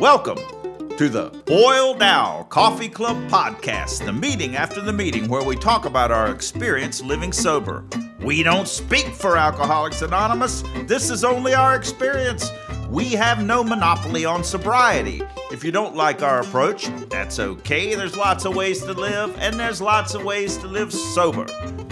Welcome 0.00 0.38
to 0.96 1.10
the 1.10 1.30
Boiled 1.44 2.02
Owl 2.02 2.44
Coffee 2.44 2.88
Club 2.88 3.18
podcast, 3.28 4.06
the 4.06 4.12
meeting 4.12 4.56
after 4.56 4.80
the 4.80 4.92
meeting 4.94 5.28
where 5.28 5.42
we 5.42 5.54
talk 5.54 5.84
about 5.84 6.10
our 6.10 6.30
experience 6.30 7.02
living 7.02 7.30
sober. 7.30 7.84
We 8.20 8.42
don't 8.42 8.66
speak 8.66 9.08
for 9.08 9.36
Alcoholics 9.36 10.00
Anonymous, 10.00 10.64
this 10.86 11.10
is 11.10 11.24
only 11.24 11.52
our 11.52 11.76
experience. 11.76 12.50
We 12.88 13.10
have 13.10 13.44
no 13.44 13.62
monopoly 13.62 14.24
on 14.24 14.44
sobriety. 14.44 15.20
If 15.52 15.62
you 15.62 15.72
don't 15.72 15.94
like 15.94 16.22
our 16.22 16.40
approach, 16.40 16.88
that's 17.10 17.38
okay. 17.38 17.94
There's 17.94 18.16
lots 18.16 18.46
of 18.46 18.56
ways 18.56 18.82
to 18.84 18.94
live, 18.94 19.36
and 19.40 19.60
there's 19.60 19.82
lots 19.82 20.14
of 20.14 20.24
ways 20.24 20.56
to 20.58 20.68
live 20.68 20.90
sober. 20.90 21.44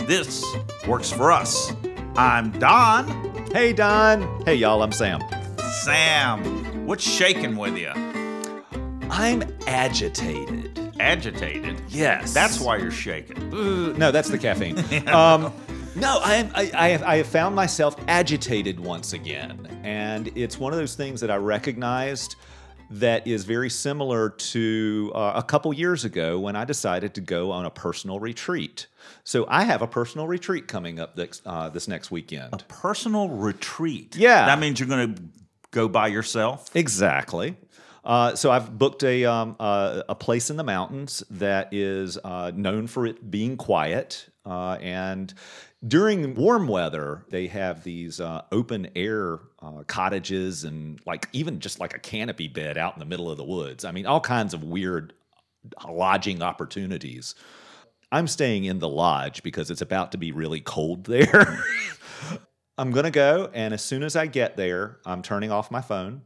This 0.06 0.42
works 0.88 1.12
for 1.12 1.32
us. 1.32 1.74
I'm 2.16 2.50
Don. 2.58 3.31
Hey, 3.52 3.74
Don. 3.74 4.42
Hey, 4.46 4.54
y'all, 4.54 4.82
I'm 4.82 4.92
Sam. 4.92 5.20
Sam, 5.82 6.86
what's 6.86 7.04
shaking 7.04 7.54
with 7.54 7.76
you? 7.76 7.90
I'm 9.10 9.42
agitated. 9.66 10.94
Agitated? 10.98 11.82
Yes. 11.86 12.32
That's 12.32 12.58
why 12.58 12.78
you're 12.78 12.90
shaking. 12.90 13.52
Uh, 13.52 13.92
no, 13.98 14.10
that's 14.10 14.30
the 14.30 14.38
caffeine. 14.38 14.78
um, 15.08 15.52
no, 15.94 16.18
I, 16.22 16.50
I, 16.54 16.70
I, 16.72 16.88
have, 16.88 17.02
I 17.02 17.16
have 17.18 17.26
found 17.26 17.54
myself 17.54 17.94
agitated 18.08 18.80
once 18.80 19.12
again. 19.12 19.68
And 19.84 20.28
it's 20.34 20.58
one 20.58 20.72
of 20.72 20.78
those 20.78 20.94
things 20.94 21.20
that 21.20 21.30
I 21.30 21.36
recognized 21.36 22.36
that 22.92 23.26
is 23.26 23.44
very 23.44 23.70
similar 23.70 24.30
to 24.30 25.12
uh, 25.14 25.32
a 25.36 25.42
couple 25.42 25.72
years 25.72 26.04
ago 26.04 26.38
when 26.38 26.56
I 26.56 26.64
decided 26.64 27.14
to 27.14 27.20
go 27.20 27.50
on 27.50 27.64
a 27.64 27.70
personal 27.70 28.20
retreat. 28.20 28.86
So 29.24 29.46
I 29.48 29.64
have 29.64 29.82
a 29.82 29.86
personal 29.86 30.26
retreat 30.26 30.68
coming 30.68 31.00
up 31.00 31.16
this, 31.16 31.40
uh, 31.46 31.68
this 31.70 31.88
next 31.88 32.10
weekend. 32.10 32.52
A 32.52 32.58
personal 32.58 33.28
retreat? 33.28 34.16
Yeah. 34.16 34.46
That 34.46 34.58
means 34.58 34.78
you're 34.78 34.88
going 34.88 35.14
to 35.14 35.22
go 35.70 35.88
by 35.88 36.08
yourself? 36.08 36.74
Exactly. 36.74 37.56
Uh, 38.04 38.34
so 38.34 38.50
I've 38.50 38.76
booked 38.76 39.04
a 39.04 39.24
um, 39.24 39.54
uh, 39.60 40.02
a 40.08 40.14
place 40.14 40.50
in 40.50 40.56
the 40.56 40.64
mountains 40.64 41.22
that 41.30 41.72
is 41.72 42.18
uh, 42.24 42.50
known 42.54 42.88
for 42.88 43.06
it 43.06 43.30
being 43.30 43.56
quiet, 43.56 44.26
uh, 44.44 44.76
and 44.80 45.32
during 45.86 46.34
warm 46.34 46.68
weather 46.68 47.24
they 47.28 47.48
have 47.48 47.82
these 47.82 48.20
uh, 48.20 48.42
open 48.52 48.88
air 48.94 49.40
uh, 49.60 49.82
cottages 49.86 50.64
and 50.64 51.00
like 51.06 51.28
even 51.32 51.58
just 51.58 51.80
like 51.80 51.94
a 51.94 51.98
canopy 51.98 52.48
bed 52.48 52.78
out 52.78 52.94
in 52.94 53.00
the 53.00 53.06
middle 53.06 53.30
of 53.30 53.36
the 53.36 53.44
woods. 53.44 53.84
I 53.84 53.92
mean, 53.92 54.06
all 54.06 54.20
kinds 54.20 54.54
of 54.54 54.62
weird 54.62 55.12
lodging 55.88 56.42
opportunities. 56.42 57.34
I'm 58.10 58.26
staying 58.26 58.64
in 58.64 58.78
the 58.78 58.88
lodge 58.88 59.42
because 59.42 59.70
it's 59.70 59.80
about 59.80 60.12
to 60.12 60.18
be 60.18 60.32
really 60.32 60.60
cold 60.60 61.04
there. 61.04 61.64
I'm 62.78 62.90
going 62.90 63.04
to 63.04 63.10
go, 63.10 63.50
and 63.52 63.72
as 63.74 63.82
soon 63.82 64.02
as 64.02 64.16
I 64.16 64.26
get 64.26 64.56
there, 64.56 64.98
I'm 65.04 65.22
turning 65.22 65.50
off 65.50 65.70
my 65.70 65.80
phone 65.80 66.22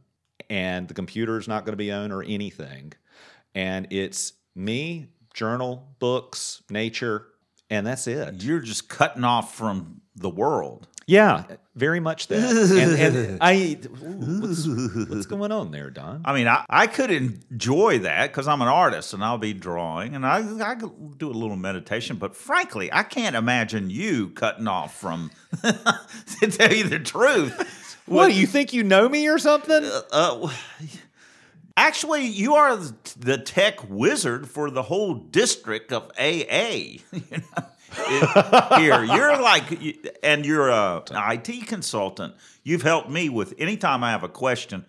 and 0.49 0.87
the 0.87 0.93
computer 0.93 1.37
is 1.37 1.47
not 1.47 1.65
going 1.65 1.73
to 1.73 1.77
be 1.77 1.91
on 1.91 2.11
or 2.11 2.23
anything. 2.23 2.93
And 3.55 3.87
it's 3.91 4.33
me, 4.55 5.07
journal, 5.33 5.95
books, 5.99 6.63
nature, 6.69 7.27
and 7.69 7.85
that's 7.85 8.07
it. 8.07 8.43
You're 8.43 8.59
just 8.59 8.89
cutting 8.89 9.23
off 9.23 9.55
from 9.55 10.01
the 10.15 10.29
world. 10.29 10.87
Yeah, 11.09 11.45
very 11.73 12.01
much 12.01 12.27
that. 12.27 12.37
and, 12.37 13.15
and 13.15 13.37
I, 13.41 13.77
what's, 14.01 14.67
what's, 15.09 15.25
going 15.25 15.53
on 15.53 15.71
there, 15.71 15.89
Don? 15.89 16.21
I 16.25 16.33
mean, 16.33 16.49
I, 16.49 16.65
I 16.69 16.87
could 16.87 17.11
enjoy 17.11 17.99
that 17.99 18.29
because 18.29 18.45
I'm 18.45 18.61
an 18.61 18.67
artist 18.67 19.13
and 19.13 19.23
I'll 19.23 19.37
be 19.37 19.53
drawing 19.53 20.15
and 20.15 20.25
I, 20.25 20.71
I 20.71 20.75
could 20.75 21.17
do 21.17 21.29
a 21.29 21.31
little 21.31 21.55
meditation. 21.55 22.17
But 22.17 22.35
frankly, 22.35 22.91
I 22.91 23.03
can't 23.03 23.37
imagine 23.37 23.89
you 23.89 24.31
cutting 24.31 24.67
off 24.67 24.99
from, 24.99 25.31
to 25.61 26.47
tell 26.51 26.73
you 26.73 26.83
the 26.83 26.99
truth. 26.99 27.95
What, 28.05 28.27
do 28.27 28.33
you 28.33 28.47
think 28.47 28.73
you 28.73 28.83
know 28.83 29.07
me 29.07 29.29
or 29.29 29.37
something? 29.37 29.85
Uh, 29.85 30.01
uh, 30.11 30.49
actually, 31.77 32.25
you 32.25 32.55
are 32.55 32.75
the 32.75 33.37
tech 33.37 33.89
wizard 33.89 34.49
for 34.49 34.69
the 34.69 34.83
whole 34.83 35.13
district 35.13 35.93
of 35.93 36.11
AA. 36.19 36.97
you 37.13 37.21
know? 37.31 37.63
it, 37.97 38.79
here, 38.79 39.03
you're 39.03 39.41
like, 39.41 39.63
and 40.23 40.45
you're 40.45 40.69
a 40.69 41.03
IT 41.11 41.67
consultant. 41.67 42.35
You've 42.63 42.81
helped 42.81 43.09
me 43.09 43.29
with 43.29 43.53
anytime 43.57 44.03
I 44.03 44.11
have 44.11 44.23
a 44.23 44.29
question, 44.29 44.85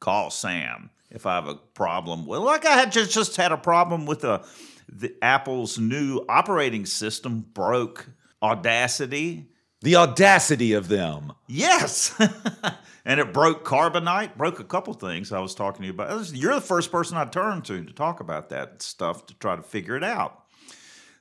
call 0.00 0.30
Sam. 0.30 0.90
If 1.10 1.26
I 1.26 1.36
have 1.36 1.46
a 1.46 1.54
problem, 1.54 2.26
well, 2.26 2.42
like 2.42 2.66
I 2.66 2.72
had 2.72 2.90
just 2.90 3.12
just 3.12 3.36
had 3.36 3.52
a 3.52 3.56
problem 3.56 4.04
with 4.04 4.22
the, 4.22 4.44
the 4.88 5.14
Apple's 5.22 5.78
new 5.78 6.24
operating 6.28 6.86
system 6.86 7.44
broke 7.54 8.08
Audacity 8.42 9.46
the 9.84 9.96
audacity 9.96 10.72
of 10.72 10.88
them. 10.88 11.34
Yes. 11.46 12.18
and 13.04 13.20
it 13.20 13.32
broke 13.32 13.64
Carbonite, 13.64 14.36
broke 14.36 14.60
a 14.60 14.64
couple 14.64 14.94
things 14.94 15.32
I 15.32 15.40
was 15.40 15.54
talking 15.54 15.82
to 15.82 15.86
you 15.86 15.92
about. 15.92 16.32
You're 16.32 16.54
the 16.54 16.60
first 16.60 16.90
person 16.90 17.16
I 17.16 17.24
turned 17.26 17.64
to 17.66 17.84
to 17.84 17.92
talk 17.92 18.20
about 18.20 18.48
that 18.50 18.82
stuff 18.82 19.26
to 19.26 19.34
try 19.34 19.56
to 19.56 19.62
figure 19.62 19.96
it 19.96 20.04
out. 20.04 20.40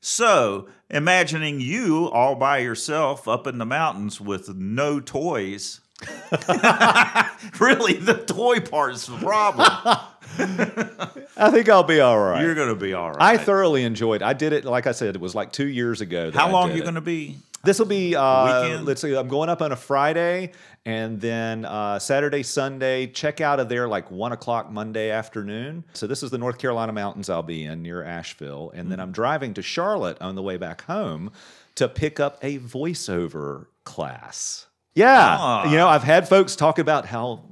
So, 0.06 0.68
imagining 0.90 1.62
you 1.62 2.10
all 2.10 2.36
by 2.36 2.58
yourself 2.58 3.28
up 3.28 3.48
in 3.48 3.58
the 3.58 3.66
mountains 3.66 4.20
with 4.20 4.54
no 4.54 5.00
toys. 5.00 5.80
really, 7.60 7.94
the 7.94 8.24
toy 8.28 8.60
part 8.60 8.96
is 8.96 9.06
the 9.06 9.18
problem. 9.18 9.70
I 11.38 11.52
think 11.52 11.70
I'll 11.70 11.84
be 11.84 12.02
all 12.02 12.20
right. 12.20 12.42
You're 12.42 12.56
going 12.56 12.70
to 12.70 12.76
be 12.76 12.94
all 12.94 13.12
right. 13.12 13.22
I 13.22 13.38
thoroughly 13.38 13.84
enjoyed. 13.84 14.22
It. 14.22 14.26
I 14.26 14.34
did 14.34 14.52
it, 14.52 14.66
like 14.66 14.88
I 14.88 14.92
said, 14.92 15.16
it 15.16 15.22
was 15.22 15.36
like 15.36 15.54
two 15.54 15.68
years 15.68 16.02
ago. 16.02 16.32
How 16.32 16.52
long 16.52 16.72
are 16.72 16.76
you 16.76 16.82
going 16.82 16.96
to 16.96 17.02
be? 17.02 17.38
This 17.64 17.80
will 17.80 17.86
be 17.86 18.14
uh, 18.14 18.82
let's 18.82 19.02
see. 19.02 19.16
I'm 19.16 19.30
going 19.30 19.48
up 19.48 19.62
on 19.62 19.72
a 19.72 19.76
Friday, 19.78 20.52
and 20.86 21.22
then 21.22 21.64
uh, 21.64 21.98
Saturday, 21.98 22.44
Sunday. 22.44 23.08
Check 23.08 23.40
out 23.40 23.62
of 23.62 23.70
there 23.70 23.88
like 23.88 24.12
one 24.12 24.34
o'clock 24.34 24.70
Monday 24.70 25.12
afternoon. 25.12 25.86
So 25.94 26.06
this 26.06 26.24
is 26.24 26.30
the 26.30 26.38
North 26.38 26.58
Carolina 26.58 26.92
mountains 26.92 27.30
I'll 27.30 27.42
be 27.42 27.64
in 27.64 27.82
near 27.82 28.04
Asheville, 28.04 28.72
and 28.72 28.82
mm-hmm. 28.82 28.90
then 28.90 29.00
I'm 29.00 29.14
driving 29.14 29.54
to 29.54 29.62
Charlotte 29.62 30.22
on 30.22 30.36
the 30.36 30.42
way 30.42 30.58
back 30.58 30.82
home 30.82 31.32
to 31.76 31.88
pick 31.88 32.20
up 32.20 32.38
a 32.42 32.60
voiceover 32.60 33.68
class. 33.86 34.68
Yeah, 34.94 35.38
ah. 35.40 35.72
you 35.72 35.78
know 35.78 35.88
I've 35.88 36.04
had 36.04 36.28
folks 36.28 36.58
talk 36.58 36.80
about 36.80 37.06
how 37.06 37.46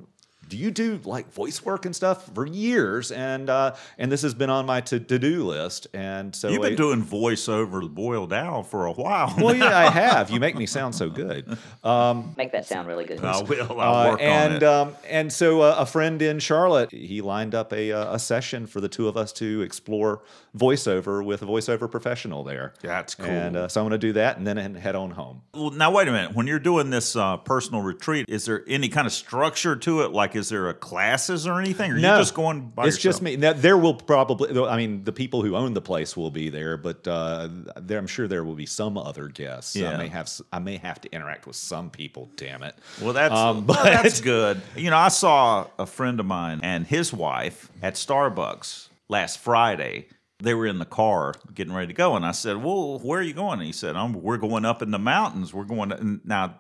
do 0.52 0.58
you 0.58 0.70
do 0.70 1.00
like 1.06 1.32
voice 1.32 1.64
work 1.64 1.86
and 1.86 1.96
stuff 1.96 2.30
for 2.36 2.46
years? 2.46 3.10
And 3.10 3.50
uh, 3.50 3.76
and 3.98 4.12
this 4.12 4.22
has 4.24 4.34
been 4.34 4.50
on 4.50 4.66
my 4.66 4.82
to 4.82 5.00
do 5.00 5.46
list. 5.46 5.88
And 5.94 6.36
so 6.36 6.50
you've 6.50 6.62
been 6.62 6.74
I, 6.74 6.76
doing 6.76 7.02
voiceover 7.02 7.90
boiled 7.90 8.34
owl 8.34 8.64
for 8.64 8.86
a 8.86 8.92
while 8.92 9.34
well 9.38 9.56
yeah 9.56 9.78
i 9.78 9.90
have. 9.90 10.30
You 10.30 10.42
make 10.42 10.56
me 10.56 10.66
sound 10.66 10.94
so 10.94 11.10
good. 11.10 11.58
Um, 11.86 12.34
make 12.38 12.52
that 12.52 12.66
sound 12.66 12.88
really 12.88 13.06
good. 13.06 13.24
I 13.24 13.42
will. 13.42 13.80
I'll 13.80 13.96
uh, 13.96 14.12
work 14.12 14.22
and 14.22 14.56
on 14.56 14.58
it. 14.58 14.64
Um, 14.64 14.96
and 15.10 15.32
so 15.32 15.62
uh, 15.62 15.76
a 15.80 15.86
friend 15.86 16.22
in 16.22 16.40
charlotte 16.40 16.92
he 16.92 17.22
lined 17.22 17.56
up 17.56 17.72
a, 17.72 17.94
uh, 17.94 18.16
a 18.16 18.20
session 18.20 18.68
for 18.68 18.82
the 18.82 18.90
two 18.90 19.08
of 19.08 19.16
us 19.16 19.32
to 19.34 19.62
explore 19.62 20.22
voiceover 20.58 21.24
with 21.24 21.42
a 21.42 21.46
voiceover 21.46 21.90
professional 21.90 22.44
there. 22.44 22.74
That's 22.82 23.16
cool. 23.16 23.26
And 23.26 23.56
uh, 23.56 23.68
so 23.70 23.80
i'm 23.80 23.88
going 23.88 24.00
to 24.00 24.08
do 24.08 24.14
that 24.14 24.38
and 24.38 24.46
then 24.46 24.76
head 24.76 24.96
on 24.96 25.12
home. 25.12 25.44
Well 25.54 25.72
now 25.72 25.92
wait 25.92 26.10
a 26.10 26.12
minute. 26.12 26.36
When 26.36 26.46
you're 26.46 26.60
doing 26.60 26.90
this 26.90 27.16
uh, 27.16 27.38
personal 27.38 27.82
retreat 27.82 28.26
is 28.28 28.44
there 28.44 28.66
any 28.68 28.90
kind 28.90 29.08
of 29.08 29.14
structure 29.14 29.78
to 29.78 30.02
it? 30.02 30.12
Like 30.12 30.36
is 30.42 30.50
there 30.50 30.68
a 30.68 30.74
classes 30.74 31.48
or 31.48 31.62
anything? 31.62 31.92
Or 31.92 31.98
no, 31.98 32.16
you 32.16 32.22
just 32.22 32.34
going 32.34 32.70
by 32.70 32.88
It's 32.88 32.98
yourself? 32.98 33.14
just 33.14 33.22
me. 33.22 33.38
Now, 33.38 33.54
there 33.54 33.78
will 33.78 33.94
probably, 33.94 34.62
I 34.68 34.76
mean, 34.76 35.06
the 35.06 35.14
people 35.14 35.42
who 35.42 35.56
own 35.56 35.74
the 35.74 35.82
place 35.82 36.18
will 36.18 36.32
be 36.32 36.50
there, 36.50 36.76
but 36.76 37.08
uh, 37.08 37.48
there, 37.78 37.98
I'm 37.98 38.08
sure 38.08 38.28
there 38.28 38.44
will 38.44 38.56
be 38.56 38.66
some 38.66 38.98
other 38.98 39.30
guests. 39.30 39.76
Yeah. 39.76 39.92
I 39.92 39.98
may 39.98 40.08
have, 40.10 40.30
I 40.52 40.60
may 40.60 40.78
have 40.78 41.00
to 41.02 41.12
interact 41.14 41.48
with 41.48 41.56
some 41.56 41.90
people. 41.90 42.30
Damn 42.36 42.64
it. 42.64 42.76
Well, 43.02 43.14
that's 43.14 43.34
um, 43.34 43.66
but, 43.66 43.78
well, 43.78 43.86
that's 43.86 44.20
good. 44.20 44.62
You 44.76 44.90
know, 44.90 44.98
I 44.98 45.08
saw 45.08 45.68
a 45.80 45.86
friend 45.86 46.20
of 46.20 46.26
mine 46.26 46.60
and 46.64 46.86
his 46.86 47.14
wife 47.14 47.72
at 47.82 47.94
Starbucks 47.94 48.90
last 49.08 49.40
Friday 49.40 50.08
they 50.42 50.56
were 50.56 50.66
in 50.66 50.80
the 50.80 50.86
car 50.86 51.36
getting 51.54 51.72
ready 51.72 51.86
to 51.86 51.94
go, 51.94 52.16
and 52.16 52.26
I 52.26 52.32
said, 52.32 52.64
"Well, 52.64 52.98
where 52.98 53.20
are 53.20 53.24
you 53.24 53.34
going?" 53.34 53.60
And 53.60 53.68
he 53.68 53.72
said, 53.72 53.96
"We're 54.16 54.38
going 54.38 54.66
up 54.66 54.82
in 54.82 54.90
the 54.90 54.98
mountains. 54.98 55.54
We're 55.54 55.66
going 55.66 55.90
to, 55.90 56.20
now." 56.26 56.56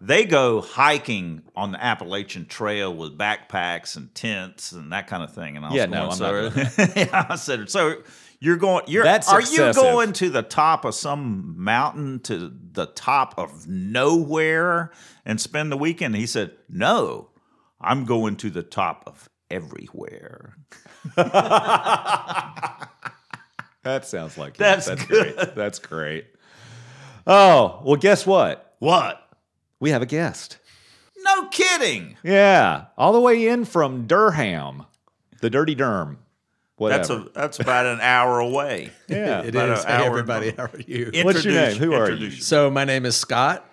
They 0.00 0.24
go 0.24 0.62
hiking 0.62 1.42
on 1.54 1.72
the 1.72 1.82
Appalachian 1.82 2.46
Trail 2.46 2.94
with 2.94 3.18
backpacks 3.18 3.96
and 3.96 4.14
tents 4.14 4.72
and 4.72 4.92
that 4.92 5.06
kind 5.06 5.22
of 5.22 5.34
thing. 5.34 5.56
And 5.56 5.66
I 5.66 5.68
was 5.68 5.76
yeah, 5.76 5.86
going, 5.86 5.98
no, 5.98 6.06
I'm 6.06 6.16
so, 6.16 6.48
not 6.48 6.96
yeah, 6.96 7.26
I 7.28 7.36
said, 7.36 7.68
so 7.68 7.96
you're 8.38 8.56
going, 8.56 8.84
you're, 8.86 9.04
That's 9.04 9.30
are 9.30 9.40
excessive. 9.40 9.76
you 9.76 9.82
going 9.82 10.14
to 10.14 10.30
the 10.30 10.42
top 10.42 10.86
of 10.86 10.94
some 10.94 11.62
mountain 11.62 12.20
to 12.20 12.50
the 12.72 12.86
top 12.86 13.34
of 13.36 13.68
nowhere 13.68 14.90
and 15.26 15.38
spend 15.38 15.70
the 15.70 15.76
weekend? 15.76 16.16
he 16.16 16.26
said, 16.26 16.52
no, 16.68 17.28
I'm 17.78 18.06
going 18.06 18.36
to 18.36 18.48
the 18.48 18.62
top 18.62 19.04
of 19.06 19.28
everywhere. 19.50 20.56
that 21.16 22.88
sounds 24.04 24.38
like 24.38 24.56
That's, 24.56 24.86
That's 24.86 25.04
great. 25.04 25.36
That's 25.54 25.78
great. 25.78 26.26
Oh, 27.26 27.82
well, 27.84 27.96
guess 27.96 28.26
what? 28.26 28.74
What? 28.78 29.29
We 29.80 29.90
have 29.90 30.02
a 30.02 30.06
guest. 30.06 30.58
No 31.22 31.48
kidding. 31.48 32.16
Yeah, 32.22 32.86
all 32.96 33.12
the 33.12 33.20
way 33.20 33.48
in 33.48 33.64
from 33.64 34.06
Durham, 34.06 34.84
the 35.40 35.50
Dirty 35.50 35.74
Derm. 35.74 36.16
Whatever. 36.76 36.98
That's 36.98 37.10
a 37.10 37.30
that's 37.34 37.60
about 37.60 37.84
an 37.86 38.00
hour 38.00 38.38
away. 38.38 38.90
Yeah, 39.08 39.42
it 39.42 39.54
is. 39.54 39.84
Hey, 39.84 40.04
everybody, 40.06 40.52
how 40.52 40.64
are 40.64 40.80
you? 40.86 41.10
What's 41.24 41.44
your 41.44 41.52
name? 41.54 41.76
Who 41.78 41.92
are 41.94 42.10
you? 42.10 42.30
So 42.30 42.70
my 42.70 42.84
name 42.84 43.04
is 43.04 43.16
Scott. 43.16 43.66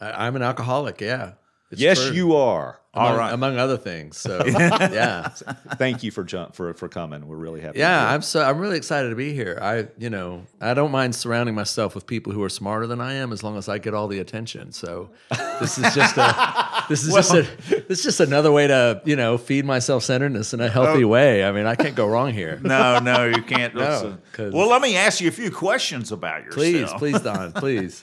I'm 0.00 0.36
an 0.36 0.42
alcoholic. 0.42 1.00
Yeah, 1.00 1.32
It's 1.70 1.80
yes, 1.80 2.04
true. 2.06 2.14
you 2.14 2.36
are. 2.36 2.78
Among, 2.96 3.10
All 3.10 3.18
right. 3.18 3.32
among 3.34 3.58
other 3.58 3.76
things. 3.76 4.16
So 4.16 4.40
yeah, 4.46 5.28
Thank 5.76 6.02
you 6.04 6.10
for 6.12 6.22
ju- 6.22 6.46
for 6.52 6.74
for 6.74 6.88
coming. 6.88 7.26
We're 7.26 7.36
really 7.36 7.60
happy. 7.60 7.80
yeah. 7.80 8.08
I'm 8.08 8.22
so 8.22 8.40
I'm 8.40 8.58
really 8.58 8.76
excited 8.76 9.08
to 9.10 9.16
be 9.16 9.32
here. 9.34 9.58
I 9.60 9.88
you 9.98 10.10
know 10.10 10.44
I 10.60 10.74
don't 10.74 10.92
mind 10.92 11.14
surrounding 11.16 11.54
myself 11.56 11.94
with 11.96 12.06
people 12.06 12.32
who 12.32 12.42
are 12.44 12.48
smarter 12.48 12.86
than 12.86 13.00
I 13.00 13.14
am 13.14 13.32
as 13.32 13.42
long 13.42 13.56
as 13.56 13.68
I 13.68 13.78
get 13.78 13.94
all 13.94 14.06
the 14.06 14.20
attention. 14.20 14.70
So 14.72 15.10
this 15.60 15.76
is 15.76 15.92
just 15.94 16.16
a 16.16 16.84
this 16.88 17.04
is 17.04 17.12
just 17.12 17.34
a 17.34 17.42
this 17.88 17.98
is 17.98 18.04
just 18.04 18.20
another 18.20 18.52
way 18.52 18.68
to 18.68 19.02
you 19.04 19.16
know 19.16 19.38
feed 19.38 19.64
my 19.64 19.80
self 19.80 20.04
centeredness 20.04 20.54
in 20.54 20.60
a 20.60 20.68
healthy 20.68 21.04
Oh. 21.04 21.08
way. 21.08 21.44
I 21.44 21.50
mean 21.50 21.66
I 21.66 21.74
can't 21.74 21.96
go 21.96 22.06
wrong 22.06 22.32
here. 22.32 22.60
No, 22.62 23.00
no, 23.00 23.24
you 23.26 23.42
can't. 23.42 23.74
No, 23.84 24.18
well, 24.38 24.68
let 24.68 24.80
me 24.82 24.96
ask 24.96 25.20
you 25.20 25.28
a 25.28 25.32
few 25.32 25.50
questions 25.50 26.10
about 26.12 26.44
yourself. 26.44 26.98
Please, 26.98 27.12
please, 27.12 27.20
Don, 27.20 27.52
please. 27.52 28.02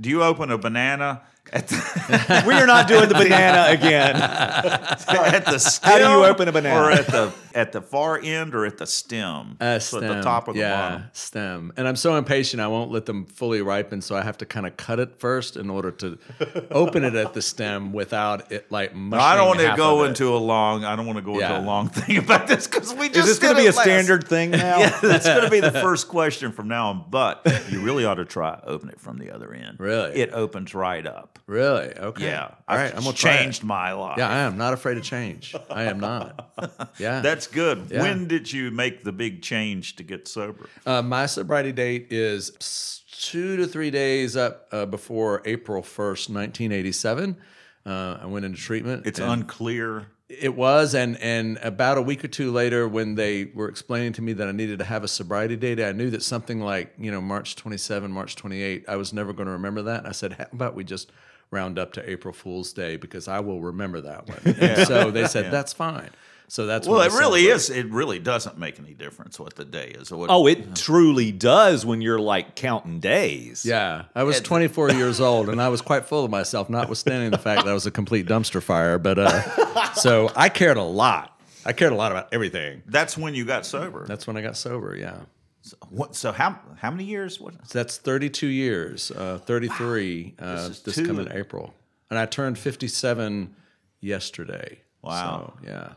Do 0.00 0.08
you 0.10 0.22
open 0.22 0.50
a 0.50 0.58
banana 0.58 1.22
we 2.46 2.54
are 2.54 2.66
not 2.66 2.88
doing 2.88 3.08
the 3.08 3.14
banana 3.14 3.66
again. 3.70 4.16
at 4.20 5.44
the 5.46 5.58
stem? 5.58 5.90
How 5.90 5.98
do 5.98 6.04
you 6.04 6.24
open 6.26 6.48
a 6.48 6.52
banana? 6.52 6.78
Or 6.78 6.90
at 6.90 7.06
the 7.06 7.32
at 7.54 7.72
the 7.72 7.80
far 7.82 8.18
end 8.22 8.54
or 8.54 8.64
at 8.66 8.78
the 8.78 8.86
stem? 8.86 9.56
Uh, 9.60 9.78
So 9.78 9.98
stem. 9.98 10.10
at 10.10 10.16
the 10.16 10.22
top 10.22 10.48
or 10.48 10.52
the 10.54 10.60
yeah, 10.60 10.88
bottom? 10.90 11.04
stem. 11.12 11.72
And 11.76 11.86
I'm 11.88 11.96
so 11.96 12.16
impatient, 12.16 12.60
I 12.60 12.66
won't 12.68 12.90
let 12.90 13.06
them 13.06 13.26
fully 13.26 13.62
ripen, 13.62 14.00
so 14.02 14.16
I 14.16 14.22
have 14.22 14.38
to 14.38 14.46
kind 14.46 14.66
of 14.66 14.76
cut 14.76 14.98
it 15.00 15.18
first 15.18 15.56
in 15.56 15.70
order 15.70 15.90
to 15.92 16.18
open 16.70 17.04
it 17.04 17.14
at 17.14 17.34
the 17.34 17.42
stem 17.42 17.92
without 17.92 18.50
it 18.52 18.70
like 18.70 18.94
mushing 18.94 19.22
I 19.24 19.36
don't 19.36 19.46
want 19.48 19.60
to 19.60 19.74
go 19.76 20.04
into 20.04 20.28
a 20.34 20.38
long. 20.38 20.84
I 20.84 20.96
don't 20.96 21.06
want 21.06 21.18
to 21.18 21.24
go 21.24 21.38
Yeah. 21.38 21.56
into 21.56 21.60
a 21.60 21.66
long 21.66 21.88
thing 21.98 22.18
about 22.18 22.46
this 22.48 22.66
because 22.66 22.92
we 22.94 23.08
just 23.08 23.20
Is 23.20 23.26
this 23.26 23.38
going 23.38 23.54
to 23.56 23.60
be 23.60 23.66
a 23.66 23.72
standard 23.72 24.26
thing 24.28 24.50
now? 24.52 24.78
Yeah, 24.78 24.98
that's 25.02 25.26
going 25.26 25.42
to 25.44 25.50
be 25.50 25.60
the 25.60 25.72
first 25.72 26.08
question 26.08 26.52
from 26.52 26.68
now 26.68 26.88
on. 26.90 27.04
But 27.10 27.42
you 27.70 27.80
really 27.80 28.04
ought 28.04 28.14
to 28.16 28.24
try 28.24 28.60
open 28.64 28.88
it 28.88 29.00
from 29.00 29.18
the 29.18 29.30
other 29.34 29.52
end. 29.52 29.78
Really? 29.80 30.12
it 30.20 30.30
opens 30.32 30.74
right 30.74 31.06
up. 31.06 31.38
Really? 31.46 31.92
Okay. 31.96 32.24
Yeah, 32.26 32.50
All 32.68 32.76
right. 32.76 32.94
I'm 32.94 33.02
gonna 33.02 33.12
changed 33.16 33.64
my 33.64 33.92
life. 33.92 34.18
Yeah, 34.18 34.28
I 34.28 34.38
am 34.40 34.58
not 34.58 34.74
afraid 34.74 34.98
of 34.98 35.02
change. 35.02 35.54
I 35.70 35.84
am 35.84 35.98
not. 35.98 36.50
Yeah. 36.98 37.20
That's 37.20 37.46
good. 37.48 37.88
Yeah. 37.90 38.02
When 38.02 38.28
did 38.28 38.52
you 38.52 38.70
make 38.70 39.04
the 39.04 39.12
big 39.12 39.42
change 39.42 39.96
to 39.96 40.02
get 40.02 40.28
sober? 40.28 40.68
Uh, 40.86 41.02
my 41.02 41.26
sobriety 41.26 41.72
date 41.72 42.08
is 42.10 43.02
two 43.10 43.56
to 43.56 43.66
three 43.66 43.90
days 43.90 44.36
up 44.36 44.68
uh, 44.72 44.86
before 44.86 45.42
April 45.44 45.82
1st, 45.82 46.30
1987. 46.30 47.36
Uh, 47.84 48.18
I 48.22 48.26
went 48.26 48.44
into 48.44 48.58
treatment. 48.58 49.06
It's 49.06 49.18
unclear. 49.18 50.06
It 50.28 50.54
was, 50.54 50.94
and 50.94 51.16
and 51.22 51.56
about 51.62 51.96
a 51.96 52.02
week 52.02 52.22
or 52.22 52.28
two 52.28 52.52
later, 52.52 52.86
when 52.86 53.14
they 53.14 53.46
were 53.46 53.66
explaining 53.66 54.12
to 54.14 54.22
me 54.22 54.34
that 54.34 54.46
I 54.46 54.52
needed 54.52 54.78
to 54.80 54.84
have 54.84 55.02
a 55.02 55.08
sobriety 55.08 55.56
date, 55.56 55.80
I 55.80 55.92
knew 55.92 56.10
that 56.10 56.22
something 56.22 56.60
like 56.60 56.92
you 56.98 57.10
know 57.10 57.22
March 57.22 57.56
27, 57.56 58.12
March 58.12 58.36
28, 58.36 58.84
I 58.88 58.96
was 58.96 59.14
never 59.14 59.32
going 59.32 59.46
to 59.46 59.52
remember 59.52 59.82
that. 59.82 60.04
I 60.04 60.12
said, 60.12 60.34
how 60.34 60.46
about 60.52 60.74
we 60.74 60.84
just 60.84 61.10
round 61.50 61.78
up 61.78 61.92
to 61.94 62.10
April 62.10 62.34
Fool's 62.34 62.72
Day 62.72 62.96
because 62.96 63.28
I 63.28 63.40
will 63.40 63.60
remember 63.60 64.00
that 64.02 64.28
one. 64.28 64.54
And 64.60 64.86
so 64.86 65.10
they 65.10 65.26
said 65.26 65.50
that's 65.50 65.72
fine. 65.72 66.10
So 66.50 66.64
that's 66.64 66.88
Well, 66.88 67.02
it 67.02 67.12
really 67.12 67.46
is. 67.46 67.68
It 67.68 67.90
really 67.90 68.18
doesn't 68.18 68.56
make 68.58 68.78
any 68.78 68.94
difference 68.94 69.38
what 69.38 69.54
the 69.54 69.66
day 69.66 69.88
is. 69.88 70.10
Or 70.10 70.16
what, 70.16 70.30
Oh, 70.30 70.46
it 70.46 70.74
truly 70.74 71.30
does 71.30 71.84
when 71.84 72.00
you're 72.00 72.18
like 72.18 72.54
counting 72.54 73.00
days. 73.00 73.66
Yeah, 73.66 74.04
I 74.14 74.22
was 74.22 74.40
24 74.40 74.92
years 74.92 75.20
old, 75.20 75.50
and 75.50 75.60
I 75.60 75.68
was 75.68 75.82
quite 75.82 76.06
full 76.06 76.24
of 76.24 76.30
myself, 76.30 76.70
notwithstanding 76.70 77.30
the 77.30 77.38
fact 77.38 77.64
that 77.64 77.70
I 77.70 77.74
was 77.74 77.84
a 77.84 77.90
complete 77.90 78.26
dumpster 78.26 78.62
fire. 78.62 78.98
But 78.98 79.18
uh, 79.18 79.92
so 79.92 80.32
I 80.34 80.48
cared 80.48 80.78
a 80.78 80.82
lot. 80.82 81.38
I 81.66 81.74
cared 81.74 81.92
a 81.92 81.96
lot 81.96 82.12
about 82.12 82.32
everything. 82.32 82.82
that's 82.86 83.18
when 83.18 83.34
you 83.34 83.44
got 83.44 83.66
sober. 83.66 84.06
That's 84.06 84.26
when 84.26 84.38
I 84.38 84.40
got 84.40 84.56
sober. 84.56 84.96
Yeah. 84.96 85.18
so, 85.60 85.76
what, 85.90 86.16
so 86.16 86.32
how 86.32 86.58
how 86.76 86.90
many 86.90 87.04
years? 87.04 87.38
What, 87.38 87.54
So 87.68 87.78
that's 87.78 87.98
32 87.98 88.46
years, 88.46 89.10
uh, 89.10 89.36
33 89.38 90.34
uh, 90.38 90.68
This 90.68 90.80
this, 90.80 91.06
coming 91.06 91.28
April. 91.30 91.74
And 92.08 92.18
I 92.18 92.24
turned 92.24 92.58
57 92.58 93.54
yesterday. 94.00 94.80
Wow. 95.02 95.52
So, 95.60 95.66
yeah. 95.68 95.92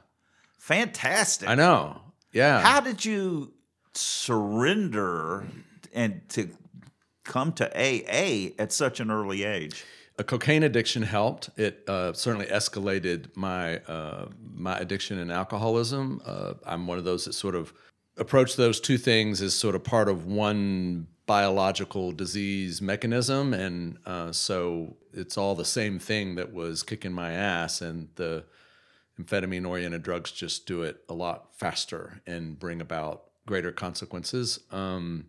Fantastic. 0.62 1.50
I 1.50 1.56
know. 1.56 2.02
Yeah. 2.32 2.62
How 2.62 2.80
did 2.80 3.04
you 3.04 3.54
surrender 3.94 5.46
and 5.94 6.22
to 6.30 6.50
come 7.24 7.52
to 7.54 7.66
AA 7.76 8.52
at 8.58 8.72
such 8.72 9.00
an 9.00 9.12
early 9.12 9.44
age? 9.44 9.84
a 10.22 10.24
cocaine 10.24 10.62
addiction 10.62 11.02
helped. 11.02 11.50
It 11.58 11.84
uh, 11.88 12.14
certainly 12.14 12.46
escalated 12.46 13.36
my 13.36 13.78
uh, 13.80 14.28
my 14.54 14.78
addiction 14.78 15.18
and 15.18 15.32
alcoholism. 15.32 16.22
Uh, 16.24 16.54
I'm 16.66 16.86
one 16.86 17.00
of 17.00 17.04
those 17.04 17.26
that 17.26 17.34
sort 17.34 17.56
of 17.56 17.74
approach 18.18 18.56
those 18.56 18.80
two 18.80 19.00
things 19.00 19.42
as 19.42 19.56
sort 19.56 19.74
of 19.74 19.84
part 19.84 20.08
of 20.10 20.28
one 20.28 21.08
biological 21.26 22.12
disease 22.12 22.82
mechanism, 22.82 23.54
and 23.54 23.98
uh, 24.06 24.32
so 24.32 24.96
it's 25.12 25.38
all 25.38 25.56
the 25.56 25.66
same 25.66 25.98
thing 25.98 26.36
that 26.36 26.54
was 26.54 26.84
kicking 26.84 27.14
my 27.14 27.32
ass, 27.32 27.82
and 27.82 28.10
the 28.16 28.44
amphetamine 29.20 29.68
oriented 29.68 30.04
drugs 30.04 30.32
just 30.32 30.66
do 30.66 30.84
it 30.84 31.04
a 31.10 31.14
lot 31.14 31.56
faster 31.56 32.22
and 32.26 32.60
bring 32.60 32.82
about 32.82 33.24
greater 33.46 33.72
consequences. 33.72 34.60
Um, 34.72 35.26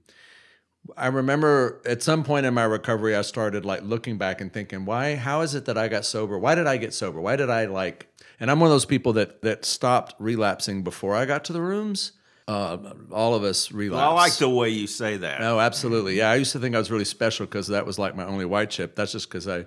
I 0.97 1.07
remember 1.07 1.81
at 1.87 2.03
some 2.03 2.25
point 2.25 2.45
in 2.45 2.55
my 2.55 2.65
recovery, 2.65 3.15
I 3.15 3.23
started 3.23 3.65
like 3.65 3.83
looking 3.83 4.19
back 4.19 4.41
and 4.41 4.53
thinking, 4.53 4.85
why, 4.85 5.15
how 5.15 5.43
is 5.43 5.55
it 5.55 5.67
that 5.67 5.79
I 5.79 5.89
got 5.89 6.05
sober? 6.05 6.39
Why 6.39 6.55
did 6.55 6.67
I 6.67 6.77
get 6.77 6.93
sober? 6.93 7.21
Why 7.21 7.37
did 7.37 7.51
I 7.51 7.67
like, 7.67 8.09
and 8.41 8.51
I'm 8.51 8.59
one 8.59 8.67
of 8.67 8.73
those 8.73 8.85
people 8.85 9.13
that, 9.15 9.43
that 9.43 9.65
stopped 9.65 10.15
relapsing 10.19 10.83
before 10.83 11.15
I 11.15 11.25
got 11.25 11.45
to 11.45 11.53
the 11.53 11.63
rooms. 11.63 12.13
Uh, 12.49 12.95
all 13.13 13.37
of 13.37 13.45
us 13.45 13.71
relapse. 13.71 14.03
I 14.03 14.13
like 14.13 14.35
the 14.35 14.49
way 14.49 14.71
you 14.71 14.89
say 14.89 15.17
that. 15.19 15.41
Oh, 15.43 15.61
absolutely. 15.61 16.17
Yeah. 16.17 16.31
I 16.31 16.35
used 16.35 16.51
to 16.53 16.59
think 16.59 16.75
I 16.75 16.79
was 16.79 16.91
really 16.91 17.05
special 17.05 17.47
because 17.47 17.69
that 17.69 17.87
was 17.87 18.01
like 18.01 18.17
my 18.17 18.25
only 18.25 18.45
white 18.45 18.71
chip. 18.71 18.97
That's 18.97 19.13
just 19.13 19.29
because 19.29 19.47
I 19.47 19.67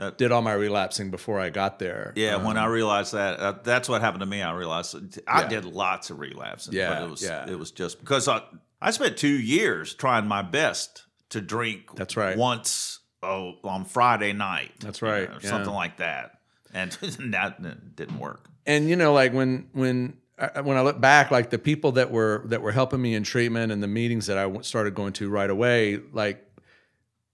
That- 0.00 0.18
did 0.18 0.32
all 0.32 0.42
my 0.42 0.52
relapsing 0.54 1.10
before 1.10 1.38
I 1.38 1.50
got 1.50 1.78
there. 1.78 2.12
Yeah, 2.16 2.36
when 2.36 2.56
Um, 2.56 2.64
I 2.64 2.66
realized 2.66 3.12
that, 3.12 3.38
uh, 3.38 3.54
that's 3.62 3.88
what 3.88 4.00
happened 4.00 4.20
to 4.20 4.26
me. 4.26 4.42
I 4.42 4.52
realized 4.52 4.96
I 5.28 5.42
Yeah. 5.42 5.48
did 5.48 5.64
lots 5.64 6.10
of 6.10 6.18
relapsing. 6.18 6.74
Yeah, 6.74 6.88
but 6.94 7.02
it 7.02 7.10
was 7.10 7.22
yeah. 7.22 7.48
it 7.48 7.58
was 7.58 7.70
just 7.70 8.00
because 8.00 8.26
I 8.28 8.42
I 8.82 8.90
spent 8.90 9.16
two 9.16 9.28
years 9.38 9.94
trying 9.94 10.26
my 10.26 10.42
best 10.42 11.04
to 11.28 11.40
drink. 11.40 11.94
That's 11.94 12.16
right. 12.16 12.36
Once 12.36 12.98
oh, 13.22 13.54
on 13.62 13.84
Friday 13.84 14.32
night. 14.32 14.72
That's 14.80 15.00
you 15.02 15.08
know, 15.08 15.14
right, 15.14 15.28
or 15.28 15.38
yeah. 15.42 15.48
something 15.50 15.72
like 15.74 15.98
that, 15.98 16.38
and 16.72 16.90
that 17.32 17.94
didn't 17.96 18.18
work. 18.18 18.48
and 18.66 18.88
you 18.88 18.96
know 18.96 19.12
like 19.12 19.32
when 19.32 19.68
when 19.72 20.16
when 20.62 20.76
I 20.78 20.80
look 20.80 20.98
back 20.98 21.30
like 21.30 21.50
the 21.50 21.58
people 21.58 21.92
that 21.92 22.10
were 22.10 22.42
that 22.46 22.62
were 22.62 22.72
helping 22.72 23.02
me 23.02 23.14
in 23.14 23.22
treatment 23.22 23.70
and 23.72 23.82
the 23.82 23.86
meetings 23.88 24.26
that 24.26 24.38
I 24.38 24.60
started 24.62 24.94
going 24.94 25.12
to 25.14 25.28
right 25.28 25.50
away 25.50 26.00
like 26.14 26.42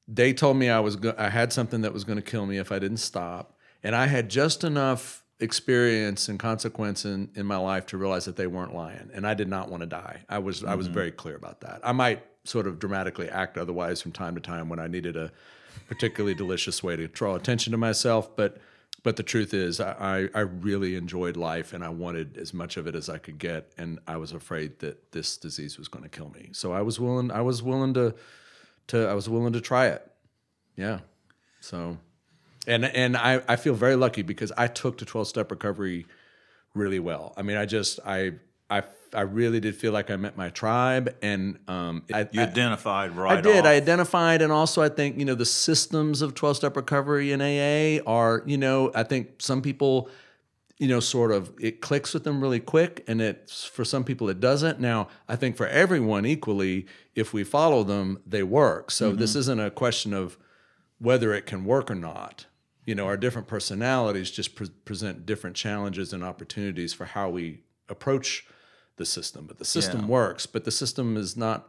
they 0.08 0.32
told 0.32 0.56
me 0.56 0.68
I 0.68 0.80
was 0.80 0.96
go- 0.96 1.14
I 1.18 1.28
had 1.28 1.52
something 1.52 1.82
that 1.82 1.92
was 1.92 2.04
going 2.04 2.16
to 2.16 2.22
kill 2.22 2.46
me 2.46 2.58
if 2.58 2.70
I 2.70 2.78
didn't 2.78 2.98
stop. 2.98 3.58
And 3.82 3.94
I 3.94 4.06
had 4.06 4.28
just 4.28 4.64
enough 4.64 5.22
experience 5.38 6.28
and 6.28 6.38
consequence 6.38 7.04
in, 7.04 7.28
in 7.34 7.44
my 7.44 7.58
life 7.58 7.86
to 7.86 7.98
realize 7.98 8.24
that 8.24 8.36
they 8.36 8.46
weren't 8.46 8.74
lying 8.74 9.10
and 9.12 9.26
I 9.26 9.34
did 9.34 9.48
not 9.48 9.70
want 9.70 9.82
to 9.82 9.86
die. 9.86 10.22
I 10.28 10.38
was 10.38 10.64
I 10.64 10.74
was 10.74 10.86
mm-hmm. 10.86 10.94
very 10.94 11.10
clear 11.10 11.36
about 11.36 11.60
that. 11.60 11.80
I 11.84 11.92
might 11.92 12.24
sort 12.44 12.66
of 12.66 12.78
dramatically 12.78 13.28
act 13.28 13.58
otherwise 13.58 14.00
from 14.00 14.12
time 14.12 14.34
to 14.34 14.40
time 14.40 14.68
when 14.68 14.78
I 14.78 14.86
needed 14.86 15.16
a 15.16 15.30
particularly 15.88 16.34
delicious 16.34 16.82
way 16.82 16.96
to 16.96 17.06
draw 17.08 17.34
attention 17.34 17.72
to 17.72 17.76
myself 17.76 18.34
but 18.34 18.58
but 19.02 19.16
the 19.16 19.22
truth 19.22 19.52
is 19.52 19.78
I, 19.78 19.92
I 20.34 20.38
I 20.38 20.40
really 20.40 20.96
enjoyed 20.96 21.36
life 21.36 21.74
and 21.74 21.84
I 21.84 21.90
wanted 21.90 22.38
as 22.38 22.54
much 22.54 22.78
of 22.78 22.86
it 22.86 22.94
as 22.94 23.10
I 23.10 23.18
could 23.18 23.38
get 23.38 23.72
and 23.76 23.98
I 24.06 24.16
was 24.16 24.32
afraid 24.32 24.78
that 24.78 25.12
this 25.12 25.36
disease 25.36 25.76
was 25.76 25.86
going 25.86 26.02
to 26.02 26.08
kill 26.08 26.30
me. 26.30 26.48
So 26.52 26.72
I 26.72 26.80
was 26.80 26.98
willing 26.98 27.30
I 27.30 27.42
was 27.42 27.62
willing 27.62 27.92
to 27.94 28.14
to 28.88 29.06
I 29.08 29.14
was 29.14 29.28
willing 29.28 29.52
to 29.54 29.60
try 29.60 29.86
it 29.86 30.02
yeah 30.76 31.00
so 31.60 31.98
and 32.66 32.84
and 32.84 33.16
I, 33.16 33.42
I 33.48 33.56
feel 33.56 33.74
very 33.74 33.96
lucky 33.96 34.22
because 34.22 34.52
I 34.56 34.66
took 34.66 34.98
to 34.98 35.04
12 35.04 35.28
step 35.28 35.50
recovery 35.50 36.06
really 36.74 36.98
well 37.00 37.32
I 37.36 37.42
mean 37.42 37.56
I 37.56 37.64
just 37.66 38.00
I 38.04 38.32
I 38.70 38.82
I 39.14 39.20
really 39.22 39.60
did 39.60 39.76
feel 39.76 39.92
like 39.92 40.10
I 40.10 40.16
met 40.16 40.36
my 40.36 40.50
tribe 40.50 41.14
and 41.22 41.58
um 41.68 42.02
I, 42.12 42.28
You 42.32 42.40
I- 42.40 42.44
identified 42.44 43.16
right. 43.16 43.38
I 43.38 43.40
did. 43.40 43.60
off. 43.60 43.64
I 43.66 43.74
identified, 43.76 44.42
and 44.42 44.52
also 44.52 44.82
I 44.82 44.88
think 44.88 45.18
you 45.18 45.24
know 45.24 45.36
the 45.36 45.44
systems 45.46 46.22
of 46.22 46.34
twelve 46.34 46.56
step 46.56 46.76
recovery 46.76 47.30
in 47.32 47.40
AA 47.40 48.02
are 48.06 48.42
you 48.46 48.58
know 48.58 48.90
I 48.94 49.04
think 49.04 49.36
some 49.38 49.62
people 49.62 50.10
you 50.78 50.88
know 50.88 51.00
sort 51.00 51.32
of 51.32 51.52
it 51.60 51.80
clicks 51.80 52.12
with 52.12 52.24
them 52.24 52.40
really 52.40 52.60
quick, 52.60 53.04
and 53.06 53.20
it's 53.20 53.64
for 53.64 53.84
some 53.84 54.04
people 54.04 54.28
it 54.28 54.40
doesn't. 54.40 54.80
Now 54.80 55.08
I 55.28 55.36
think 55.36 55.56
for 55.56 55.66
everyone 55.66 56.26
equally, 56.26 56.86
if 57.14 57.32
we 57.32 57.44
follow 57.44 57.82
them, 57.82 58.20
they 58.26 58.42
work. 58.42 58.90
So 58.90 59.12
this 59.12 59.30
mm-hmm. 59.30 59.38
isn't 59.38 59.60
a 59.60 59.70
question 59.70 60.12
of 60.12 60.38
whether 60.98 61.32
it 61.34 61.46
can 61.46 61.64
work 61.64 61.90
or 61.90 61.94
not. 61.94 62.46
You 62.84 62.94
know, 62.94 63.06
our 63.06 63.16
different 63.16 63.48
personalities 63.48 64.30
just 64.30 64.54
pre- 64.54 64.68
present 64.68 65.26
different 65.26 65.56
challenges 65.56 66.12
and 66.12 66.22
opportunities 66.22 66.92
for 66.92 67.04
how 67.04 67.28
we 67.28 67.62
approach 67.88 68.46
the 68.96 69.04
system. 69.04 69.46
But 69.46 69.58
the 69.58 69.64
system 69.64 70.02
Yeah. 70.02 70.06
works, 70.06 70.46
but 70.46 70.64
the 70.64 70.70
system 70.70 71.16
is 71.16 71.36
not 71.36 71.68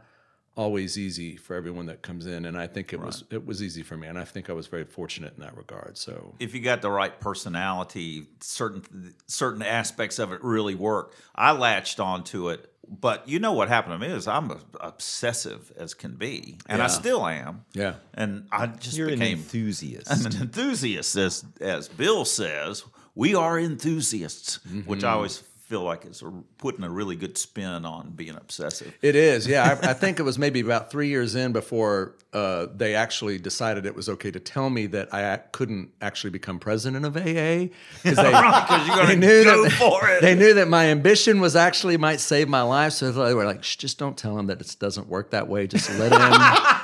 always 0.57 0.97
easy 0.97 1.37
for 1.37 1.55
everyone 1.55 1.85
that 1.85 2.01
comes 2.01 2.25
in. 2.25 2.45
And 2.45 2.57
I 2.57 2.67
think 2.67 2.91
it 2.91 2.99
was 2.99 3.23
it 3.29 3.45
was 3.45 3.63
easy 3.63 3.83
for 3.83 3.95
me, 3.95 4.07
and 4.07 4.19
I 4.19 4.25
think 4.25 4.49
I 4.49 4.53
was 4.53 4.67
very 4.67 4.83
fortunate 4.83 5.33
in 5.37 5.41
that 5.43 5.55
regard. 5.55 5.97
So 5.97 6.35
if 6.39 6.53
you 6.53 6.59
got 6.59 6.81
the 6.81 6.91
right 6.91 7.17
personality, 7.19 8.27
certain 8.41 9.13
certain 9.27 9.61
aspects 9.61 10.19
of 10.19 10.33
it 10.33 10.43
really 10.43 10.75
work. 10.75 11.15
I 11.35 11.53
latched 11.53 11.99
onto 11.99 12.49
it 12.49 12.73
but 12.89 13.27
you 13.27 13.39
know 13.39 13.51
what 13.53 13.67
happened 13.67 13.99
to 13.99 14.07
me 14.07 14.13
is 14.13 14.27
I'm 14.27 14.51
obsessive 14.79 15.71
as 15.77 15.93
can 15.93 16.15
be, 16.15 16.57
and 16.67 16.81
I 16.81 16.87
still 16.87 17.25
am. 17.27 17.65
Yeah. 17.73 17.95
And 18.13 18.47
I 18.51 18.67
just 18.67 18.97
You're 18.97 19.09
an 19.09 19.19
became 19.19 19.39
enthusiast. 19.39 20.09
I'm 20.09 20.25
an 20.25 20.41
enthusiast, 20.41 21.15
as 21.15 21.45
as 21.59 21.87
Bill 21.87 22.25
says. 22.25 22.83
We 23.13 23.33
are 23.33 23.59
enthusiasts, 23.59 24.63
which 24.85 24.99
Mm-hmm. 24.99 25.05
I 25.05 25.11
always 25.11 25.43
feel 25.67 25.83
like 25.83 26.05
it's 26.05 26.23
putting 26.57 26.85
a 26.85 26.89
really 26.89 27.17
good 27.17 27.37
spin 27.37 27.85
on 27.85 28.11
being 28.11 28.35
obsessive. 28.35 28.95
It 29.01 29.17
is, 29.17 29.45
yeah. 29.45 29.77
I, 29.83 29.89
I 29.89 29.93
think 29.93 30.17
it 30.17 30.23
was 30.23 30.39
maybe 30.39 30.61
about 30.61 30.89
three 30.89 31.09
years 31.09 31.35
in 31.35 31.51
before 31.51 32.15
uh, 32.31 32.67
they 32.73 32.95
actually 32.95 33.37
decided 33.37 33.85
it 33.85 33.93
was 33.93 34.07
okay 34.07 34.31
to 34.31 34.39
tell 34.39 34.69
me 34.69 34.85
that 34.87 35.13
I 35.13 35.35
couldn't 35.51 35.89
actually 36.01 36.29
become 36.29 36.57
president 36.59 37.05
of 37.05 37.17
AA 37.17 37.67
because 38.01 38.15
they, 38.15 38.31
Because 38.31 38.87
you're 38.87 38.95
they 38.95 39.03
going 39.07 39.21
to 39.21 39.27
knew 39.27 39.43
that 39.43 39.71
for 39.73 40.07
it. 40.09 40.21
they 40.21 40.35
knew 40.35 40.53
that 40.53 40.69
my 40.69 40.85
ambition 40.85 41.41
was 41.41 41.57
actually 41.57 41.97
might 41.97 42.21
save 42.21 42.47
my 42.47 42.61
life. 42.61 42.93
So 42.93 43.11
they 43.11 43.33
were 43.33 43.45
like, 43.45 43.61
just 43.61 43.99
don't 43.99 44.17
tell 44.17 44.39
him 44.39 44.47
that 44.47 44.61
it 44.61 44.73
doesn't 44.79 45.09
work 45.09 45.31
that 45.31 45.49
way. 45.49 45.67
Just 45.67 45.89
let 45.99 46.13
him. 46.13 46.73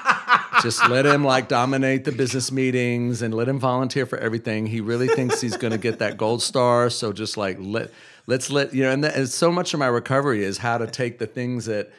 Just 0.61 0.87
let 0.87 1.05
him 1.05 1.23
like 1.23 1.47
dominate 1.47 2.05
the 2.05 2.11
business 2.11 2.51
meetings 2.51 3.21
and 3.23 3.33
let 3.33 3.49
him 3.49 3.59
volunteer 3.59 4.05
for 4.05 4.17
everything. 4.19 4.67
He 4.67 4.81
really 4.81 5.07
thinks 5.07 5.41
he's 5.41 5.57
going 5.57 5.71
to 5.71 5.79
get 5.79 5.99
that 5.99 6.15
gold 6.15 6.43
star. 6.43 6.89
So 6.91 7.11
just 7.11 7.37
like 7.37 7.57
let 7.59 7.89
let's 8.27 8.49
let 8.49 8.73
you 8.73 8.83
know. 8.83 8.91
And, 8.91 9.03
that, 9.03 9.15
and 9.15 9.29
so 9.29 9.51
much 9.51 9.73
of 9.73 9.79
my 9.79 9.87
recovery 9.87 10.43
is 10.43 10.57
how 10.57 10.77
to 10.77 10.87
take 10.87 11.19
the 11.19 11.27
things 11.27 11.65
that 11.65 11.91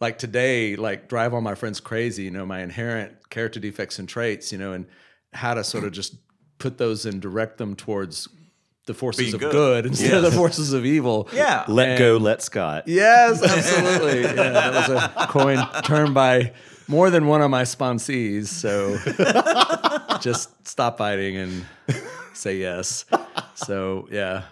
like 0.00 0.18
today 0.18 0.76
like 0.76 1.08
drive 1.08 1.34
all 1.34 1.40
my 1.40 1.54
friends 1.54 1.80
crazy. 1.80 2.24
You 2.24 2.30
know, 2.30 2.46
my 2.46 2.60
inherent 2.60 3.30
character 3.30 3.60
defects 3.60 3.98
and 3.98 4.08
traits. 4.08 4.52
You 4.52 4.58
know, 4.58 4.72
and 4.72 4.86
how 5.32 5.54
to 5.54 5.64
sort 5.64 5.84
of 5.84 5.92
just 5.92 6.14
put 6.58 6.78
those 6.78 7.06
and 7.06 7.20
direct 7.20 7.58
them 7.58 7.76
towards 7.76 8.28
the 8.86 8.94
forces 8.94 9.24
Being 9.24 9.34
of 9.34 9.40
good. 9.40 9.52
good, 9.52 9.86
instead 9.86 10.14
of 10.14 10.22
the 10.22 10.30
forces 10.36 10.72
of 10.72 10.84
evil. 10.86 11.28
Yeah. 11.32 11.64
let 11.68 11.98
go, 11.98 12.16
let 12.16 12.42
Scott. 12.42 12.84
Yes, 12.88 13.42
absolutely. 13.44 14.22
yeah, 14.22 14.32
that 14.32 14.88
was 14.88 15.02
a 15.02 15.26
coin 15.28 15.58
termed 15.84 16.14
by 16.14 16.52
more 16.88 17.10
than 17.10 17.26
one 17.26 17.42
of 17.42 17.50
my 17.50 17.62
sponsees. 17.62 18.46
So 18.46 18.96
just 20.20 20.66
stop 20.66 20.98
fighting 20.98 21.36
and 21.36 21.66
say 22.32 22.56
yes. 22.56 23.04
So 23.54 24.08
yeah, 24.10 24.44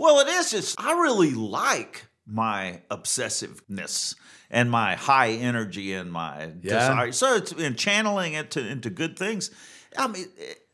Well, 0.00 0.20
it 0.20 0.28
is 0.28 0.50
just 0.50 0.80
I 0.80 0.92
really 0.92 1.32
like 1.32 2.06
my 2.26 2.80
obsessiveness 2.90 4.14
and 4.50 4.70
my 4.70 4.94
high 4.96 5.32
energy 5.32 5.92
and 5.92 6.10
my 6.10 6.44
Yeah. 6.62 6.78
desire. 6.78 7.12
So 7.12 7.34
it's 7.36 7.52
in 7.52 7.74
channeling 7.76 8.32
it 8.32 8.50
to, 8.52 8.66
into 8.66 8.88
good 8.88 9.18
things. 9.18 9.50
I 9.98 10.06
mean, 10.08 10.24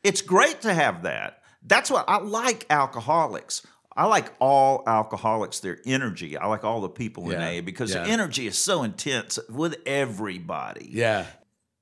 it's 0.04 0.22
great 0.22 0.60
to 0.62 0.72
have 0.72 1.02
that. 1.02 1.42
That's 1.62 1.90
what 1.90 2.04
I 2.08 2.18
like. 2.18 2.66
Alcoholics. 2.70 3.66
I 3.96 4.04
like 4.06 4.32
all 4.38 4.84
alcoholics. 4.86 5.58
Their 5.58 5.80
energy. 5.84 6.36
I 6.36 6.46
like 6.46 6.62
all 6.62 6.80
the 6.80 6.88
people 6.88 7.24
in 7.30 7.40
Yeah. 7.40 7.48
AA 7.48 7.60
because 7.62 7.92
Yeah. 7.92 8.04
the 8.04 8.10
energy 8.10 8.46
is 8.46 8.56
so 8.56 8.84
intense 8.84 9.38
with 9.48 9.76
everybody. 9.86 10.88
yeah, 10.92 11.26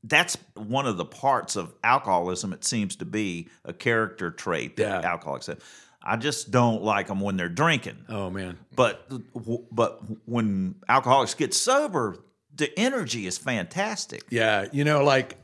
That's 0.07 0.37
one 0.55 0.87
of 0.87 0.97
the 0.99 1.05
parts 1.05 1.57
of 1.57 1.75
alcoholism. 1.83 2.53
It 2.53 2.65
seems 2.65 2.97
to 2.97 3.05
be 3.05 3.49
a 3.65 3.73
character 3.73 4.31
trait 4.31 4.77
that 4.77 5.03
Yeah. 5.03 5.11
alcoholics 5.11 5.47
have. 5.47 5.61
I 6.07 6.17
just 6.17 6.51
don't 6.51 6.83
like 6.83 7.07
them 7.09 7.21
when 7.21 7.37
they're 7.39 7.49
drinking. 7.49 8.05
oh 8.09 8.29
man, 8.31 8.59
But 8.77 9.11
but 9.73 10.03
when 10.27 10.77
alcoholics 10.89 11.35
get 11.35 11.55
sober, 11.55 12.19
the 12.55 12.71
energy 12.79 13.27
is 13.27 13.39
fantastic. 13.39 14.23
yeah. 14.31 14.67
You 14.73 14.85
know, 14.85 15.03
like 15.03 15.37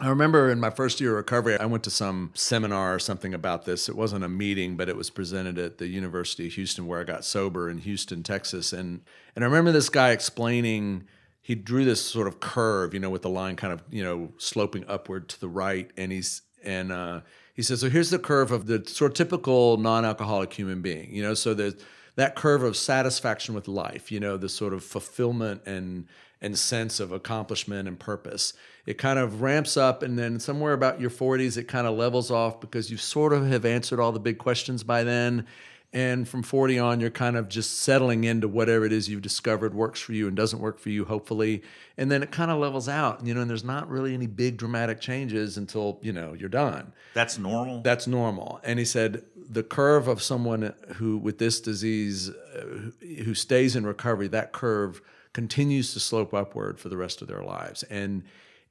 I 0.00 0.08
remember 0.08 0.50
in 0.50 0.60
my 0.60 0.70
first 0.70 1.00
year 1.00 1.10
of 1.12 1.16
recovery, 1.16 1.58
I 1.58 1.66
went 1.66 1.82
to 1.84 1.90
some 1.90 2.30
seminar 2.34 2.94
or 2.94 2.98
something 2.98 3.34
about 3.34 3.64
this. 3.64 3.88
It 3.88 3.96
wasn't 3.96 4.24
a 4.24 4.28
meeting, 4.28 4.76
but 4.76 4.88
it 4.88 4.96
was 4.96 5.10
presented 5.10 5.58
at 5.58 5.78
the 5.78 5.88
University 5.88 6.46
of 6.46 6.52
Houston, 6.54 6.86
where 6.86 7.00
I 7.00 7.04
got 7.04 7.24
sober 7.24 7.68
in 7.70 7.78
Houston, 7.78 8.22
Texas. 8.22 8.72
And 8.72 9.00
and 9.34 9.44
I 9.44 9.46
remember 9.48 9.72
this 9.72 9.88
guy 9.88 10.10
explaining. 10.10 11.04
He 11.40 11.54
drew 11.54 11.84
this 11.84 12.04
sort 12.04 12.28
of 12.28 12.40
curve, 12.40 12.92
you 12.92 13.00
know, 13.00 13.08
with 13.10 13.22
the 13.22 13.30
line 13.30 13.56
kind 13.56 13.72
of 13.72 13.82
you 13.90 14.04
know 14.04 14.32
sloping 14.38 14.84
upward 14.88 15.28
to 15.30 15.40
the 15.40 15.48
right, 15.48 15.90
and 15.96 16.12
he's 16.12 16.42
and 16.62 16.92
uh, 16.92 17.20
he 17.58 17.64
says, 17.64 17.80
so 17.80 17.90
here's 17.90 18.10
the 18.10 18.20
curve 18.20 18.52
of 18.52 18.66
the 18.66 18.86
sort 18.86 19.10
of 19.10 19.16
typical 19.16 19.78
non-alcoholic 19.78 20.52
human 20.52 20.80
being, 20.80 21.12
you 21.12 21.20
know. 21.20 21.34
So 21.34 21.54
there's 21.54 21.74
that 22.14 22.36
curve 22.36 22.62
of 22.62 22.76
satisfaction 22.76 23.52
with 23.52 23.66
life, 23.66 24.12
you 24.12 24.20
know, 24.20 24.36
the 24.36 24.48
sort 24.48 24.72
of 24.72 24.84
fulfillment 24.84 25.62
and 25.66 26.06
and 26.40 26.56
sense 26.56 27.00
of 27.00 27.10
accomplishment 27.10 27.88
and 27.88 27.98
purpose. 27.98 28.52
It 28.86 28.96
kind 28.96 29.18
of 29.18 29.42
ramps 29.42 29.76
up, 29.76 30.04
and 30.04 30.16
then 30.16 30.38
somewhere 30.38 30.72
about 30.72 31.00
your 31.00 31.10
40s, 31.10 31.56
it 31.56 31.64
kind 31.64 31.88
of 31.88 31.96
levels 31.96 32.30
off 32.30 32.60
because 32.60 32.92
you 32.92 32.96
sort 32.96 33.32
of 33.32 33.48
have 33.48 33.64
answered 33.64 33.98
all 33.98 34.12
the 34.12 34.20
big 34.20 34.38
questions 34.38 34.84
by 34.84 35.02
then. 35.02 35.44
And 35.92 36.28
from 36.28 36.42
40 36.42 36.78
on, 36.78 37.00
you're 37.00 37.08
kind 37.08 37.34
of 37.36 37.48
just 37.48 37.78
settling 37.78 38.24
into 38.24 38.46
whatever 38.46 38.84
it 38.84 38.92
is 38.92 39.08
you've 39.08 39.22
discovered 39.22 39.72
works 39.72 40.00
for 40.00 40.12
you 40.12 40.28
and 40.28 40.36
doesn't 40.36 40.58
work 40.58 40.78
for 40.78 40.90
you, 40.90 41.06
hopefully. 41.06 41.62
And 41.96 42.10
then 42.10 42.22
it 42.22 42.30
kind 42.30 42.50
of 42.50 42.58
levels 42.58 42.90
out, 42.90 43.24
you 43.26 43.32
know, 43.32 43.40
and 43.40 43.48
there's 43.48 43.64
not 43.64 43.88
really 43.88 44.12
any 44.12 44.26
big 44.26 44.58
dramatic 44.58 45.00
changes 45.00 45.56
until, 45.56 45.98
you 46.02 46.12
know, 46.12 46.34
you're 46.34 46.50
done. 46.50 46.92
That's 47.14 47.38
normal. 47.38 47.80
That's 47.80 48.06
normal. 48.06 48.60
And 48.64 48.78
he 48.78 48.84
said 48.84 49.24
the 49.34 49.62
curve 49.62 50.08
of 50.08 50.22
someone 50.22 50.74
who 50.96 51.16
with 51.16 51.38
this 51.38 51.58
disease 51.58 52.28
uh, 52.28 52.60
who- 52.60 52.92
who 53.24 53.34
stays 53.34 53.74
in 53.74 53.86
recovery, 53.86 54.28
that 54.28 54.52
curve 54.52 55.00
continues 55.32 55.94
to 55.94 56.00
slope 56.00 56.34
upward 56.34 56.78
for 56.78 56.90
the 56.90 56.98
rest 56.98 57.22
of 57.22 57.28
their 57.28 57.42
lives. 57.42 57.82
And 57.84 58.24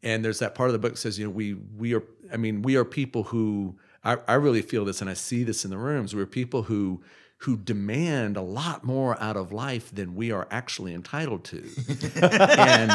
and 0.03 0.23
there's 0.23 0.37
that 0.39 0.53
part 0.53 0.69
of 0.69 0.73
the 0.73 0.79
book 0.79 0.91
that 0.93 0.99
says, 0.99 1.17
you 1.17 1.25
know, 1.25 1.31
we 1.31 1.55
we 1.55 1.95
are 1.95 2.03
I 2.31 2.37
mean, 2.37 2.61
we 2.61 2.75
are 2.75 2.85
people 2.85 3.23
who 3.23 3.75
I, 4.07 4.17
I 4.27 4.33
really 4.35 4.61
feel 4.61 4.85
this 4.85 5.01
and 5.01 5.09
I 5.09 5.13
see 5.13 5.43
this 5.43 5.65
in 5.65 5.71
the 5.71 5.77
rooms. 5.77 6.15
We're 6.15 6.25
people 6.25 6.63
who 6.63 7.01
who 7.41 7.55
demand 7.55 8.35
a 8.35 8.41
lot 8.41 8.83
more 8.83 9.21
out 9.21 9.37
of 9.37 9.51
life 9.51 9.93
than 9.93 10.15
we 10.15 10.31
are 10.31 10.47
actually 10.49 10.91
entitled 10.93 11.43
to. 11.43 11.57
and 12.15 12.89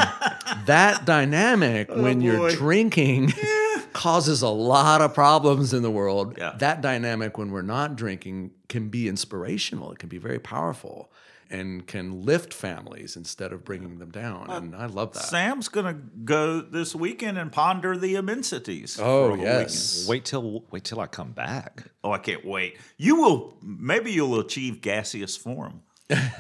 that 0.67 1.03
dynamic 1.05 1.87
oh, 1.91 2.03
when 2.03 2.21
you're 2.21 2.51
drinking 2.51 3.33
causes 3.93 4.43
a 4.43 4.49
lot 4.49 5.01
of 5.01 5.15
problems 5.15 5.73
in 5.73 5.83
the 5.83 5.93
world. 5.93 6.35
Yeah. 6.37 6.57
That 6.59 6.81
dynamic 6.81 7.39
when 7.39 7.53
we're 7.53 7.63
not 7.63 7.95
drinking 7.95 8.51
can 8.69 8.89
be 8.89 9.07
inspirational. 9.07 9.93
It 9.93 10.01
can 10.01 10.09
be 10.09 10.19
very 10.19 10.41
powerful 10.41 11.13
and 11.53 11.87
can 11.87 12.25
lift 12.25 12.53
families 12.55 13.17
instead 13.17 13.53
of 13.53 13.65
bringing 13.65 13.99
them 13.99 14.11
down. 14.11 14.51
and 14.51 14.75
I 14.75 14.87
love 14.87 15.13
that. 15.13 15.21
Sam's 15.21 15.69
gonna 15.69 15.95
go 16.25 16.61
this 16.63 16.95
weekend 16.95 17.39
and 17.39 17.53
ponder 17.53 17.97
the 17.97 18.17
immensities. 18.17 18.99
Oh, 19.01 19.37
for 19.37 19.39
a 19.39 19.43
yes. 19.43 20.07
Wait 20.09 20.25
till 20.25 20.65
wait 20.71 20.85
till 20.85 20.99
I 21.01 21.07
come 21.07 21.33
back. 21.33 21.85
Oh, 22.03 22.11
I 22.11 22.19
can't 22.19 22.45
wait. 22.45 22.79
You 22.97 23.17
will 23.17 23.57
maybe 23.63 24.11
you'll 24.11 24.41
achieve 24.41 24.81
gaseous 24.81 25.37
form. 25.37 25.83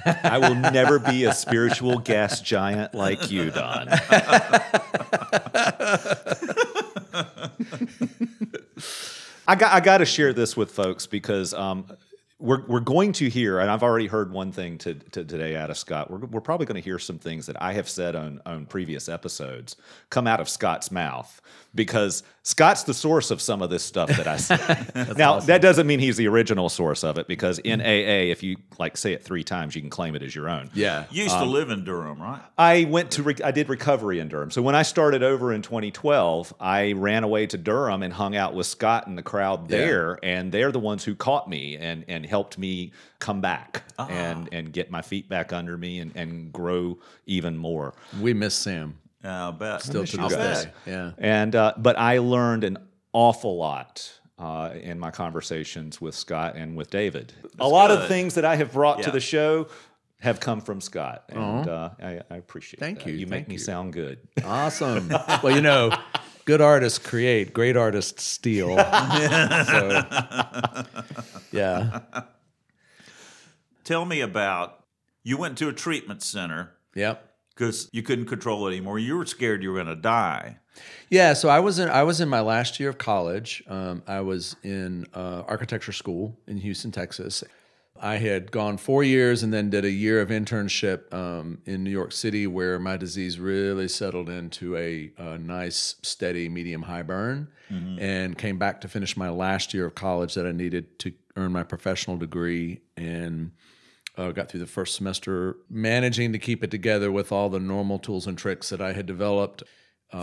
I 0.04 0.38
will 0.38 0.54
never 0.54 0.99
be 0.99 1.25
a 1.25 1.33
spiritual 1.33 1.99
gas 1.99 2.40
giant 2.40 2.95
like 2.95 3.31
you, 3.31 3.50
Don. 3.50 3.88
I 9.49 9.54
got 9.57 9.73
I 9.73 9.81
got 9.81 9.99
to 9.99 10.04
share 10.07 10.33
this 10.33 10.57
with 10.57 10.71
folks 10.71 11.07
because 11.07 11.52
um, 11.54 11.87
we're 12.42 12.64
we're 12.66 12.80
going 12.80 13.12
to 13.12 13.30
hear, 13.30 13.61
and 13.61 13.70
I've 13.70 13.84
already 13.84 14.08
heard 14.08 14.32
one 14.32 14.50
thing 14.50 14.76
to, 14.78 14.94
to 14.94 15.25
today 15.25 15.54
out 15.54 15.70
of 15.70 15.78
Scott. 15.78 16.11
We're 16.11 16.18
we're 16.18 16.40
probably 16.40 16.66
going 16.66 16.75
to 16.75 16.84
hear 16.84 16.99
some 16.99 17.18
things 17.18 17.46
that 17.46 17.61
I 17.62 17.72
have 17.75 17.88
said 17.88 18.16
on 18.16 18.42
on 18.44 18.66
previous 18.66 19.08
episodes 19.08 19.76
come 20.11 20.26
out 20.26 20.40
of 20.40 20.49
Scott's 20.49 20.90
mouth 20.90 21.40
because 21.75 22.23
Scott's 22.43 22.83
the 22.83 22.93
source 22.93 23.31
of 23.31 23.41
some 23.41 23.62
of 23.62 23.71
this 23.71 23.83
stuff 23.83 24.09
that 24.09 24.26
I 24.26 24.37
say. 24.37 24.57
now 25.17 25.41
that 25.41 25.62
doesn't 25.62 25.87
mean 25.87 26.00
he's 26.00 26.17
the 26.17 26.29
original 26.29 26.69
source 26.69 27.05
of 27.05 27.17
it 27.17 27.26
because 27.29 27.59
in 27.61 27.81
AA, 27.81 28.31
if 28.31 28.43
you 28.43 28.57
like 28.79 28.97
say 28.97 29.12
it 29.12 29.23
three 29.23 29.45
times, 29.45 29.75
you 29.75 29.81
can 29.81 29.91
claim 29.91 30.14
it 30.14 30.23
as 30.23 30.35
your 30.35 30.49
own. 30.49 30.71
yeah. 30.75 31.05
You 31.11 31.23
used 31.25 31.37
to 31.37 31.43
um, 31.43 31.49
live 31.49 31.71
in 31.71 31.85
Durham, 31.85 32.21
right? 32.21 32.41
I 32.59 32.85
went 32.85 33.12
to 33.12 33.23
re- 33.23 33.37
I 33.45 33.52
did 33.52 33.69
recovery 33.69 34.19
in 34.19 34.29
Durham. 34.29 34.50
So 34.50 34.61
when 34.61 34.75
I 34.75 34.83
started 34.83 35.23
over 35.23 35.52
in 35.52 35.62
2012, 35.62 36.55
I 36.61 36.93
ran 36.93 37.25
away 37.25 37.47
to 37.47 37.59
Durham 37.59 38.02
and 38.02 38.12
hung 38.12 38.37
out 38.37 38.55
with 38.55 38.67
Scott 38.67 39.07
and 39.07 39.17
the 39.17 39.23
crowd 39.23 39.69
there, 39.69 40.19
and 40.23 40.52
they're 40.52 40.73
the 40.73 40.81
ones 40.81 41.05
who 41.05 41.14
caught 41.14 41.49
me 41.49 41.76
and 41.76 42.05
and 42.09 42.26
helped 42.26 42.59
me 42.59 42.93
come 43.19 43.41
back 43.41 43.85
ah. 43.99 44.09
and 44.09 44.49
and 44.52 44.73
get 44.73 44.91
my 44.91 45.00
feet 45.00 45.29
back 45.29 45.52
under 45.52 45.79
me 45.79 46.00
and 46.00 46.12
and 46.17 46.52
grow 46.52 46.99
even 47.26 47.57
more. 47.57 47.95
We 48.21 48.35
miss 48.35 48.55
Sam 48.55 48.99
Yeah, 49.25 49.49
I 49.49 49.50
bet. 49.52 49.83
still 49.83 50.05
to 50.05 50.17
this 50.17 50.64
day. 50.64 50.71
Yeah. 50.87 51.12
And 51.19 51.55
uh, 51.55 51.75
but 51.76 51.99
I 51.99 52.19
learned 52.19 52.64
an 52.64 52.79
awful 53.12 53.57
lot. 53.57 54.19
Uh, 54.38 54.71
in 54.81 54.99
my 54.99 55.12
conversations 55.12 56.00
with 56.00 56.17
Scott 56.17 56.57
and 56.57 56.75
with 56.75 56.91
David, 56.91 57.33
a 57.61 57.69
lot 57.69 57.93
of 57.93 58.09
things 58.09 58.35
that 58.35 58.45
I 58.45 58.57
have 58.57 58.73
brought 58.73 59.00
to 59.05 59.12
the 59.12 59.21
show 59.21 59.69
have 60.19 60.41
come 60.41 60.61
from 60.61 60.81
Scott, 60.81 61.25
and 61.29 61.69
uh, 61.69 61.91
I, 62.02 62.21
I 62.29 62.37
appreciate. 62.38 62.81
Thank 62.81 63.00
that. 63.00 63.09
you, 63.09 63.14
You 63.14 63.26
make 63.26 63.41
thank 63.41 63.49
me 63.49 63.55
you. 63.55 63.59
sound 63.61 63.93
good. 63.93 64.19
Awesome. 64.45 65.09
well, 65.45 65.55
you 65.55 65.61
know, 65.61 65.93
good 66.45 66.61
artists 66.61 66.99
create, 66.99 67.52
great 67.52 67.76
artists 67.76 68.25
steal. 68.25 68.76
so, 68.79 70.05
yeah. 71.52 72.00
Tell 73.85 74.05
me 74.05 74.21
about 74.21 74.85
you 75.23 75.37
went 75.37 75.59
to 75.59 75.69
a 75.69 75.73
treatment 75.73 76.23
center 76.23 76.73
Yep. 76.95 77.31
Because 77.62 77.88
you 77.92 78.02
couldn't 78.02 78.26
control 78.26 78.66
it 78.66 78.73
anymore. 78.73 78.99
You 78.99 79.16
were 79.16 79.25
scared 79.25 79.62
you 79.62 79.71
were 79.71 79.76
going 79.76 79.95
to 79.95 80.02
die. 80.02 80.59
Yeah, 81.11 81.33
so 81.33 81.49
I 81.49 81.61
was 81.61 81.78
in 81.78 81.88
I 81.88 82.02
was 82.02 82.21
in 82.21 82.28
my 82.28 82.40
last 82.40 82.81
year 82.81 82.88
of 82.88 82.99
college. 82.99 83.62
Um, 83.69 84.02
I 84.09 84.21
was 84.21 84.57
in 84.64 85.07
uh, 85.14 85.45
architecture 85.47 85.92
school 85.92 86.37
in 86.49 86.57
Houston, 86.57 86.90
Texas. 86.90 87.45
I 88.00 88.16
had 88.16 88.50
gone 88.50 88.78
four 88.78 89.04
years 89.04 89.45
and 89.45 89.52
then 89.52 89.71
did 89.71 89.85
a 89.85 89.90
year 89.90 90.21
of 90.21 90.31
internship 90.31 91.12
um, 91.14 91.59
in 91.66 91.85
New 91.85 91.90
York 91.90 92.11
City, 92.11 92.49
where 92.49 92.81
my 92.81 92.97
disease 92.97 93.38
really 93.38 93.87
settled 93.87 94.28
into 94.28 94.76
a, 94.76 95.12
a 95.19 95.38
nice, 95.38 95.95
steady, 96.02 96.49
medium 96.49 96.83
high 96.83 97.04
burn, 97.04 97.47
and 98.00 98.37
came 98.37 98.59
back 98.59 98.81
to 98.81 98.88
finish 98.88 99.16
my 99.16 99.28
last 99.28 99.73
year 99.73 99.87
of 99.87 99.95
college 99.95 100.35
that 100.35 100.47
I 100.47 100.52
needed 100.52 100.99
to 101.00 101.12
earn 101.37 101.52
my 101.52 101.62
professional 101.62 102.16
degree 102.16 102.81
and 102.97 103.52
uh, 104.16 104.31
got 104.33 104.49
through 104.49 104.61
the 104.61 104.66
first 104.66 104.95
semester 104.95 105.57
managing 105.71 106.33
to 106.33 106.38
keep 106.38 106.62
it 106.62 106.71
together 106.71 107.11
with 107.11 107.33
all 107.33 107.49
the 107.49 107.61
normal 107.61 107.99
tools 107.99 108.26
and 108.26 108.37
tricks 108.37 108.69
that 108.69 108.81
I 108.81 108.92
had 108.92 109.07
developed. 109.07 109.62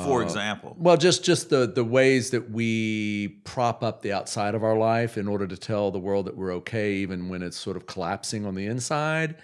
For 0.04 0.22
example, 0.22 0.76
Well, 0.78 0.98
just 0.98 1.24
just 1.24 1.50
the 1.50 1.66
the 1.66 1.84
ways 1.84 2.30
that 2.30 2.52
we 2.52 3.40
prop 3.44 3.84
up 3.84 4.04
the 4.04 4.14
outside 4.14 4.54
of 4.54 4.64
our 4.64 4.78
life 4.78 5.18
in 5.18 5.28
order 5.28 5.48
to 5.48 5.58
tell 5.58 5.90
the 5.90 5.98
world 5.98 6.28
that 6.28 6.38
we're 6.38 6.54
okay, 6.58 6.94
even 6.98 7.28
when 7.28 7.42
it's 7.42 7.58
sort 7.58 7.76
of 7.76 7.88
collapsing 7.88 8.46
on 8.46 8.54
the 8.54 8.68
inside. 8.68 9.38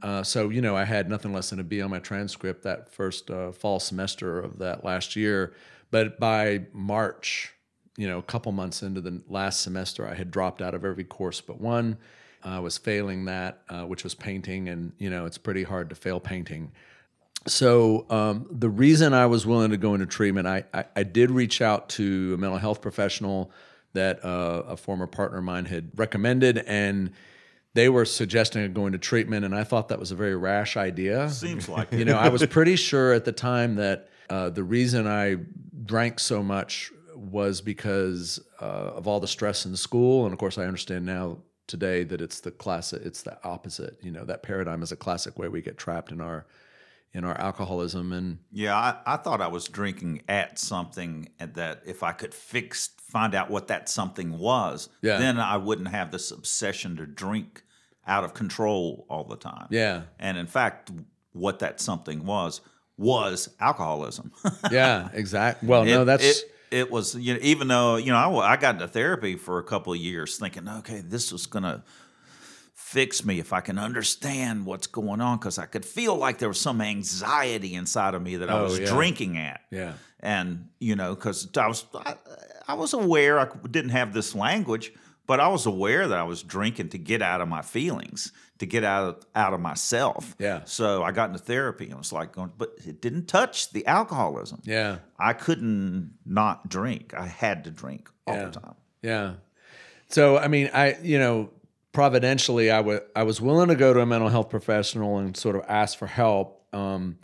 Uh, 0.00 0.22
so 0.22 0.50
you 0.50 0.60
know, 0.60 0.76
I 0.76 0.84
had 0.84 1.10
nothing 1.10 1.32
less 1.32 1.50
than 1.50 1.58
a 1.58 1.64
B 1.64 1.82
on 1.82 1.90
my 1.90 1.98
transcript 1.98 2.62
that 2.62 2.92
first 2.92 3.28
uh, 3.28 3.50
fall 3.50 3.80
semester 3.80 4.38
of 4.38 4.60
that 4.60 4.84
last 4.84 5.16
year. 5.16 5.54
But 5.90 6.20
by 6.20 6.66
March, 6.72 7.52
you 7.96 8.06
know, 8.06 8.18
a 8.18 8.22
couple 8.22 8.52
months 8.52 8.84
into 8.84 9.00
the 9.00 9.20
last 9.28 9.62
semester, 9.62 10.06
I 10.06 10.14
had 10.14 10.30
dropped 10.30 10.62
out 10.62 10.74
of 10.74 10.84
every 10.84 11.02
course 11.02 11.40
but 11.40 11.60
one. 11.60 11.98
I 12.42 12.60
was 12.60 12.78
failing 12.78 13.26
that, 13.26 13.62
uh, 13.68 13.82
which 13.82 14.04
was 14.04 14.14
painting, 14.14 14.68
and 14.68 14.92
you 14.98 15.10
know, 15.10 15.26
it's 15.26 15.38
pretty 15.38 15.62
hard 15.62 15.90
to 15.90 15.94
fail 15.94 16.20
painting. 16.20 16.72
So 17.46 18.06
um, 18.10 18.46
the 18.50 18.68
reason 18.68 19.14
I 19.14 19.26
was 19.26 19.46
willing 19.46 19.70
to 19.70 19.76
go 19.76 19.94
into 19.94 20.06
treatment, 20.06 20.46
I, 20.46 20.64
I, 20.74 20.84
I 20.96 21.02
did 21.02 21.30
reach 21.30 21.62
out 21.62 21.88
to 21.90 22.34
a 22.34 22.36
mental 22.36 22.58
health 22.58 22.82
professional 22.82 23.50
that 23.94 24.24
uh, 24.24 24.64
a 24.66 24.76
former 24.76 25.06
partner 25.06 25.38
of 25.38 25.44
mine 25.44 25.64
had 25.64 25.90
recommended, 25.96 26.58
and 26.58 27.12
they 27.74 27.88
were 27.88 28.04
suggesting 28.04 28.72
going 28.72 28.92
to 28.92 28.98
treatment, 28.98 29.44
and 29.44 29.54
I 29.54 29.64
thought 29.64 29.88
that 29.88 29.98
was 29.98 30.10
a 30.10 30.16
very 30.16 30.36
rash 30.36 30.76
idea. 30.76 31.30
seems 31.30 31.68
like 31.68 31.92
You 31.92 32.04
know, 32.04 32.18
I 32.18 32.28
was 32.28 32.44
pretty 32.50 32.76
sure 32.76 33.12
at 33.12 33.24
the 33.24 33.32
time 33.32 33.76
that 33.76 34.08
uh, 34.28 34.50
the 34.50 34.64
reason 34.64 35.06
I 35.06 35.36
drank 35.84 36.20
so 36.20 36.42
much 36.42 36.92
was 37.14 37.60
because 37.60 38.40
uh, 38.60 38.64
of 38.64 39.08
all 39.08 39.20
the 39.20 39.28
stress 39.28 39.64
in 39.64 39.76
school, 39.76 40.24
and 40.24 40.32
of 40.32 40.38
course, 40.38 40.58
I 40.58 40.64
understand 40.64 41.06
now 41.06 41.38
today 41.68 42.02
that 42.04 42.20
it's 42.20 42.40
the 42.40 42.50
classic, 42.50 43.02
it's 43.04 43.22
the 43.22 43.38
opposite. 43.44 43.98
You 44.02 44.10
know, 44.10 44.24
that 44.24 44.42
paradigm 44.42 44.82
is 44.82 44.90
a 44.90 44.96
classic 44.96 45.38
way 45.38 45.46
we 45.48 45.62
get 45.62 45.78
trapped 45.78 46.10
in 46.10 46.20
our 46.20 46.46
in 47.14 47.24
our 47.24 47.38
alcoholism 47.40 48.12
and 48.12 48.38
Yeah, 48.52 48.76
I, 48.76 48.96
I 49.14 49.16
thought 49.16 49.40
I 49.40 49.46
was 49.48 49.64
drinking 49.66 50.22
at 50.28 50.58
something 50.58 51.30
and 51.40 51.54
that 51.54 51.80
if 51.86 52.02
I 52.02 52.12
could 52.12 52.34
fix, 52.34 52.88
find 53.00 53.34
out 53.34 53.48
what 53.50 53.68
that 53.68 53.88
something 53.88 54.38
was, 54.38 54.90
Yeah. 55.00 55.16
then 55.18 55.38
I 55.40 55.56
wouldn't 55.56 55.88
have 55.88 56.10
this 56.10 56.30
obsession 56.30 56.96
to 56.96 57.06
drink 57.06 57.62
out 58.06 58.24
of 58.24 58.34
control 58.34 59.06
all 59.08 59.24
the 59.24 59.36
time. 59.36 59.68
yeah, 59.70 60.02
And 60.18 60.36
in 60.36 60.46
fact, 60.46 60.90
what 61.32 61.60
that 61.60 61.80
something 61.80 62.26
was 62.26 62.60
was 62.98 63.48
alcoholism. 63.58 64.30
yeah, 64.70 65.08
exactly. 65.14 65.66
Well, 65.66 65.84
It- 65.84 65.90
no, 65.90 66.04
that's 66.04 66.24
it, 66.42 66.52
it 66.70 66.90
was 66.90 67.14
you 67.14 67.34
know 67.34 67.40
even 67.42 67.68
though 67.68 67.96
you 67.96 68.12
know 68.12 68.18
I, 68.38 68.52
I 68.52 68.56
got 68.56 68.74
into 68.76 68.88
therapy 68.88 69.36
for 69.36 69.58
a 69.58 69.62
couple 69.64 69.92
of 69.92 69.98
years 69.98 70.36
thinking 70.38 70.68
okay 70.68 71.00
this 71.00 71.32
was 71.32 71.46
gonna 71.46 71.82
fix 72.74 73.24
me 73.24 73.38
if 73.38 73.52
I 73.52 73.60
can 73.60 73.78
understand 73.78 74.64
what's 74.64 74.86
going 74.86 75.20
on 75.20 75.38
because 75.38 75.58
I 75.58 75.66
could 75.66 75.84
feel 75.84 76.16
like 76.16 76.38
there 76.38 76.48
was 76.48 76.60
some 76.60 76.80
anxiety 76.80 77.74
inside 77.74 78.14
of 78.14 78.22
me 78.22 78.36
that 78.36 78.48
I 78.48 78.60
Oh, 78.60 78.64
was 78.64 78.78
yeah. 78.78 78.86
drinking 78.86 79.36
at 79.36 79.60
yeah, 79.70 79.92
and 80.20 80.68
you 80.78 80.96
know 80.96 81.14
because 81.14 81.48
I 81.56 81.66
was 81.66 81.84
I, 81.94 82.14
I 82.66 82.74
was 82.74 82.92
aware 82.94 83.38
I 83.38 83.48
didn't 83.70 83.90
have 83.90 84.12
this 84.14 84.34
language 84.34 84.92
but 85.28 85.38
I 85.38 85.46
was 85.48 85.64
aware 85.66 86.08
that 86.08 86.18
I 86.18 86.24
was 86.24 86.42
drinking 86.42 86.88
to 86.88 86.98
get 86.98 87.22
out 87.22 87.40
of 87.40 87.46
my 87.48 87.62
feelings 87.62 88.32
to 88.58 88.66
get 88.66 88.82
out 88.82 89.04
of, 89.08 89.26
out 89.36 89.54
of 89.54 89.60
myself 89.60 90.34
Yeah. 90.40 90.62
so 90.64 91.04
I 91.04 91.12
got 91.12 91.30
into 91.30 91.38
therapy 91.38 91.86
and 91.90 91.96
was 91.98 92.12
like 92.12 92.32
going 92.32 92.50
but 92.58 92.70
it 92.84 93.00
didn't 93.00 93.26
touch 93.28 93.70
the 93.70 93.86
alcoholism 93.86 94.60
yeah, 94.64 94.98
I 95.16 95.32
couldn't 95.34 96.14
not 96.26 96.68
drink. 96.68 97.14
I 97.14 97.26
had 97.26 97.62
to 97.64 97.70
drink 97.70 98.10
all 98.26 98.34
Yeah. 98.34 98.44
the 98.46 98.50
time. 98.60 98.74
yeah. 99.02 99.34
So, 100.10 100.38
I 100.38 100.48
mean, 100.48 100.70
I 100.74 100.96
you 101.02 101.18
know, 101.18 101.50
providentially, 101.92 102.70
I 102.70 102.80
wa- 102.80 103.00
I 103.14 103.22
was 103.24 103.40
willing 103.40 103.68
to 103.68 103.74
go 103.76 103.92
to 103.92 104.00
a 104.00 104.06
mental 104.06 104.28
health 104.30 104.48
professional 104.50 105.18
and 105.18 105.36
sort 105.36 105.54
of 105.56 105.64
ask 105.68 105.98
for 105.98 106.06
help, 106.06 106.62
um, 106.72 107.18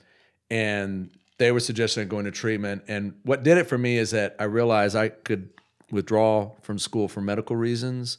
and 0.51 1.11
they 1.39 1.51
were 1.53 1.61
suggesting 1.61 2.07
going 2.09 2.27
to 2.27 2.31
treatment. 2.31 2.83
And 2.89 3.15
what 3.23 3.43
did 3.43 3.57
it 3.59 3.65
for 3.69 3.79
me 3.79 3.97
is 3.99 4.11
that 4.13 4.37
I 4.39 4.45
realized 4.45 4.97
I 4.97 5.09
could 5.09 5.49
withdraw 5.91 6.51
from 6.63 6.79
school 6.79 7.09
for 7.09 7.21
medical 7.21 7.57
reasons. 7.57 8.19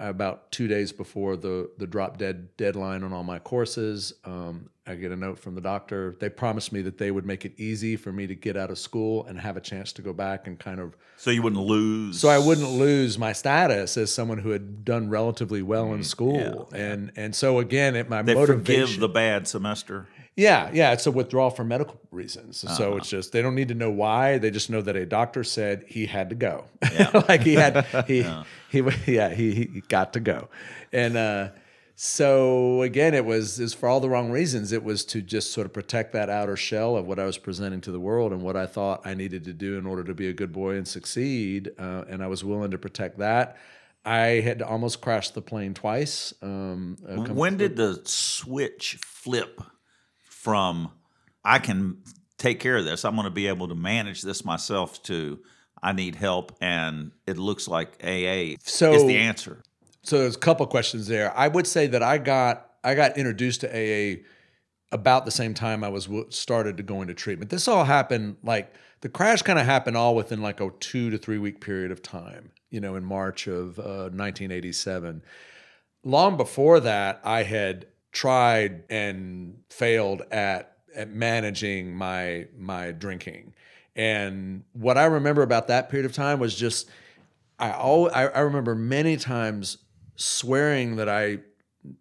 About 0.00 0.52
two 0.52 0.68
days 0.68 0.92
before 0.92 1.36
the 1.36 1.68
the 1.76 1.86
drop 1.86 2.18
dead 2.18 2.56
deadline 2.56 3.02
on 3.02 3.12
all 3.12 3.24
my 3.24 3.40
courses, 3.40 4.12
um, 4.24 4.70
I 4.86 4.94
get 4.94 5.10
a 5.10 5.16
note 5.16 5.40
from 5.40 5.56
the 5.56 5.60
doctor. 5.60 6.14
They 6.20 6.28
promised 6.28 6.72
me 6.72 6.82
that 6.82 6.98
they 6.98 7.10
would 7.10 7.26
make 7.26 7.44
it 7.44 7.54
easy 7.56 7.96
for 7.96 8.12
me 8.12 8.28
to 8.28 8.34
get 8.36 8.56
out 8.56 8.70
of 8.70 8.78
school 8.78 9.24
and 9.26 9.40
have 9.40 9.56
a 9.56 9.60
chance 9.60 9.92
to 9.94 10.02
go 10.02 10.12
back 10.12 10.46
and 10.46 10.56
kind 10.56 10.78
of 10.78 10.96
So 11.16 11.30
you 11.32 11.42
wouldn't 11.42 11.60
lose. 11.62 12.20
so 12.20 12.28
I 12.28 12.38
wouldn't 12.38 12.70
lose 12.70 13.18
my 13.18 13.32
status 13.32 13.96
as 13.96 14.12
someone 14.14 14.38
who 14.38 14.50
had 14.50 14.84
done 14.84 15.10
relatively 15.10 15.62
well 15.62 15.92
in 15.92 16.04
school. 16.04 16.70
And 16.72 17.10
and 17.16 17.34
so 17.34 17.58
again, 17.58 17.96
it 17.96 18.08
my 18.08 18.22
They 18.22 18.34
motivation. 18.36 18.86
forgive 18.86 19.00
the 19.00 19.08
bad 19.08 19.48
semester. 19.48 20.06
Yeah, 20.38 20.70
yeah, 20.72 20.92
it's 20.92 21.04
a 21.04 21.10
withdrawal 21.10 21.50
for 21.50 21.64
medical 21.64 22.00
reasons. 22.12 22.64
So 22.76 22.96
it's 22.96 23.10
just 23.10 23.32
they 23.32 23.42
don't 23.42 23.56
need 23.56 23.68
to 23.68 23.74
know 23.74 23.90
why. 23.90 24.38
They 24.38 24.52
just 24.52 24.70
know 24.70 24.80
that 24.82 24.94
a 24.94 25.04
doctor 25.04 25.42
said 25.42 25.84
he 25.88 26.06
had 26.06 26.28
to 26.30 26.36
go. 26.36 26.66
like 27.28 27.42
he 27.42 27.54
had 27.54 27.84
he 28.06 28.24
he 28.70 28.82
yeah 29.06 29.34
he, 29.34 29.52
he 29.52 29.82
got 29.88 30.12
to 30.12 30.20
go, 30.20 30.48
and 30.92 31.16
uh, 31.16 31.48
so 31.96 32.82
again 32.82 33.14
it 33.14 33.24
was 33.24 33.58
is 33.58 33.74
for 33.74 33.88
all 33.88 33.98
the 33.98 34.08
wrong 34.08 34.30
reasons. 34.30 34.70
It 34.70 34.84
was 34.84 35.04
to 35.06 35.20
just 35.20 35.52
sort 35.52 35.66
of 35.66 35.72
protect 35.72 36.12
that 36.12 36.30
outer 36.30 36.56
shell 36.56 36.96
of 36.96 37.04
what 37.04 37.18
I 37.18 37.24
was 37.24 37.36
presenting 37.36 37.80
to 37.80 37.90
the 37.90 38.00
world 38.00 38.32
and 38.32 38.40
what 38.40 38.56
I 38.56 38.66
thought 38.66 39.04
I 39.04 39.14
needed 39.14 39.42
to 39.46 39.52
do 39.52 39.76
in 39.76 39.86
order 39.86 40.04
to 40.04 40.14
be 40.14 40.28
a 40.28 40.32
good 40.32 40.52
boy 40.52 40.76
and 40.76 40.86
succeed. 40.86 41.72
Uh, 41.76 42.04
and 42.08 42.22
I 42.22 42.28
was 42.28 42.44
willing 42.44 42.70
to 42.70 42.78
protect 42.78 43.18
that. 43.18 43.56
I 44.04 44.40
had 44.40 44.62
almost 44.62 45.00
crashed 45.00 45.34
the 45.34 45.42
plane 45.42 45.74
twice. 45.74 46.32
Um, 46.42 46.96
When 47.34 47.56
did 47.56 47.74
the 47.74 48.00
switch 48.04 48.98
flip 49.04 49.60
from 50.42 50.90
I 51.44 51.58
can 51.58 51.98
take 52.36 52.60
care 52.60 52.76
of 52.76 52.84
this, 52.84 53.04
I'm 53.04 53.14
going 53.16 53.24
to 53.24 53.30
be 53.30 53.48
able 53.48 53.68
to 53.68 53.74
manage 53.74 54.22
this 54.22 54.44
myself 54.44 55.02
to 55.04 55.40
I 55.82 55.92
need 55.92 56.14
help 56.14 56.56
and 56.60 57.10
it 57.26 57.36
looks 57.38 57.66
like 57.68 57.96
AA 58.04 58.56
So- 58.62 58.92
is 58.92 59.04
the 59.04 59.16
answer. 59.16 59.62
so 60.02 60.18
there's 60.20 60.36
a 60.36 60.38
couple 60.38 60.66
questions 60.66 61.06
there. 61.08 61.36
I 61.36 61.48
would 61.48 61.66
say 61.66 61.86
that 61.88 62.02
I 62.02 62.18
got 62.18 62.66
I 62.84 62.94
got 62.94 63.18
introduced 63.18 63.62
to 63.62 63.68
AA 63.68 64.22
about 64.92 65.24
the 65.24 65.30
same 65.32 65.54
time 65.54 65.82
I 65.84 65.88
was 65.88 66.08
started 66.30 66.76
to 66.76 66.82
go 66.82 67.02
into 67.02 67.14
treatment. 67.14 67.50
This 67.50 67.66
all 67.68 67.84
happened 67.84 68.36
like 68.44 68.72
the 69.00 69.08
crash 69.08 69.42
kind 69.42 69.58
of 69.58 69.66
happened 69.66 69.96
all 69.96 70.14
within 70.14 70.40
like 70.40 70.60
a 70.60 70.70
two 70.80 71.10
to 71.10 71.18
three 71.18 71.38
week 71.38 71.60
period 71.60 71.90
of 71.90 72.00
time. 72.02 72.52
You 72.70 72.80
know, 72.80 72.94
in 72.96 73.04
March 73.04 73.46
of 73.48 73.78
uh, 73.78 74.10
1987. 74.12 75.22
Long 76.04 76.36
before 76.36 76.80
that, 76.80 77.20
I 77.24 77.42
had 77.42 77.86
tried 78.18 78.82
and 78.90 79.56
failed 79.70 80.22
at 80.32 80.78
at 80.92 81.08
managing 81.08 81.94
my 81.94 82.48
my 82.58 82.90
drinking. 82.90 83.54
And 83.94 84.64
what 84.72 84.98
I 84.98 85.04
remember 85.04 85.42
about 85.42 85.68
that 85.68 85.88
period 85.88 86.04
of 86.04 86.12
time 86.12 86.40
was 86.40 86.56
just 86.56 86.90
I 87.60 87.68
al- 87.68 88.10
I, 88.12 88.26
I 88.26 88.40
remember 88.40 88.74
many 88.74 89.16
times 89.16 89.78
swearing 90.16 90.96
that 90.96 91.08
I 91.08 91.38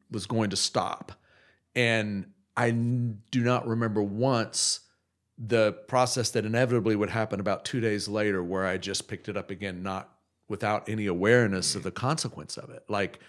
was 0.10 0.26
going 0.26 0.50
to 0.50 0.56
stop, 0.56 1.12
and 1.76 2.26
I 2.56 2.72
do 2.72 3.44
not 3.44 3.68
remember 3.68 4.02
once 4.02 4.80
the 5.38 5.74
process 5.88 6.32
that 6.32 6.46
inevitably 6.46 6.96
would 6.96 7.12
happen 7.12 7.40
about 7.40 7.64
two 7.64 7.80
days 7.80 8.08
later, 8.08 8.44
where 8.44 8.66
I 8.66 8.78
just 8.78 9.08
picked 9.08 9.30
it 9.30 9.38
up 9.38 9.52
again, 9.52 9.84
not 9.84 10.10
without 10.50 10.90
any 10.90 11.06
awareness 11.06 11.76
of 11.76 11.84
the 11.84 11.92
consequence 11.92 12.58
of 12.58 12.72
it, 12.72 12.86
like. 12.90 13.20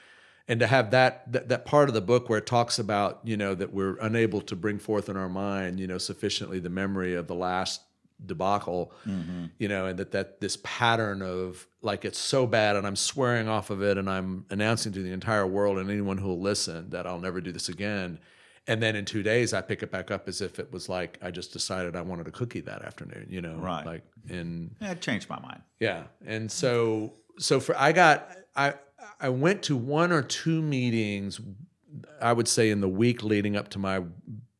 And 0.50 0.60
to 0.60 0.66
have 0.66 0.90
that, 0.92 1.30
that 1.32 1.48
that 1.50 1.64
part 1.66 1.88
of 1.90 1.94
the 1.94 2.00
book 2.00 2.28
where 2.30 2.38
it 2.38 2.46
talks 2.46 2.78
about 2.78 3.20
you 3.22 3.36
know 3.36 3.54
that 3.54 3.72
we're 3.72 3.96
unable 4.00 4.40
to 4.42 4.56
bring 4.56 4.78
forth 4.78 5.08
in 5.08 5.16
our 5.16 5.28
mind 5.28 5.78
you 5.78 5.86
know 5.86 5.98
sufficiently 5.98 6.58
the 6.58 6.70
memory 6.70 7.14
of 7.14 7.26
the 7.26 7.34
last 7.34 7.82
debacle 8.26 8.92
mm-hmm. 9.06 9.44
you 9.58 9.68
know 9.68 9.86
and 9.86 9.98
that 9.98 10.10
that 10.10 10.40
this 10.40 10.58
pattern 10.64 11.22
of 11.22 11.66
like 11.82 12.04
it's 12.04 12.18
so 12.18 12.46
bad 12.48 12.74
and 12.74 12.84
i'm 12.84 12.96
swearing 12.96 13.48
off 13.48 13.70
of 13.70 13.80
it 13.82 13.96
and 13.96 14.10
i'm 14.10 14.44
announcing 14.50 14.92
to 14.92 15.02
the 15.02 15.12
entire 15.12 15.46
world 15.46 15.78
and 15.78 15.88
anyone 15.88 16.18
who 16.18 16.26
will 16.26 16.40
listen 16.40 16.90
that 16.90 17.06
i'll 17.06 17.20
never 17.20 17.40
do 17.40 17.52
this 17.52 17.68
again 17.68 18.18
and 18.66 18.82
then 18.82 18.96
in 18.96 19.04
two 19.04 19.22
days 19.22 19.52
i 19.54 19.60
pick 19.60 19.84
it 19.84 19.92
back 19.92 20.10
up 20.10 20.26
as 20.28 20.40
if 20.40 20.58
it 20.58 20.72
was 20.72 20.88
like 20.88 21.16
i 21.22 21.30
just 21.30 21.52
decided 21.52 21.94
i 21.94 22.02
wanted 22.02 22.26
a 22.26 22.32
cookie 22.32 22.60
that 22.60 22.82
afternoon 22.82 23.24
you 23.30 23.40
know 23.40 23.54
Right. 23.54 23.86
like 23.86 24.02
and 24.28 24.74
Yeah, 24.80 24.90
it 24.92 25.00
changed 25.00 25.28
my 25.30 25.38
mind. 25.38 25.62
yeah, 25.78 26.04
and 26.26 26.50
so 26.50 27.12
so 27.38 27.60
for 27.60 27.78
I 27.78 27.92
got 27.92 28.28
I 28.56 28.74
I 29.20 29.28
went 29.28 29.62
to 29.64 29.76
one 29.76 30.12
or 30.12 30.22
two 30.22 30.62
meetings. 30.62 31.40
I 32.20 32.32
would 32.32 32.48
say 32.48 32.70
in 32.70 32.80
the 32.80 32.88
week 32.88 33.22
leading 33.22 33.56
up 33.56 33.68
to 33.70 33.78
my 33.78 34.02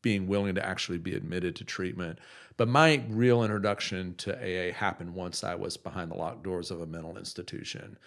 being 0.02 0.26
willing 0.26 0.54
to 0.54 0.64
actually 0.64 0.98
be 0.98 1.14
admitted 1.14 1.56
to 1.56 1.64
treatment. 1.64 2.18
But 2.56 2.68
my 2.68 3.04
real 3.08 3.44
introduction 3.44 4.14
to 4.16 4.34
AA 4.34 4.72
happened 4.72 5.14
once 5.14 5.44
I 5.44 5.54
was 5.54 5.76
behind 5.76 6.10
the 6.10 6.16
locked 6.16 6.42
doors 6.42 6.70
of 6.70 6.80
a 6.80 6.86
mental 6.86 7.16
institution. 7.16 7.98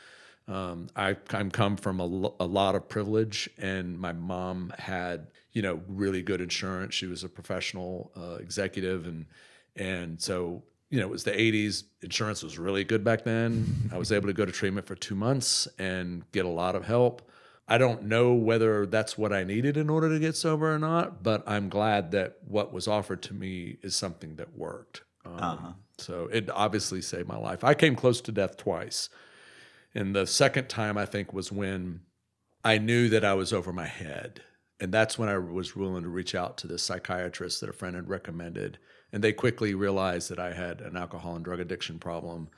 Um, 0.48 0.88
I, 0.96 1.16
I'm 1.32 1.52
come 1.52 1.78
from 1.78 2.00
a, 2.00 2.06
lo- 2.06 2.36
a 2.40 2.46
lot 2.46 2.76
of 2.76 2.90
privilege, 2.90 3.50
and 3.58 3.98
my 3.98 4.12
mom 4.12 4.74
had 4.78 5.28
you 5.54 5.62
know 5.62 5.82
really 5.88 6.22
good 6.22 6.42
insurance. 6.42 6.96
She 6.96 7.06
was 7.06 7.24
a 7.24 7.30
professional 7.30 8.12
uh, 8.18 8.36
executive, 8.36 9.06
and 9.06 9.26
and 9.76 10.22
so 10.22 10.64
you 10.92 11.00
know 11.00 11.08
it 11.08 11.10
was 11.10 11.24
the 11.24 11.32
80s. 11.32 11.84
Insurance 12.04 12.44
was 12.44 12.60
really 12.60 12.84
good 12.84 13.04
back 13.04 13.24
then. 13.24 13.90
I 13.92 13.98
was 13.98 14.12
able 14.12 14.28
to 14.28 14.34
go 14.34 14.46
to 14.46 14.52
treatment 14.52 14.86
for 14.86 14.94
two 14.96 15.16
months 15.16 15.68
and 15.80 16.30
get 16.32 16.46
a 16.46 16.50
lot 16.50 16.76
of 16.76 16.86
help. 16.86 17.28
I 17.68 17.78
don't 17.78 18.04
know 18.04 18.34
whether 18.34 18.86
that's 18.86 19.18
what 19.18 19.32
I 19.32 19.46
needed 19.46 19.78
in 19.78 19.90
order 19.90 20.10
to 20.10 20.20
get 20.20 20.36
sober 20.36 20.74
or 20.76 20.78
not, 20.78 21.24
but 21.24 21.44
I'm 21.48 21.70
glad 21.70 22.12
that 22.12 22.38
what 22.46 22.74
was 22.74 22.88
offered 22.88 23.22
to 23.24 23.34
me 23.34 23.78
is 23.82 23.96
something 23.96 24.36
that 24.36 24.58
worked. 24.58 25.04
Um, 25.26 25.40
So 25.98 26.28
it 26.32 26.50
obviously 26.50 27.02
saved 27.02 27.30
my 27.30 27.38
life. 27.38 27.64
I 27.64 27.74
came 27.74 27.96
close 27.96 28.20
to 28.22 28.32
death 28.32 28.58
twice. 28.58 29.10
And 29.96 30.14
the 30.14 30.28
second 30.28 30.68
time, 30.68 30.98
I 30.98 31.06
think, 31.06 31.32
was 31.32 31.52
when 31.52 32.02
I 32.64 32.78
knew 32.78 33.08
that 33.10 33.24
I 33.24 33.36
was 33.36 33.54
over 33.54 33.72
my 33.72 33.88
head. 33.88 34.42
And 34.80 34.92
that's 34.92 35.18
when 35.18 35.30
I 35.30 35.38
was 35.38 35.76
willing 35.76 36.04
to 36.04 36.10
reach 36.10 36.34
out 36.34 36.58
to 36.58 36.68
this 36.68 36.82
psychiatrist 36.84 37.62
that 37.62 37.70
a 37.70 37.74
friend 37.74 37.96
had 37.96 38.10
recommended. 38.10 38.80
And 39.14 39.24
they 39.24 39.34
quickly 39.34 39.74
realized 39.74 40.30
that 40.30 40.40
I 40.40 40.54
had 40.54 40.82
an 40.82 40.96
alcohol 40.96 41.36
and 41.36 41.44
drug 41.44 41.60
addiction 41.60 42.00
problem. 42.00 42.50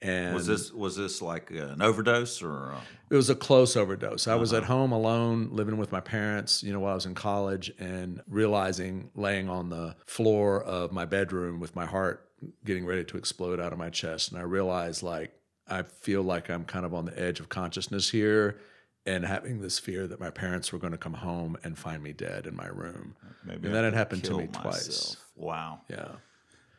And 0.00 0.34
Was 0.34 0.46
this 0.46 0.72
was 0.72 0.96
this 0.96 1.20
like 1.20 1.50
an 1.50 1.82
overdose 1.82 2.40
or? 2.40 2.72
Uh, 2.72 2.80
it 3.10 3.16
was 3.16 3.30
a 3.30 3.34
close 3.34 3.76
overdose. 3.76 4.28
I 4.28 4.36
was 4.36 4.52
at 4.52 4.64
home 4.64 4.92
alone, 4.92 5.48
living 5.50 5.76
with 5.76 5.90
my 5.90 6.00
parents, 6.00 6.62
you 6.62 6.72
know, 6.72 6.78
while 6.78 6.92
I 6.92 6.94
was 6.94 7.06
in 7.06 7.16
college, 7.16 7.72
and 7.80 8.20
realizing 8.28 9.10
laying 9.16 9.48
on 9.48 9.70
the 9.70 9.96
floor 10.06 10.62
of 10.62 10.92
my 10.92 11.04
bedroom 11.04 11.58
with 11.58 11.74
my 11.74 11.84
heart 11.84 12.28
getting 12.64 12.86
ready 12.86 13.02
to 13.04 13.16
explode 13.16 13.58
out 13.58 13.72
of 13.72 13.78
my 13.78 13.90
chest. 13.90 14.30
And 14.30 14.40
I 14.40 14.44
realized, 14.44 15.02
like, 15.02 15.32
I 15.66 15.82
feel 15.82 16.22
like 16.22 16.48
I'm 16.48 16.64
kind 16.64 16.86
of 16.86 16.94
on 16.94 17.04
the 17.04 17.20
edge 17.20 17.40
of 17.40 17.48
consciousness 17.48 18.08
here 18.10 18.60
and 19.08 19.24
having 19.24 19.60
this 19.60 19.78
fear 19.78 20.06
that 20.06 20.20
my 20.20 20.30
parents 20.30 20.72
were 20.72 20.78
going 20.78 20.92
to 20.92 20.98
come 20.98 21.14
home 21.14 21.56
and 21.64 21.76
find 21.78 22.02
me 22.02 22.12
dead 22.12 22.46
in 22.46 22.54
my 22.54 22.66
room. 22.68 23.16
maybe 23.44 23.66
and 23.68 23.76
I 23.76 23.80
that 23.80 23.84
had 23.84 23.94
happened 23.94 24.22
to 24.24 24.28
kill 24.30 24.38
me 24.38 24.46
twice. 24.48 25.16
Wow. 25.36 25.80
Yeah. 25.88 26.08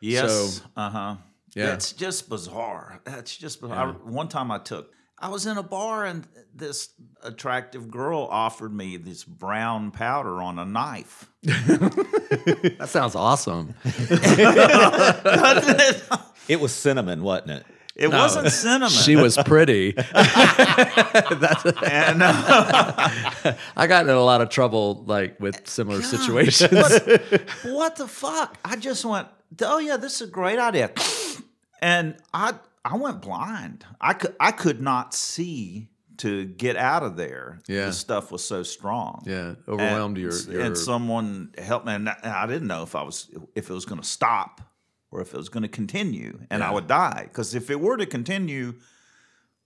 Yes. 0.00 0.30
So- 0.30 0.64
uh 0.76 0.90
huh. 0.90 1.16
Yeah. 1.54 1.66
That's 1.66 1.92
just 1.92 2.28
bizarre. 2.30 3.00
That's 3.04 3.36
just 3.36 3.60
bizarre. 3.60 3.88
I, 4.06 4.08
one 4.10 4.28
time 4.28 4.50
I 4.52 4.58
took. 4.58 4.92
I 5.18 5.28
was 5.28 5.44
in 5.46 5.58
a 5.58 5.62
bar 5.62 6.04
and 6.06 6.26
this 6.54 6.90
attractive 7.22 7.90
girl 7.90 8.26
offered 8.30 8.72
me 8.72 8.96
this 8.96 9.24
brown 9.24 9.90
powder 9.90 10.40
on 10.40 10.58
a 10.58 10.64
knife. 10.64 11.30
That 12.78 12.88
sounds 12.88 13.16
awesome. 13.16 13.74
It 16.48 16.60
was 16.60 16.72
cinnamon, 16.72 17.22
wasn't 17.22 17.50
it? 17.52 17.66
It 18.00 18.08
wasn't 18.08 18.50
cinnamon. 18.50 18.88
She 18.88 19.14
was 19.14 19.36
pretty. 19.36 19.94
and, 19.96 20.06
uh, 22.22 23.08
I 23.76 23.86
got 23.86 24.04
in 24.04 24.10
a 24.10 24.24
lot 24.24 24.40
of 24.40 24.48
trouble 24.48 25.04
like 25.06 25.38
with 25.38 25.68
similar 25.68 26.00
situations. 26.00 26.70
but 26.70 27.42
what 27.64 27.96
the 27.96 28.08
fuck? 28.08 28.56
I 28.64 28.76
just 28.76 29.04
went, 29.04 29.28
oh 29.62 29.78
yeah, 29.78 29.98
this 29.98 30.14
is 30.22 30.28
a 30.28 30.30
great 30.30 30.58
idea, 30.58 30.90
and 31.82 32.16
I 32.32 32.54
I 32.86 32.96
went 32.96 33.20
blind. 33.20 33.84
I 34.00 34.14
could 34.14 34.34
I 34.40 34.52
could 34.52 34.80
not 34.80 35.12
see 35.14 35.88
to 36.18 36.44
get 36.46 36.76
out 36.76 37.02
of 37.02 37.16
there. 37.16 37.60
Yeah. 37.68 37.86
the 37.86 37.92
stuff 37.92 38.30
was 38.32 38.42
so 38.44 38.62
strong. 38.62 39.24
yeah, 39.26 39.54
overwhelmed 39.68 40.16
and, 40.18 40.24
your, 40.26 40.54
your 40.54 40.62
and 40.64 40.76
someone 40.78 41.52
helped 41.58 41.84
me, 41.86 41.94
and 41.94 42.08
I- 42.08 42.16
and 42.22 42.32
I 42.32 42.46
didn't 42.46 42.66
know 42.68 42.82
if 42.82 42.94
I 42.94 43.02
was 43.02 43.28
if 43.54 43.68
it 43.68 43.74
was 43.74 43.84
going 43.84 44.00
to 44.00 44.06
stop 44.06 44.62
or 45.10 45.20
if 45.20 45.32
it 45.34 45.36
was 45.36 45.48
going 45.48 45.62
to 45.62 45.68
continue, 45.68 46.40
and 46.50 46.62
I 46.62 46.70
would 46.70 46.86
die. 46.86 47.22
Because 47.24 47.54
if 47.54 47.68
it 47.70 47.80
were 47.80 47.96
to 47.96 48.06
continue 48.06 48.74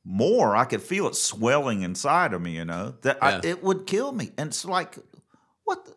more, 0.04 0.56
I 0.56 0.64
could 0.64 0.82
feel 0.82 1.06
it 1.06 1.16
swelling 1.16 1.82
inside 1.82 2.32
of 2.32 2.40
me. 2.42 2.52
You 2.56 2.64
know 2.64 2.94
that 3.02 3.18
I, 3.22 3.40
it 3.44 3.62
would 3.62 3.86
kill 3.86 4.12
me, 4.12 4.30
and 4.38 4.48
it's 4.48 4.64
like 4.64 4.96
what? 5.64 5.84
The, 5.84 5.94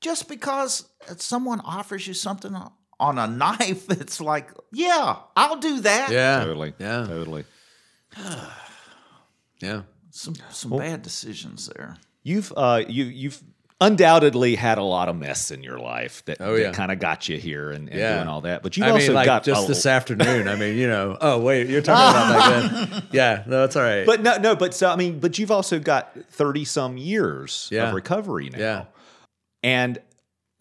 just 0.00 0.28
because 0.28 0.88
someone 1.16 1.60
offers 1.60 2.06
you 2.06 2.14
something 2.14 2.54
on- 2.54 2.72
on 3.00 3.18
a 3.18 3.26
knife, 3.42 3.90
it's 3.90 4.20
like, 4.20 4.50
yeah, 4.72 5.16
I'll 5.36 5.56
do 5.56 5.80
that. 5.80 6.10
yeah, 6.12 6.44
Totally. 6.44 6.74
yeah, 6.78 7.04
Totally. 7.08 7.44
yeah. 9.60 9.82
some 10.10 10.34
some 10.50 10.76
bad 10.76 11.02
decisions 11.02 11.68
there. 11.74 11.96
You've 12.22 12.52
uh, 12.56 12.82
you 12.88 13.04
you've 13.04 13.42
undoubtedly 13.86 14.54
had 14.56 14.78
a 14.78 14.82
lot 14.82 15.08
of 15.08 15.16
mess 15.16 15.50
in 15.50 15.62
your 15.62 15.78
life 15.78 16.24
that, 16.24 16.38
Oh, 16.40 16.54
yeah. 16.54 16.72
kind 16.72 16.90
of 16.92 16.98
got 16.98 17.28
you 17.28 17.36
here 17.38 17.70
and, 17.70 17.88
and 17.88 17.98
Yeah. 17.98 18.16
doing 18.16 18.28
all 18.28 18.40
that. 18.42 18.62
But 18.62 18.76
you've 18.76 18.86
I 18.86 18.90
also 18.90 19.06
mean, 19.08 19.14
like 19.14 19.26
got 19.26 19.44
just 19.44 19.68
this 19.68 19.86
afternoon. 19.86 20.48
I 20.48 20.56
mean, 20.56 20.76
you 20.76 20.86
know. 20.88 21.16
Oh 21.20 21.38
wait, 21.40 21.68
you're 21.68 21.82
talking 21.82 22.20
about 22.20 22.90
that? 22.90 23.04
Yeah, 23.12 23.42
no, 23.46 23.60
that's 23.60 23.76
all 23.76 23.82
right. 23.82 24.04
But 24.06 24.22
no, 24.22 24.36
no. 24.38 24.56
But 24.56 24.74
so 24.74 24.90
I 24.90 24.96
mean, 24.96 25.20
but 25.20 25.38
you've 25.38 25.50
also 25.50 25.78
got 25.78 26.16
thirty 26.30 26.64
some 26.64 26.96
years 26.98 27.68
Yeah. 27.70 27.88
of 27.88 27.94
recovery 27.94 28.50
now. 28.50 28.58
Yeah. 28.58 28.84
And 29.62 29.98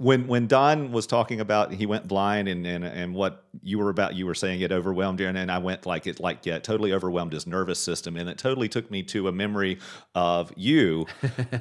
when 0.03 0.27
when 0.27 0.47
Don 0.47 0.91
was 0.91 1.07
talking 1.07 1.39
about 1.39 1.73
he 1.73 1.85
went 1.85 2.07
blind 2.07 2.47
and 2.47 2.67
and, 2.67 2.83
and 2.83 3.15
what 3.15 3.45
you 3.61 3.79
were 3.79 3.89
about, 3.89 4.15
you 4.15 4.25
were 4.25 4.35
saying 4.35 4.61
it 4.61 4.71
overwhelmed 4.71 5.19
you, 5.19 5.27
and 5.27 5.37
then 5.37 5.49
I 5.49 5.57
went 5.57 5.85
like 5.85 6.05
it 6.05 6.19
like 6.19 6.45
yeah, 6.45 6.59
totally 6.59 6.91
overwhelmed 6.91 7.33
his 7.33 7.47
nervous 7.47 7.79
system, 7.79 8.17
and 8.17 8.29
it 8.29 8.37
totally 8.37 8.67
took 8.67 8.91
me 8.91 9.03
to 9.03 9.27
a 9.27 9.31
memory 9.31 9.79
of 10.13 10.51
you 10.55 11.07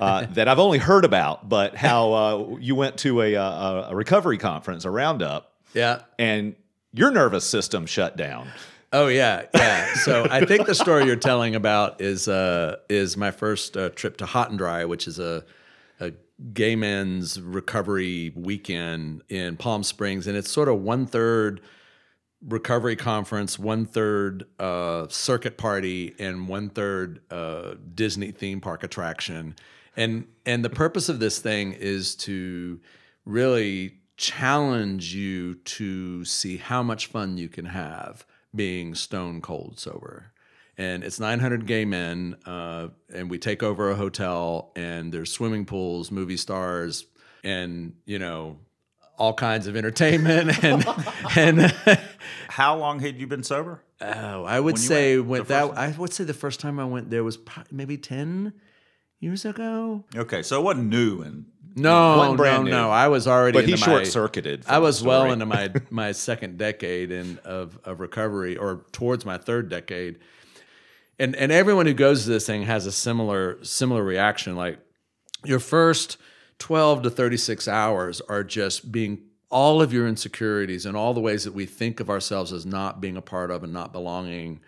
uh, 0.00 0.26
that 0.30 0.48
I've 0.48 0.58
only 0.58 0.78
heard 0.78 1.04
about, 1.04 1.48
but 1.48 1.76
how 1.76 2.12
uh, 2.12 2.56
you 2.58 2.74
went 2.74 2.98
to 2.98 3.22
a, 3.22 3.34
a 3.34 3.88
a 3.90 3.94
recovery 3.94 4.38
conference, 4.38 4.84
a 4.84 4.90
roundup, 4.90 5.52
yeah. 5.72 6.02
and 6.18 6.56
your 6.92 7.10
nervous 7.10 7.46
system 7.46 7.86
shut 7.86 8.16
down. 8.16 8.48
Oh 8.92 9.06
yeah, 9.06 9.44
yeah. 9.54 9.94
So 9.94 10.26
I 10.30 10.44
think 10.44 10.66
the 10.66 10.74
story 10.74 11.06
you're 11.06 11.16
telling 11.16 11.54
about 11.54 12.00
is 12.00 12.28
uh, 12.28 12.76
is 12.90 13.16
my 13.16 13.30
first 13.30 13.76
uh, 13.76 13.88
trip 13.90 14.18
to 14.18 14.26
Hot 14.26 14.50
and 14.50 14.58
Dry, 14.58 14.84
which 14.84 15.06
is 15.06 15.18
a 15.18 15.44
gay 16.52 16.76
men's 16.76 17.40
recovery 17.40 18.32
weekend 18.34 19.22
in 19.28 19.56
Palm 19.56 19.82
Springs, 19.82 20.26
and 20.26 20.36
it's 20.36 20.50
sort 20.50 20.68
of 20.68 20.80
one 20.80 21.06
third 21.06 21.60
recovery 22.46 22.96
conference, 22.96 23.58
one 23.58 23.86
third 23.86 24.44
uh, 24.58 25.06
circuit 25.08 25.56
party, 25.56 26.14
and 26.18 26.48
one 26.48 26.68
third 26.70 27.20
uh, 27.30 27.74
Disney 27.94 28.32
theme 28.32 28.60
park 28.60 28.82
attraction. 28.82 29.54
And 29.96 30.26
and 30.46 30.64
the 30.64 30.70
purpose 30.70 31.08
of 31.08 31.20
this 31.20 31.38
thing 31.38 31.72
is 31.72 32.14
to 32.16 32.80
really 33.24 33.98
challenge 34.16 35.14
you 35.14 35.54
to 35.54 36.24
see 36.24 36.56
how 36.56 36.82
much 36.82 37.06
fun 37.06 37.36
you 37.36 37.48
can 37.48 37.66
have 37.66 38.26
being 38.54 38.94
stone 38.94 39.40
cold 39.40 39.78
sober. 39.78 40.31
And 40.78 41.04
it's 41.04 41.20
900 41.20 41.66
gay 41.66 41.84
men, 41.84 42.36
uh, 42.46 42.88
and 43.12 43.28
we 43.30 43.38
take 43.38 43.62
over 43.62 43.90
a 43.90 43.94
hotel, 43.94 44.72
and 44.74 45.12
there's 45.12 45.30
swimming 45.30 45.66
pools, 45.66 46.10
movie 46.10 46.38
stars, 46.38 47.04
and 47.44 47.94
you 48.06 48.18
know 48.18 48.58
all 49.18 49.34
kinds 49.34 49.66
of 49.66 49.76
entertainment 49.76 50.64
and 50.64 50.84
and 51.36 51.74
How 52.48 52.76
long 52.76 53.00
had 53.00 53.18
you 53.18 53.26
been 53.26 53.42
sober? 53.42 53.82
Oh, 54.00 54.44
I 54.44 54.58
would 54.58 54.74
When 54.74 54.82
say 54.82 55.18
went 55.18 55.48
that 55.48 55.68
first 55.68 55.78
I 55.78 55.90
would 55.98 56.12
say 56.12 56.24
the 56.24 56.34
first 56.34 56.58
time 56.60 56.80
I 56.80 56.84
went 56.84 57.10
there 57.10 57.22
was 57.22 57.38
maybe 57.70 57.98
ten 57.98 58.54
years 59.20 59.44
ago. 59.44 60.04
Okay, 60.16 60.42
so 60.42 60.58
it 60.60 60.64
wasn't 60.64 60.88
new 60.88 61.20
and 61.22 61.44
No, 61.76 62.34
no, 62.34 62.62
new. 62.62 62.70
no. 62.70 62.90
I 62.90 63.08
was 63.08 63.28
already. 63.28 63.58
But 63.58 63.68
he 63.68 63.76
short 63.76 64.06
circuited. 64.06 64.64
I 64.66 64.78
was 64.78 65.02
well 65.02 65.30
into 65.30 65.46
my 65.46 65.70
my 65.90 66.12
second 66.12 66.56
decade 66.58 67.12
in 67.12 67.38
of 67.44 67.78
of 67.84 68.00
recovery, 68.00 68.56
or 68.56 68.86
towards 68.92 69.26
my 69.26 69.36
third 69.36 69.68
decade. 69.68 70.18
And 71.22 71.36
and 71.36 71.52
everyone 71.52 71.86
who 71.86 71.94
goes 71.94 72.24
to 72.24 72.30
this 72.30 72.46
thing 72.48 72.64
has 72.64 72.84
a 72.84 72.90
similar 72.90 73.62
similar 73.62 74.02
reaction. 74.02 74.56
Like 74.56 74.80
your 75.44 75.60
first 75.60 76.16
twelve 76.58 77.02
to 77.02 77.10
thirty 77.10 77.36
six 77.36 77.68
hours 77.68 78.20
are 78.22 78.42
just 78.42 78.90
being 78.90 79.22
all 79.48 79.80
of 79.80 79.92
your 79.92 80.08
insecurities 80.08 80.84
and 80.84 80.96
all 80.96 81.14
the 81.14 81.20
ways 81.20 81.44
that 81.44 81.54
we 81.54 81.64
think 81.64 82.00
of 82.00 82.10
ourselves 82.10 82.52
as 82.52 82.66
not 82.66 83.00
being 83.00 83.16
a 83.16 83.22
part 83.22 83.52
of 83.52 83.62
and 83.62 83.72
not 83.72 83.92
belonging 83.92 84.60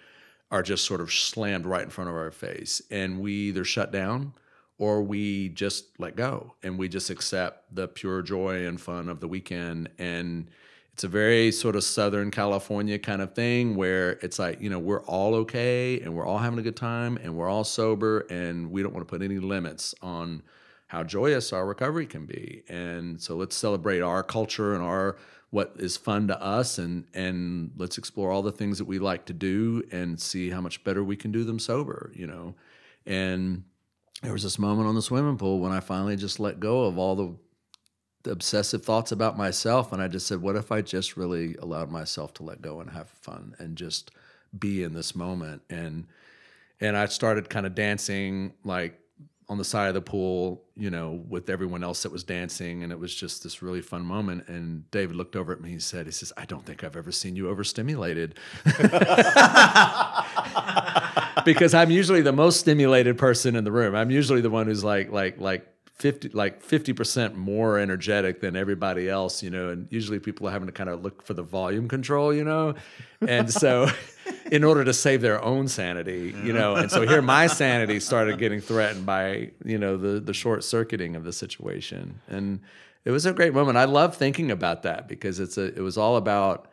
are 0.52 0.62
just 0.62 0.84
sort 0.84 1.00
of 1.00 1.12
slammed 1.12 1.66
right 1.66 1.82
in 1.82 1.90
front 1.90 2.08
of 2.08 2.14
our 2.14 2.30
face, 2.30 2.80
and 2.88 3.18
we 3.18 3.32
either 3.32 3.64
shut 3.64 3.90
down 3.90 4.32
or 4.78 5.02
we 5.02 5.48
just 5.48 5.86
let 5.98 6.14
go 6.14 6.54
and 6.62 6.78
we 6.78 6.88
just 6.88 7.10
accept 7.10 7.74
the 7.74 7.88
pure 7.88 8.22
joy 8.22 8.64
and 8.64 8.80
fun 8.80 9.08
of 9.08 9.18
the 9.18 9.26
weekend 9.26 9.88
and 9.98 10.48
it's 10.94 11.04
a 11.04 11.08
very 11.08 11.52
sort 11.52 11.76
of 11.76 11.84
southern 11.84 12.30
california 12.30 12.98
kind 12.98 13.20
of 13.20 13.34
thing 13.34 13.74
where 13.74 14.12
it's 14.22 14.38
like 14.38 14.60
you 14.60 14.70
know 14.70 14.78
we're 14.78 15.02
all 15.02 15.34
okay 15.34 16.00
and 16.00 16.14
we're 16.14 16.26
all 16.26 16.38
having 16.38 16.58
a 16.58 16.62
good 16.62 16.76
time 16.76 17.18
and 17.22 17.36
we're 17.36 17.48
all 17.48 17.64
sober 17.64 18.20
and 18.30 18.70
we 18.70 18.82
don't 18.82 18.94
want 18.94 19.06
to 19.06 19.10
put 19.10 19.22
any 19.22 19.38
limits 19.38 19.94
on 20.00 20.42
how 20.94 21.02
joyous 21.02 21.52
our 21.52 21.66
recovery 21.66 22.06
can 22.06 22.24
be. 22.24 22.62
And 22.68 23.20
so 23.20 23.34
let's 23.34 23.56
celebrate 23.56 24.00
our 24.00 24.22
culture 24.22 24.74
and 24.74 24.82
our 24.82 25.16
what 25.50 25.72
is 25.76 25.96
fun 25.96 26.28
to 26.28 26.40
us 26.40 26.78
and 26.78 27.04
and 27.14 27.72
let's 27.76 27.98
explore 27.98 28.30
all 28.30 28.42
the 28.42 28.52
things 28.52 28.78
that 28.78 28.84
we 28.84 28.98
like 28.98 29.24
to 29.26 29.32
do 29.32 29.82
and 29.92 30.20
see 30.20 30.50
how 30.50 30.60
much 30.60 30.82
better 30.84 31.02
we 31.02 31.16
can 31.16 31.32
do 31.32 31.42
them 31.44 31.58
sober 31.58 32.12
you 32.14 32.26
know? 32.26 32.54
And 33.06 33.64
there 34.22 34.32
was 34.32 34.44
this 34.44 34.58
moment 34.58 34.88
on 34.88 34.94
the 34.94 35.02
swimming 35.02 35.36
pool 35.36 35.58
when 35.58 35.72
I 35.72 35.80
finally 35.80 36.16
just 36.16 36.40
let 36.40 36.60
go 36.60 36.84
of 36.84 36.96
all 36.96 37.16
the, 37.16 37.36
obsessive 38.26 38.84
thoughts 38.84 39.12
about 39.12 39.36
myself. 39.36 39.92
And 39.92 40.02
I 40.02 40.08
just 40.08 40.26
said, 40.26 40.40
what 40.40 40.56
if 40.56 40.72
I 40.72 40.80
just 40.80 41.16
really 41.16 41.56
allowed 41.56 41.90
myself 41.90 42.34
to 42.34 42.42
let 42.42 42.62
go 42.62 42.80
and 42.80 42.90
have 42.90 43.08
fun 43.08 43.54
and 43.58 43.76
just 43.76 44.10
be 44.58 44.82
in 44.82 44.94
this 44.94 45.14
moment? 45.14 45.62
And 45.70 46.06
and 46.80 46.96
I 46.96 47.06
started 47.06 47.48
kind 47.48 47.66
of 47.66 47.74
dancing 47.74 48.52
like 48.64 49.00
on 49.48 49.58
the 49.58 49.64
side 49.64 49.88
of 49.88 49.94
the 49.94 50.00
pool, 50.00 50.62
you 50.74 50.90
know, 50.90 51.22
with 51.28 51.50
everyone 51.50 51.84
else 51.84 52.02
that 52.02 52.12
was 52.12 52.24
dancing. 52.24 52.82
And 52.82 52.90
it 52.90 52.98
was 52.98 53.14
just 53.14 53.42
this 53.42 53.62
really 53.62 53.82
fun 53.82 54.02
moment. 54.02 54.48
And 54.48 54.90
David 54.90 55.16
looked 55.16 55.36
over 55.36 55.52
at 55.52 55.60
me. 55.60 55.68
And 55.68 55.74
he 55.74 55.80
said, 55.80 56.06
he 56.06 56.12
says, 56.12 56.32
I 56.36 56.46
don't 56.46 56.64
think 56.64 56.82
I've 56.82 56.96
ever 56.96 57.12
seen 57.12 57.36
you 57.36 57.50
overstimulated. 57.50 58.38
because 61.44 61.74
I'm 61.74 61.90
usually 61.90 62.22
the 62.22 62.32
most 62.34 62.60
stimulated 62.60 63.18
person 63.18 63.54
in 63.54 63.64
the 63.64 63.72
room. 63.72 63.94
I'm 63.94 64.10
usually 64.10 64.40
the 64.40 64.50
one 64.50 64.66
who's 64.66 64.82
like, 64.82 65.12
like, 65.12 65.38
like 65.38 65.66
50 65.94 66.30
like 66.30 66.60
50% 66.62 67.34
more 67.34 67.78
energetic 67.78 68.40
than 68.40 68.56
everybody 68.56 69.08
else 69.08 69.44
you 69.44 69.50
know 69.50 69.68
and 69.68 69.86
usually 69.90 70.18
people 70.18 70.48
are 70.48 70.50
having 70.50 70.66
to 70.66 70.72
kind 70.72 70.90
of 70.90 71.02
look 71.02 71.22
for 71.22 71.34
the 71.34 71.42
volume 71.42 71.88
control 71.88 72.34
you 72.34 72.44
know? 72.44 72.74
And 73.26 73.50
so 73.50 73.88
in 74.50 74.64
order 74.64 74.84
to 74.84 74.92
save 74.92 75.20
their 75.20 75.42
own 75.42 75.68
sanity 75.68 76.34
you 76.42 76.52
know? 76.52 76.74
And 76.74 76.90
so 76.90 77.06
here 77.06 77.22
my 77.22 77.46
sanity 77.46 78.00
started 78.00 78.38
getting 78.38 78.60
threatened 78.60 79.06
by 79.06 79.52
you 79.64 79.78
know 79.78 79.96
the 79.96 80.18
the 80.20 80.34
short 80.34 80.64
circuiting 80.64 81.14
of 81.14 81.24
the 81.24 81.32
situation. 81.32 82.20
And 82.28 82.60
it 83.04 83.10
was 83.10 83.26
a 83.26 83.32
great 83.32 83.54
moment. 83.54 83.76
I 83.76 83.84
love 83.84 84.16
thinking 84.16 84.50
about 84.50 84.82
that 84.82 85.06
because 85.08 85.38
it's 85.38 85.58
a 85.58 85.66
it 85.66 85.80
was 85.80 85.96
all 85.96 86.16
about 86.16 86.68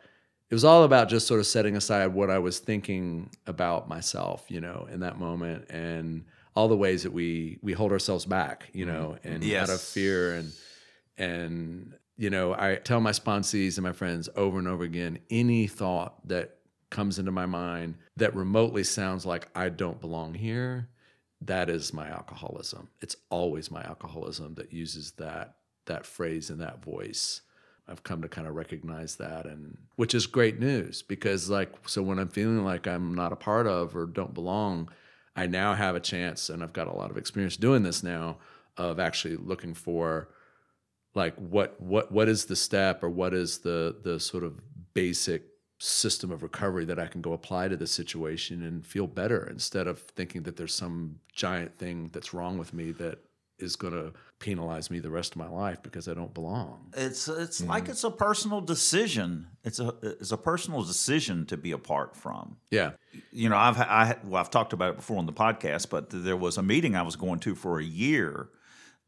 it 0.50 0.54
was 0.54 0.64
all 0.64 0.82
about 0.82 1.08
just 1.08 1.26
sort 1.26 1.40
of 1.40 1.46
setting 1.46 1.76
aside 1.76 2.08
what 2.08 2.28
i 2.28 2.38
was 2.38 2.58
thinking 2.58 3.30
about 3.46 3.88
myself 3.88 4.44
you 4.48 4.60
know 4.60 4.88
in 4.90 5.00
that 5.00 5.18
moment. 5.18 5.70
And 5.70 6.24
all 6.54 6.68
the 6.68 6.76
ways 6.76 7.02
that 7.02 7.12
we 7.12 7.58
we 7.62 7.72
hold 7.72 7.92
ourselves 7.92 8.24
back, 8.24 8.68
you 8.72 8.84
know, 8.86 9.16
mm-hmm. 9.16 9.28
and 9.28 9.44
Yes. 9.44 9.68
out 9.68 9.74
of 9.74 9.80
fear 9.80 10.34
and 10.34 10.52
and 11.16 11.94
you 12.16 12.30
know, 12.30 12.54
I 12.54 12.76
tell 12.76 13.00
my 13.00 13.10
sponsees 13.12 13.76
and 13.78 13.84
my 13.84 13.92
friends 13.92 14.28
over 14.36 14.58
and 14.58 14.68
over 14.68 14.84
again, 14.84 15.18
any 15.30 15.66
thought 15.66 16.26
that 16.28 16.58
comes 16.90 17.18
into 17.18 17.32
my 17.32 17.46
mind 17.46 17.96
that 18.16 18.34
remotely 18.36 18.84
sounds 18.84 19.24
like 19.24 19.48
I 19.54 19.70
don't 19.70 20.00
belong 20.00 20.34
here, 20.34 20.88
that 21.40 21.70
is 21.70 21.92
my 21.92 22.08
alcoholism. 22.08 22.88
It's 23.00 23.16
always 23.30 23.70
my 23.70 23.82
alcoholism 23.82 24.54
that 24.54 24.72
uses 24.72 25.12
that 25.12 25.56
that 25.86 26.06
phrase 26.06 26.50
and 26.50 26.60
that 26.60 26.84
voice. 26.84 27.40
I've 27.88 28.04
come 28.04 28.22
to 28.22 28.28
kind 28.28 28.46
of 28.46 28.54
recognize 28.54 29.16
that 29.16 29.44
and 29.46 29.76
which 29.96 30.14
is 30.14 30.26
great 30.26 30.60
news 30.60 31.02
because 31.02 31.50
like 31.50 31.72
so 31.88 32.02
when 32.02 32.18
I'm 32.18 32.28
feeling 32.28 32.64
like 32.64 32.86
I'm 32.86 33.14
not 33.14 33.32
a 33.32 33.36
part 33.36 33.66
of 33.66 33.96
or 33.96 34.06
don't 34.06 34.34
belong, 34.34 34.88
I 35.34 35.46
now 35.46 35.74
have 35.74 35.96
a 35.96 36.00
chance 36.00 36.50
and 36.50 36.62
I've 36.62 36.72
got 36.72 36.88
a 36.88 36.96
lot 36.96 37.10
of 37.10 37.16
experience 37.16 37.56
doing 37.56 37.82
this 37.82 38.02
now 38.02 38.38
of 38.76 38.98
actually 38.98 39.36
looking 39.36 39.74
for 39.74 40.28
like 41.14 41.34
what 41.36 41.80
what 41.80 42.10
what 42.10 42.28
is 42.28 42.46
the 42.46 42.56
step 42.56 43.02
or 43.02 43.10
what 43.10 43.34
is 43.34 43.58
the 43.58 43.96
the 44.02 44.18
sort 44.18 44.44
of 44.44 44.60
basic 44.94 45.44
system 45.78 46.30
of 46.30 46.42
recovery 46.42 46.84
that 46.84 46.98
I 46.98 47.06
can 47.06 47.20
go 47.20 47.32
apply 47.32 47.68
to 47.68 47.76
the 47.76 47.86
situation 47.86 48.62
and 48.62 48.86
feel 48.86 49.06
better 49.06 49.44
instead 49.50 49.88
of 49.88 49.98
thinking 49.98 50.44
that 50.44 50.56
there's 50.56 50.74
some 50.74 51.16
giant 51.32 51.76
thing 51.76 52.10
that's 52.12 52.32
wrong 52.32 52.56
with 52.56 52.72
me 52.72 52.92
that 52.92 53.18
is 53.62 53.76
going 53.76 53.92
to 53.94 54.12
penalize 54.38 54.90
me 54.90 54.98
the 54.98 55.08
rest 55.10 55.32
of 55.32 55.36
my 55.38 55.48
life 55.48 55.82
because 55.82 56.08
I 56.08 56.14
don't 56.14 56.34
belong. 56.34 56.92
It's 56.96 57.28
it's 57.28 57.60
Mm-hmm. 57.60 57.70
like 57.70 57.88
it's 57.88 58.04
a 58.04 58.10
personal 58.10 58.60
decision. 58.60 59.46
It's 59.64 59.78
a 59.78 59.94
it's 60.02 60.32
a 60.32 60.36
personal 60.36 60.82
decision 60.82 61.46
to 61.46 61.56
be 61.56 61.72
apart 61.72 62.16
from. 62.16 62.56
Yeah. 62.70 62.92
You 63.30 63.48
know, 63.48 63.56
I've 63.56 63.78
I 63.80 64.16
well 64.24 64.40
I've 64.40 64.50
talked 64.50 64.72
about 64.72 64.90
it 64.90 64.96
before 64.96 65.18
on 65.18 65.26
the 65.26 65.32
podcast, 65.32 65.88
but 65.90 66.10
there 66.10 66.36
was 66.36 66.58
a 66.58 66.62
meeting 66.62 66.96
I 66.96 67.02
was 67.02 67.16
going 67.16 67.38
to 67.40 67.54
for 67.54 67.78
a 67.78 67.84
year 67.84 68.48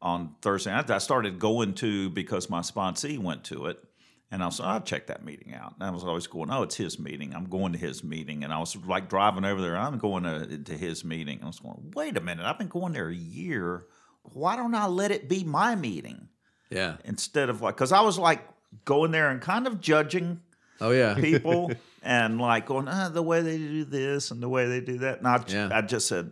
on 0.01 0.35
Thursday. 0.41 0.71
night 0.71 0.89
I 0.89 0.99
started 0.99 1.39
going 1.39 1.73
to 1.75 2.09
because 2.09 2.49
my 2.49 2.61
sponsee 2.61 3.17
went 3.17 3.43
to 3.45 3.65
it, 3.65 3.83
and 4.31 4.41
I 4.43 4.45
was 4.45 4.59
I'll 4.59 4.81
check 4.81 5.07
that 5.07 5.25
meeting 5.25 5.53
out. 5.53 5.73
And 5.79 5.83
I 5.83 5.91
was 5.91 6.03
always 6.03 6.27
going, 6.27 6.49
oh, 6.51 6.63
it's 6.63 6.75
his 6.75 6.99
meeting. 6.99 7.33
I'm 7.35 7.45
going 7.45 7.73
to 7.73 7.79
his 7.79 8.03
meeting, 8.03 8.43
and 8.43 8.53
I 8.53 8.59
was 8.59 8.75
like 8.85 9.09
driving 9.09 9.43
over 9.45 9.61
there. 9.61 9.75
I'm 9.77 9.97
going 9.97 10.23
to 10.23 10.57
to 10.59 10.77
his 10.77 11.03
meeting. 11.03 11.39
I 11.43 11.47
was 11.47 11.59
going, 11.59 11.91
wait 11.93 12.15
a 12.17 12.21
minute, 12.21 12.45
I've 12.45 12.57
been 12.59 12.67
going 12.67 12.93
there 12.93 13.09
a 13.09 13.15
year. 13.15 13.85
Why 14.33 14.55
don't 14.55 14.75
I 14.75 14.87
let 14.87 15.11
it 15.11 15.27
be 15.29 15.43
my 15.43 15.75
meeting? 15.75 16.29
Yeah. 16.71 16.97
instead 17.05 17.49
of 17.49 17.61
like 17.61 17.75
because 17.75 17.91
I 17.91 18.01
was 18.01 18.17
like 18.17 18.41
going 18.85 19.11
there 19.11 19.29
and 19.29 19.39
kind 19.39 19.67
of 19.67 19.79
judging 19.79 20.41
Oh 20.81 20.91
yeah. 20.91 21.13
people 21.21 21.71
and 22.01 22.41
like 22.41 22.65
going 22.65 22.87
ah, 22.87 23.09
the 23.09 23.21
way 23.21 23.41
they 23.41 23.57
do 23.57 23.85
this 23.85 24.31
and 24.31 24.41
the 24.41 24.49
way 24.49 24.67
they 24.67 24.81
do 24.81 24.97
that. 24.99 25.19
And 25.19 25.27
I, 25.27 25.43
Yeah. 25.47 25.69
I 25.71 25.81
just 25.81 26.07
said, 26.07 26.31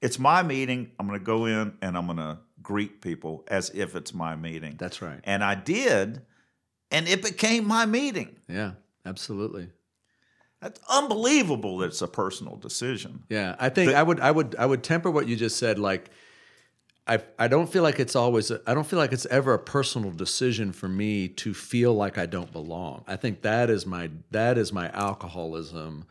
it's 0.00 0.18
my 0.18 0.42
meeting. 0.42 0.92
I'm 0.98 1.06
going 1.08 1.18
to 1.18 1.24
go 1.24 1.46
in 1.46 1.76
and 1.82 1.96
I'm 1.96 2.06
going 2.06 2.18
to 2.18 2.38
greet 2.62 3.00
people 3.00 3.44
as 3.48 3.70
if 3.70 3.96
it's 3.96 4.14
my 4.14 4.36
meeting. 4.36 4.76
That's 4.78 5.02
right. 5.02 5.18
And 5.24 5.42
I 5.42 5.54
did, 5.54 6.22
and 6.90 7.08
it 7.08 7.22
became 7.22 7.66
my 7.66 7.86
meeting. 7.86 8.36
Yeah. 8.48 8.72
Absolutely. 9.06 9.70
That's 10.60 10.80
unbelievable 10.88 11.78
that 11.78 11.86
it's 11.86 12.00
a 12.02 12.08
personal 12.08 12.56
decision. 12.56 13.24
Yeah, 13.28 13.54
I 13.58 13.68
think 13.68 13.92
I 13.92 14.02
would 14.02 14.18
I 14.20 14.30
would 14.30 14.54
I 14.58 14.64
would 14.64 14.82
temper 14.82 15.10
what 15.10 15.28
you 15.28 15.36
just 15.36 15.58
said 15.58 15.78
like 15.78 16.10
I 17.06 17.22
I 17.38 17.48
don't 17.48 17.70
feel 17.70 17.82
like 17.82 18.00
it's 18.00 18.16
always 18.16 18.50
I 18.50 18.74
don't 18.74 18.86
feel 18.86 18.98
like 18.98 19.12
it's 19.12 19.26
ever 19.26 19.54
a 19.54 19.58
personal 19.58 20.10
decision 20.10 20.72
for 20.72 20.88
me 20.88 21.28
to 21.28 21.52
feel 21.52 21.94
like 21.94 22.16
I 22.18 22.26
don't 22.26 22.52
belong. 22.52 23.04
I 23.06 23.16
think 23.16 23.42
that 23.42 23.70
is 23.70 23.86
my 23.86 24.10
that 24.30 24.56
is 24.56 24.72
my 24.72 24.90
alcoholism 24.90 26.06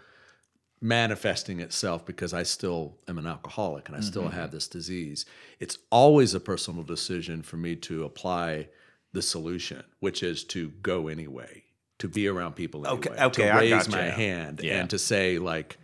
manifesting 0.79 1.61
itself 1.61 2.05
because 2.05 2.33
I 2.33 2.43
still 2.43 2.97
am 3.07 3.17
an 3.17 3.25
alcoholic 3.25 3.87
and 3.87 3.97
I 3.97 4.01
still 4.01 4.23
mm-hmm. 4.23 4.35
have 4.35 4.51
this 4.51 4.67
disease. 4.67 5.25
It's 5.59 5.77
always 5.89 6.33
a 6.33 6.41
personal 6.41 6.83
decision 6.83 7.41
for 7.41 7.55
me 7.55 7.77
to 7.77 8.03
apply 8.03 8.67
the 9.13 9.21
solution, 9.21 9.83
which 10.01 10.21
is 10.21 10.43
to 10.45 10.69
go 10.81 11.07
anyway, 11.07 11.63
to 11.99 12.09
be 12.09 12.27
around 12.27 12.55
people 12.55 12.85
anyway, 12.85 13.07
Okay, 13.07 13.23
okay, 13.23 13.43
to 13.43 13.49
I 13.49 13.59
raise 13.59 13.71
got 13.71 13.87
you 13.87 13.91
my 13.93 14.09
hand 14.09 14.59
Yeah. 14.61 14.81
and 14.81 14.89
to 14.89 14.99
say 14.99 15.39
like 15.39 15.77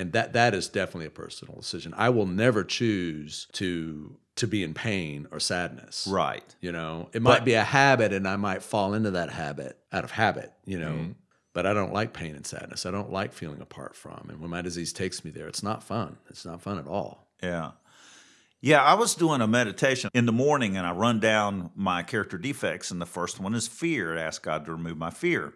and 0.00 0.12
that 0.12 0.32
that 0.32 0.54
is 0.54 0.68
definitely 0.68 1.06
a 1.06 1.10
personal 1.10 1.54
decision. 1.56 1.92
I 1.96 2.08
will 2.08 2.26
never 2.26 2.64
choose 2.64 3.46
to 3.52 4.16
to 4.36 4.46
be 4.46 4.62
in 4.62 4.72
pain 4.72 5.28
or 5.30 5.38
sadness. 5.38 6.08
Right. 6.10 6.56
You 6.60 6.72
know, 6.72 7.10
it 7.12 7.20
might 7.20 7.44
be 7.44 7.54
a 7.54 7.64
habit 7.64 8.14
and 8.14 8.26
I 8.26 8.36
might 8.36 8.62
fall 8.62 8.94
into 8.94 9.10
that 9.10 9.28
habit 9.28 9.78
out 9.92 10.04
of 10.04 10.10
habit, 10.10 10.52
you 10.64 10.78
know. 10.78 10.92
Mm-hmm. 10.92 11.12
But 11.52 11.66
I 11.66 11.74
don't 11.74 11.92
like 11.92 12.14
pain 12.14 12.36
and 12.36 12.46
sadness. 12.46 12.86
I 12.86 12.90
don't 12.92 13.10
like 13.10 13.32
feeling 13.32 13.60
apart 13.60 13.96
from. 13.96 14.28
And 14.30 14.40
when 14.40 14.50
my 14.50 14.62
disease 14.62 14.92
takes 14.92 15.24
me 15.24 15.30
there, 15.30 15.48
it's 15.48 15.62
not 15.62 15.82
fun. 15.82 16.16
It's 16.30 16.46
not 16.46 16.62
fun 16.62 16.78
at 16.78 16.86
all. 16.86 17.26
Yeah. 17.42 17.72
Yeah, 18.62 18.82
I 18.82 18.94
was 18.94 19.14
doing 19.14 19.40
a 19.40 19.46
meditation 19.46 20.10
in 20.14 20.26
the 20.26 20.32
morning 20.32 20.76
and 20.76 20.86
I 20.86 20.92
run 20.92 21.18
down 21.18 21.70
my 21.74 22.02
character 22.02 22.38
defects, 22.38 22.90
and 22.90 23.00
the 23.00 23.06
first 23.06 23.40
one 23.40 23.54
is 23.54 23.66
fear. 23.66 24.16
I 24.16 24.22
asked 24.22 24.42
God 24.42 24.64
to 24.66 24.72
remove 24.72 24.96
my 24.96 25.10
fear. 25.10 25.54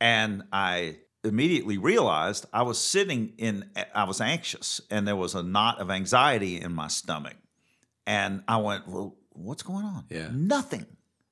And 0.00 0.42
I 0.52 0.96
immediately 1.24 1.78
realized 1.78 2.46
I 2.52 2.62
was 2.62 2.78
sitting 2.80 3.32
in, 3.38 3.70
I 3.94 4.04
was 4.04 4.20
anxious, 4.20 4.80
and 4.90 5.06
there 5.06 5.16
was 5.16 5.34
a 5.34 5.42
knot 5.42 5.80
of 5.80 5.90
anxiety 5.90 6.60
in 6.60 6.72
my 6.74 6.88
stomach. 6.88 7.36
And 8.06 8.42
I 8.48 8.56
went, 8.56 8.88
Well, 8.88 9.16
what's 9.30 9.62
going 9.62 9.84
on? 9.84 10.04
Yeah. 10.10 10.28
Nothing. 10.32 10.86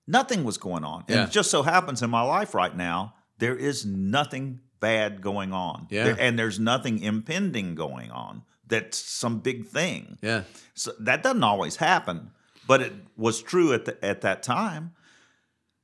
Nothing 0.07 0.45
was 0.45 0.59
going 0.59 0.85
on. 0.85 1.05
And 1.09 1.21
it 1.29 1.31
just 1.31 1.51
so 1.51 1.63
happens 1.63 2.03
in 2.03 2.11
my 2.11 2.23
life 2.23 2.55
right 2.55 2.77
now, 2.77 3.15
there 3.39 3.57
is 3.57 3.85
nothing 3.87 4.61
bad 4.81 5.21
going 5.21 5.53
on. 5.53 5.87
Yeah. 5.91 6.05
There- 6.05 6.17
and 6.21 6.39
there's 6.39 6.59
nothing 6.61 7.01
impending 7.03 7.75
going 7.75 8.11
on. 8.11 8.43
That's 8.67 8.99
some 8.99 9.41
big 9.41 9.67
thing. 9.67 10.19
Yeah. 10.23 10.45
So 10.75 10.93
that 11.01 11.23
doesn't 11.25 11.43
always 11.43 11.77
happen, 11.77 12.31
but 12.69 12.81
it 12.81 12.93
was 13.17 13.43
true 13.43 13.73
at 13.73 13.85
the, 13.85 14.05
at 14.05 14.21
that 14.21 14.45
time, 14.45 14.93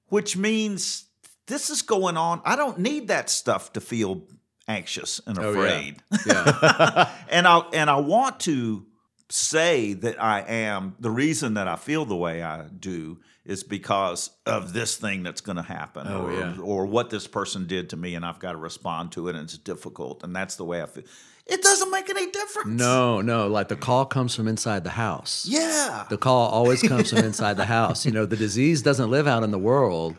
which 0.08 0.36
means 0.36 1.05
this 1.46 1.70
is 1.70 1.82
going 1.82 2.16
on. 2.16 2.40
I 2.44 2.56
don't 2.56 2.78
need 2.78 3.08
that 3.08 3.30
stuff 3.30 3.72
to 3.74 3.80
feel 3.80 4.22
anxious 4.68 5.20
and 5.26 5.38
Oh, 5.38 5.52
yeah. 5.52 5.58
afraid. 5.58 5.96
Yeah. 6.26 7.10
and 7.28 7.46
I 7.46 7.58
and 7.72 7.88
I 7.90 7.96
want 7.96 8.40
to 8.40 8.84
say 9.28 9.92
that 9.94 10.22
I 10.22 10.40
am 10.40 10.94
the 11.00 11.10
reason 11.10 11.54
that 11.54 11.66
I 11.68 11.76
feel 11.76 12.04
the 12.04 12.16
way 12.16 12.42
I 12.42 12.62
do 12.68 13.18
is 13.44 13.62
because 13.64 14.30
of 14.44 14.72
this 14.72 14.96
thing 14.96 15.22
that's 15.22 15.40
going 15.40 15.56
to 15.56 15.62
happen 15.62 16.06
Oh, 16.08 16.26
or, 16.26 16.32
yeah. 16.32 16.56
or 16.60 16.86
what 16.86 17.10
this 17.10 17.26
person 17.28 17.66
did 17.66 17.90
to 17.90 17.96
me 17.96 18.14
and 18.16 18.24
I've 18.24 18.38
got 18.40 18.52
to 18.52 18.58
respond 18.58 19.12
to 19.12 19.28
it 19.28 19.34
and 19.36 19.44
it's 19.44 19.58
difficult 19.58 20.22
and 20.24 20.34
that's 20.34 20.56
the 20.56 20.64
way 20.64 20.82
I 20.82 20.86
feel. 20.86 21.04
It 21.46 21.62
doesn't 21.62 21.90
make 21.92 22.10
any 22.10 22.28
difference. 22.30 22.68
no, 22.80 23.20
no. 23.20 23.46
Like 23.46 23.68
the 23.68 23.76
call 23.76 24.04
comes 24.04 24.34
from 24.34 24.48
inside 24.48 24.82
the 24.82 24.90
house. 24.90 25.46
Yeah. 25.48 26.04
The 26.10 26.18
call 26.18 26.48
always 26.48 26.82
comes 26.82 27.10
from 27.10 27.20
inside 27.20 27.56
the 27.56 27.66
house. 27.66 28.04
You 28.04 28.10
know, 28.10 28.26
the 28.26 28.36
disease 28.36 28.82
doesn't 28.82 29.10
live 29.12 29.28
out 29.28 29.44
in 29.44 29.52
the 29.52 29.58
world. 29.58 30.16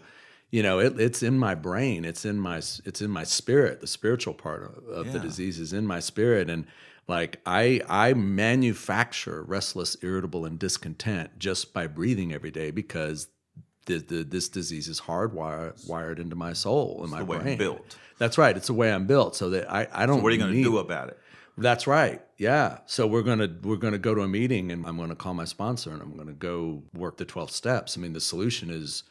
You 0.49 0.63
know, 0.63 0.79
it, 0.79 0.99
it's 0.99 1.23
in 1.23 1.37
my 1.37 1.55
brain. 1.55 2.05
It's 2.05 2.23
in 2.23 2.39
my 2.39 2.57
it's 2.57 3.01
in 3.01 3.09
my 3.09 3.23
spirit. 3.23 3.81
The 3.81 3.87
spiritual 3.87 4.33
part 4.33 4.63
of, 4.63 4.87
of 4.87 5.13
the 5.13 5.19
disease 5.19 5.59
is 5.59 5.73
in 5.73 5.85
my 5.85 5.99
spirit, 5.99 6.49
and 6.49 6.65
like 7.07 7.41
I 7.45 7.81
I 7.89 8.13
manufacture 8.13 9.43
restless, 9.43 9.97
irritable, 10.01 10.45
and 10.45 10.57
discontent 10.57 11.37
just 11.37 11.73
by 11.73 11.87
breathing 11.87 12.33
every 12.33 12.51
day 12.51 12.71
because 12.71 13.27
the, 13.87 13.99
the, 13.99 14.23
this 14.23 14.49
disease 14.49 14.87
is 14.87 15.01
hardwired 15.01 15.87
wired 15.87 16.19
into 16.19 16.35
my 16.35 16.53
soul 16.53 16.99
and 17.01 17.11
my 17.11 17.19
the 17.19 17.25
way 17.25 17.37
I'm 17.37 17.43
brain. 17.43 17.57
built. 17.57 17.97
That's 18.17 18.37
right. 18.37 18.55
It's 18.55 18.67
the 18.67 18.73
way 18.73 18.91
I'm 18.91 19.07
built. 19.07 19.35
So 19.35 19.49
that 19.51 19.71
I 19.71 19.87
I 19.91 20.05
don't. 20.05 20.23
What 20.23 20.29
are 20.29 20.35
you 20.35 20.41
going 20.41 20.53
to 20.53 20.63
do 20.63 20.77
about 20.77 21.09
it? 21.09 21.19
that's 21.57 21.87
right. 21.87 22.21
Yeah. 22.37 22.79
So 22.85 23.07
we're 23.07 23.23
gonna 23.23 23.49
we're 23.63 23.77
gonna 23.77 23.97
go 23.97 24.13
to 24.13 24.21
a 24.21 24.27
meeting, 24.27 24.71
and 24.71 24.85
I'm 24.85 24.97
gonna 24.97 25.15
call 25.15 25.33
my 25.33 25.45
sponsor, 25.45 25.91
and 25.91 26.01
I'm 26.01 26.15
gonna 26.15 26.33
go 26.33 26.83
work 26.93 27.17
the 27.17 27.25
12 27.25 27.51
steps. 27.51 27.97
I 27.97 28.01
mean, 28.01 28.13
the 28.13 28.21
solution 28.21 28.69
is 28.69 29.03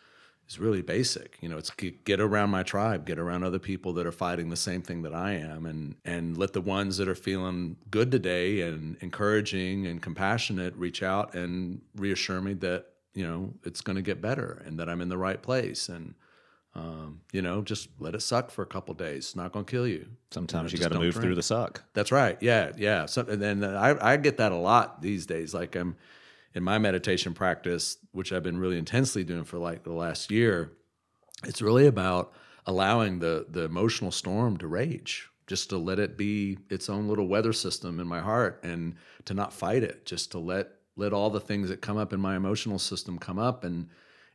is 0.48 0.58
really 0.58 0.82
basic. 0.82 1.38
You 1.40 1.48
know, 1.48 1.58
it's 1.58 1.70
get, 1.70 2.20
around 2.20 2.50
my 2.50 2.62
tribe, 2.62 3.04
get 3.04 3.18
around 3.18 3.42
other 3.42 3.58
people 3.58 3.92
that 3.94 4.06
are 4.06 4.12
fighting 4.12 4.48
the 4.48 4.56
same 4.56 4.82
thing 4.82 5.02
that 5.02 5.14
I 5.14 5.32
am, 5.32 5.66
and 5.66 5.96
and 6.04 6.36
let 6.36 6.52
the 6.52 6.60
ones 6.60 6.96
that 6.98 7.08
are 7.08 7.14
feeling 7.14 7.76
good 7.90 8.10
today 8.10 8.62
and 8.62 8.96
encouraging 9.00 9.86
and 9.86 10.00
compassionate 10.00 10.74
reach 10.76 11.02
out 11.02 11.34
and 11.34 11.80
reassure 11.96 12.40
me 12.40 12.54
that 12.54 12.86
you 13.14 13.26
know 13.26 13.54
it's 13.64 13.80
going 13.80 13.96
to 13.96 14.02
get 14.02 14.20
better 14.20 14.62
and 14.66 14.78
that 14.78 14.88
I'm 14.88 15.00
in 15.00 15.08
the 15.08 15.18
right 15.18 15.42
place 15.42 15.88
and. 15.88 16.14
Um, 16.74 17.22
you 17.32 17.40
know, 17.40 17.62
just 17.62 17.88
let 17.98 18.14
it 18.14 18.20
suck 18.20 18.50
for 18.50 18.60
a 18.60 18.66
couple 18.66 18.92
days. 18.92 19.28
It's 19.28 19.34
not 19.34 19.50
going 19.50 19.64
to 19.64 19.70
kill 19.70 19.86
you. 19.86 20.08
Sometimes 20.30 20.72
You 20.72 20.76
you, 20.76 20.82
got 20.82 20.92
to 20.92 20.98
move 20.98 21.14
don't 21.14 21.22
through 21.22 21.34
the 21.34 21.42
suck. 21.42 21.82
That's 21.94 22.12
right. 22.12 22.36
Yeah, 22.42 22.72
yeah. 22.76 23.06
So, 23.06 23.22
and 23.22 23.40
then 23.40 23.64
I, 23.64 24.12
I 24.12 24.18
get 24.18 24.36
that 24.36 24.52
a 24.52 24.56
lot 24.56 25.00
these 25.00 25.24
days. 25.24 25.54
Like 25.54 25.74
I'm 25.74 25.96
in 26.56 26.64
my 26.64 26.78
meditation 26.78 27.34
practice, 27.34 27.98
which 28.12 28.32
I've 28.32 28.42
been 28.42 28.58
really 28.58 28.78
intensely 28.78 29.22
doing 29.22 29.44
for 29.44 29.58
like 29.58 29.84
the 29.84 29.92
last 29.92 30.30
year. 30.30 30.72
It's 31.44 31.60
really 31.60 31.86
about 31.86 32.32
allowing 32.64 33.18
the 33.18 33.44
the 33.48 33.64
emotional 33.64 34.10
storm 34.10 34.56
to 34.56 34.66
rage, 34.66 35.28
just 35.46 35.68
to 35.68 35.76
let 35.76 35.98
it 35.98 36.16
be 36.16 36.58
its 36.70 36.88
own 36.88 37.08
little 37.08 37.28
weather 37.28 37.52
system 37.52 38.00
in 38.00 38.08
my 38.08 38.20
heart, 38.20 38.58
and 38.64 38.94
to 39.26 39.34
not 39.34 39.52
fight 39.52 39.82
it. 39.82 40.06
Just 40.06 40.32
to 40.32 40.38
let 40.38 40.70
let 40.96 41.12
all 41.12 41.28
the 41.28 41.40
things 41.40 41.68
that 41.68 41.82
come 41.82 41.98
up 41.98 42.14
in 42.14 42.20
my 42.20 42.36
emotional 42.36 42.78
system 42.78 43.18
come 43.18 43.38
up 43.38 43.62
and 43.62 43.90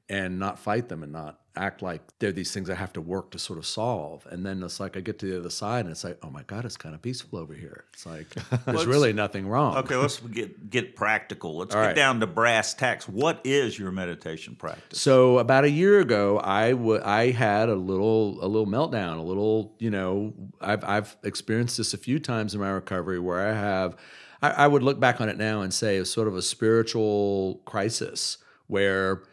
and 0.08 0.38
not 0.38 0.60
fight 0.60 0.90
them 0.90 1.02
and 1.02 1.12
not 1.12 1.41
act 1.56 1.82
like 1.82 2.02
they're 2.20 2.32
these 2.32 2.54
things 2.54 2.70
I 2.70 2.76
have 2.76 2.94
to 2.94 3.02
work 3.02 3.32
to 3.32 3.40
sort 3.40 3.60
of 3.60 3.66
solve. 3.66 4.26
And 4.30 4.46
then 4.46 4.64
it's 4.64 4.80
like 4.80 4.96
I 4.96 5.02
get 5.02 5.20
to 5.20 5.26
the 5.26 5.40
other 5.40 5.50
side 5.50 5.86
and 5.86 5.92
it's 5.92 6.04
like, 6.04 6.18
oh 6.24 6.30
my 6.30 6.44
God, 6.44 6.66
it's 6.66 6.78
kind 6.78 6.96
of 6.96 7.02
peaceful 7.02 7.40
over 7.40 7.54
here. 7.54 7.86
It's 7.94 8.06
like 8.06 8.28
there's 8.66 8.86
really 8.86 9.14
nothing 9.14 9.48
wrong. 9.48 9.78
Okay, 9.78 9.96
let's 9.96 10.20
get 10.20 10.70
get 10.70 10.96
practical. 10.96 11.58
Let's 11.58 11.76
All 11.76 11.82
get 11.82 11.88
right. 11.88 11.96
down 11.96 12.20
to 12.22 12.28
brass 12.28 12.74
tacks. 12.74 13.08
What 13.08 13.42
is 13.44 13.78
your 13.78 13.92
meditation 13.92 14.56
practice? 14.56 15.00
So 15.00 15.40
about 15.40 15.64
a 15.66 15.70
year 15.70 16.00
ago, 16.00 16.40
I 16.40 16.74
wa- 16.74 17.02
I 17.04 17.32
had 17.32 17.70
a 17.70 17.76
little 17.76 18.44
a 18.44 18.48
little 18.48 18.68
meltdown, 18.68 19.18
a 19.18 19.22
little 19.22 19.76
you 19.80 19.90
know 19.90 20.34
I've 20.62 20.84
I've 20.84 21.18
experienced 21.24 21.78
this 21.78 21.94
a 21.94 21.98
few 21.98 22.20
times 22.20 22.54
in 22.54 22.62
my 22.62 22.70
recovery 22.70 23.20
where 23.20 23.46
I 23.46 23.54
have 23.54 23.98
I, 24.42 24.52
I 24.52 24.68
would 24.68 24.84
look 24.84 25.00
back 25.00 25.22
on 25.22 25.30
it 25.30 25.38
now 25.38 25.62
and 25.62 25.74
say 25.74 25.98
it's 25.98 26.12
sort 26.12 26.28
of 26.28 26.36
a 26.36 26.42
spiritual 26.42 27.62
crisis 27.66 28.38
where 28.68 29.24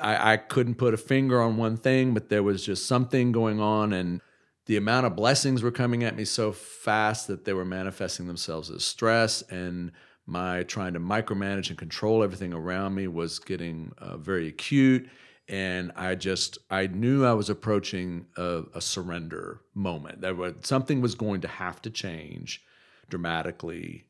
I, 0.00 0.32
I 0.32 0.36
couldn't 0.36 0.76
put 0.76 0.94
a 0.94 0.98
finger 0.98 1.40
on 1.40 1.56
one 1.56 1.76
thing, 1.76 2.14
but 2.14 2.28
there 2.28 2.42
was 2.42 2.64
just 2.64 2.86
something 2.86 3.32
going 3.32 3.60
on 3.60 3.92
and 3.92 4.20
the 4.66 4.76
amount 4.76 5.06
of 5.06 5.16
blessings 5.16 5.62
were 5.62 5.70
coming 5.70 6.04
at 6.04 6.16
me 6.16 6.24
so 6.24 6.52
fast 6.52 7.26
that 7.28 7.44
they 7.44 7.52
were 7.54 7.64
manifesting 7.64 8.26
themselves 8.26 8.70
as 8.70 8.84
stress 8.84 9.42
and 9.42 9.92
my 10.26 10.62
trying 10.64 10.92
to 10.92 11.00
micromanage 11.00 11.70
and 11.70 11.78
control 11.78 12.22
everything 12.22 12.52
around 12.52 12.94
me 12.94 13.08
was 13.08 13.38
getting 13.38 13.92
uh, 13.96 14.18
very 14.18 14.46
acute 14.46 15.08
and 15.48 15.90
i 15.96 16.14
just 16.14 16.58
i 16.68 16.86
knew 16.86 17.24
i 17.24 17.32
was 17.32 17.48
approaching 17.48 18.26
a, 18.36 18.64
a 18.74 18.80
surrender 18.82 19.62
moment 19.74 20.20
that 20.20 20.36
was, 20.36 20.52
something 20.60 21.00
was 21.00 21.14
going 21.14 21.40
to 21.40 21.48
have 21.48 21.80
to 21.80 21.88
change 21.88 22.62
dramatically 23.08 24.04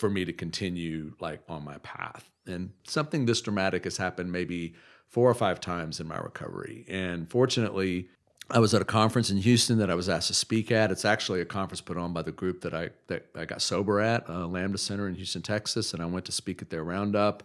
for 0.00 0.08
me 0.08 0.24
to 0.24 0.32
continue 0.32 1.12
like 1.20 1.42
on 1.46 1.62
my 1.62 1.76
path. 1.78 2.28
And 2.46 2.72
something 2.84 3.26
this 3.26 3.42
dramatic 3.42 3.84
has 3.84 3.98
happened 3.98 4.32
maybe 4.32 4.74
four 5.10 5.28
or 5.28 5.34
five 5.34 5.60
times 5.60 6.00
in 6.00 6.08
my 6.08 6.18
recovery. 6.18 6.86
And 6.88 7.28
fortunately 7.28 8.08
I 8.52 8.58
was 8.58 8.74
at 8.74 8.82
a 8.82 8.86
conference 8.86 9.30
in 9.30 9.36
Houston 9.38 9.78
that 9.78 9.90
I 9.90 9.94
was 9.94 10.08
asked 10.08 10.28
to 10.28 10.34
speak 10.34 10.72
at. 10.72 10.90
It's 10.90 11.04
actually 11.04 11.40
a 11.40 11.44
conference 11.44 11.80
put 11.80 11.96
on 11.96 12.12
by 12.12 12.22
the 12.22 12.32
group 12.32 12.62
that 12.62 12.74
I 12.74 12.90
that 13.06 13.26
I 13.36 13.44
got 13.44 13.62
sober 13.62 14.00
at, 14.00 14.28
uh, 14.28 14.46
Lambda 14.46 14.78
Center 14.78 15.06
in 15.08 15.14
Houston, 15.14 15.42
Texas, 15.42 15.94
and 15.94 16.02
I 16.02 16.06
went 16.06 16.24
to 16.26 16.32
speak 16.32 16.60
at 16.60 16.70
their 16.70 16.82
roundup, 16.82 17.44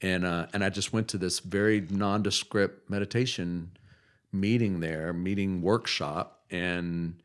and 0.00 0.24
uh, 0.24 0.46
and 0.52 0.62
I 0.62 0.68
just 0.68 0.92
went 0.92 1.08
to 1.08 1.18
this 1.18 1.40
very 1.40 1.80
nondescript 1.80 2.88
meditation 2.88 3.72
meeting 4.32 4.80
there, 4.80 5.12
meeting 5.12 5.62
workshop, 5.62 6.44
and 6.50 7.20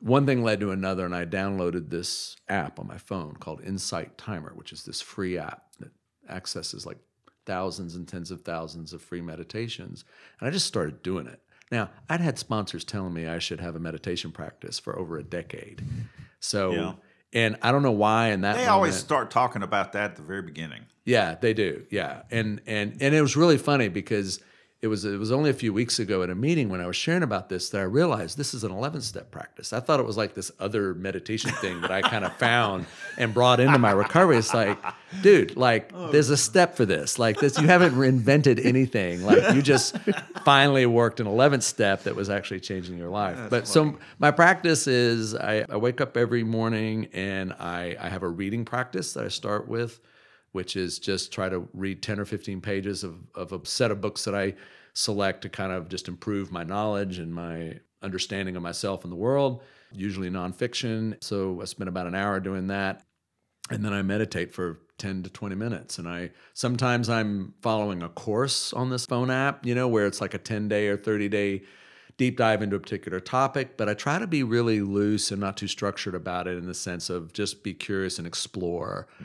one 0.00 0.26
thing 0.26 0.42
led 0.42 0.60
to 0.60 0.70
another, 0.70 1.06
and 1.06 1.14
I 1.14 1.24
downloaded 1.24 1.88
this 1.88 2.36
app 2.48 2.78
on 2.78 2.86
my 2.86 2.98
phone 2.98 3.36
called 3.36 3.62
Insight 3.62 4.18
Timer, 4.18 4.52
which 4.54 4.72
is 4.72 4.84
this 4.84 5.00
free 5.00 5.38
app 5.38 5.72
that 5.80 5.90
accesses 6.28 6.84
like 6.84 6.98
thousands 7.48 7.96
and 7.96 8.06
tens 8.06 8.30
of 8.30 8.42
thousands 8.42 8.92
of 8.92 9.02
free 9.02 9.20
meditations, 9.22 10.04
and 10.38 10.46
I 10.48 10.52
just 10.52 10.66
started 10.66 11.02
doing 11.02 11.26
it. 11.26 11.40
Now, 11.72 11.90
I'd 12.08 12.20
had 12.20 12.38
sponsors 12.38 12.84
telling 12.84 13.12
me 13.12 13.26
I 13.26 13.40
should 13.40 13.60
have 13.60 13.74
a 13.74 13.80
meditation 13.80 14.30
practice 14.30 14.78
for 14.78 14.96
over 14.98 15.18
a 15.18 15.22
decade. 15.24 15.82
So, 16.40 16.70
Yeah. 16.72 16.92
and 17.32 17.56
I 17.62 17.72
don't 17.72 17.82
know 17.82 17.90
why 17.90 18.28
in 18.28 18.42
that 18.42 18.52
they 18.52 18.58
moment, 18.60 18.70
always 18.70 18.94
start 18.94 19.30
talking 19.30 19.62
about 19.62 19.92
that 19.94 20.10
at 20.12 20.16
the 20.16 20.22
very 20.22 20.42
beginning. 20.42 20.82
yeah, 21.04 21.34
they 21.40 21.54
do. 21.54 21.84
Yeah, 21.90 22.22
and 22.30 22.60
and 22.66 22.96
and 23.00 23.14
it 23.14 23.20
was 23.22 23.36
really 23.36 23.58
funny 23.58 23.88
because 23.88 24.40
it 24.80 24.86
was 24.86 25.04
it 25.04 25.18
was 25.18 25.32
only 25.32 25.50
a 25.50 25.54
few 25.54 25.72
weeks 25.72 25.98
ago 25.98 26.22
at 26.22 26.30
a 26.30 26.36
meeting 26.36 26.68
when 26.68 26.80
I 26.80 26.86
was 26.86 26.94
sharing 26.94 27.24
about 27.24 27.48
this 27.48 27.68
that 27.70 27.80
I 27.80 27.84
realized 27.84 28.38
this 28.38 28.54
is 28.54 28.62
an 28.62 28.70
eleven 28.70 29.00
step 29.00 29.32
practice. 29.32 29.72
I 29.72 29.80
thought 29.80 29.98
it 29.98 30.06
was 30.06 30.16
like 30.16 30.34
this 30.34 30.52
other 30.60 30.94
meditation 30.94 31.50
thing 31.50 31.80
that 31.80 31.90
I 31.90 32.00
kind 32.00 32.24
of 32.24 32.32
found 32.36 32.86
and 33.16 33.34
brought 33.34 33.58
into 33.58 33.76
my 33.78 33.90
recovery. 33.90 34.36
It's 34.36 34.54
like, 34.54 34.78
dude, 35.20 35.56
like 35.56 35.90
oh, 35.94 36.12
there's 36.12 36.30
a 36.30 36.36
step 36.36 36.76
for 36.76 36.86
this. 36.86 37.18
Like 37.18 37.40
this, 37.40 37.58
you 37.58 37.66
haven't 37.66 38.00
invented 38.00 38.60
anything. 38.60 39.24
Like 39.24 39.52
you 39.52 39.62
just 39.62 39.98
finally 40.44 40.86
worked 40.86 41.18
an 41.18 41.26
eleventh 41.26 41.64
step 41.64 42.04
that 42.04 42.14
was 42.14 42.30
actually 42.30 42.60
changing 42.60 42.98
your 42.98 43.10
life. 43.10 43.50
but 43.50 43.66
so 43.66 43.98
my 44.20 44.30
practice 44.30 44.86
is 44.86 45.34
I, 45.34 45.64
I 45.68 45.76
wake 45.76 46.00
up 46.00 46.16
every 46.16 46.44
morning 46.44 47.08
and 47.12 47.52
I 47.54 47.96
I 47.98 48.08
have 48.10 48.22
a 48.22 48.28
reading 48.28 48.64
practice 48.64 49.12
that 49.14 49.24
I 49.24 49.28
start 49.28 49.66
with 49.66 49.98
which 50.52 50.76
is 50.76 50.98
just 50.98 51.32
try 51.32 51.48
to 51.48 51.68
read 51.72 52.02
10 52.02 52.20
or 52.20 52.24
15 52.24 52.60
pages 52.60 53.04
of, 53.04 53.16
of 53.34 53.52
a 53.52 53.64
set 53.66 53.90
of 53.90 54.00
books 54.00 54.24
that 54.24 54.34
I 54.34 54.54
select 54.94 55.42
to 55.42 55.48
kind 55.48 55.72
of 55.72 55.88
just 55.88 56.08
improve 56.08 56.50
my 56.50 56.64
knowledge 56.64 57.18
and 57.18 57.34
my 57.34 57.78
understanding 58.02 58.56
of 58.56 58.62
myself 58.62 59.04
and 59.04 59.12
the 59.12 59.16
world, 59.16 59.62
usually 59.92 60.30
nonfiction. 60.30 61.22
So 61.22 61.60
I 61.60 61.64
spend 61.64 61.88
about 61.88 62.06
an 62.06 62.14
hour 62.14 62.40
doing 62.40 62.68
that. 62.68 63.04
And 63.70 63.84
then 63.84 63.92
I 63.92 64.02
meditate 64.02 64.52
for 64.54 64.80
10 64.96 65.24
to 65.24 65.30
20 65.30 65.54
minutes. 65.54 65.98
And 65.98 66.08
I 66.08 66.30
sometimes 66.54 67.08
I'm 67.08 67.54
following 67.60 68.02
a 68.02 68.08
course 68.08 68.72
on 68.72 68.90
this 68.90 69.06
phone 69.06 69.30
app, 69.30 69.66
you 69.66 69.74
know, 69.74 69.88
where 69.88 70.06
it's 70.06 70.20
like 70.20 70.34
a 70.34 70.38
10 70.38 70.68
day 70.68 70.88
or 70.88 70.96
30 70.96 71.28
day 71.28 71.62
deep 72.18 72.36
dive 72.36 72.62
into 72.62 72.76
a 72.76 72.80
particular 72.80 73.20
topic, 73.20 73.76
but 73.76 73.88
I 73.88 73.94
try 73.94 74.18
to 74.18 74.26
be 74.26 74.42
really 74.42 74.80
loose 74.80 75.30
and 75.30 75.40
not 75.40 75.56
too 75.56 75.68
structured 75.68 76.16
about 76.16 76.48
it 76.48 76.58
in 76.58 76.66
the 76.66 76.74
sense 76.74 77.08
of 77.08 77.32
just 77.32 77.62
be 77.62 77.72
curious 77.72 78.18
and 78.18 78.26
explore 78.26 79.06
uh, 79.20 79.24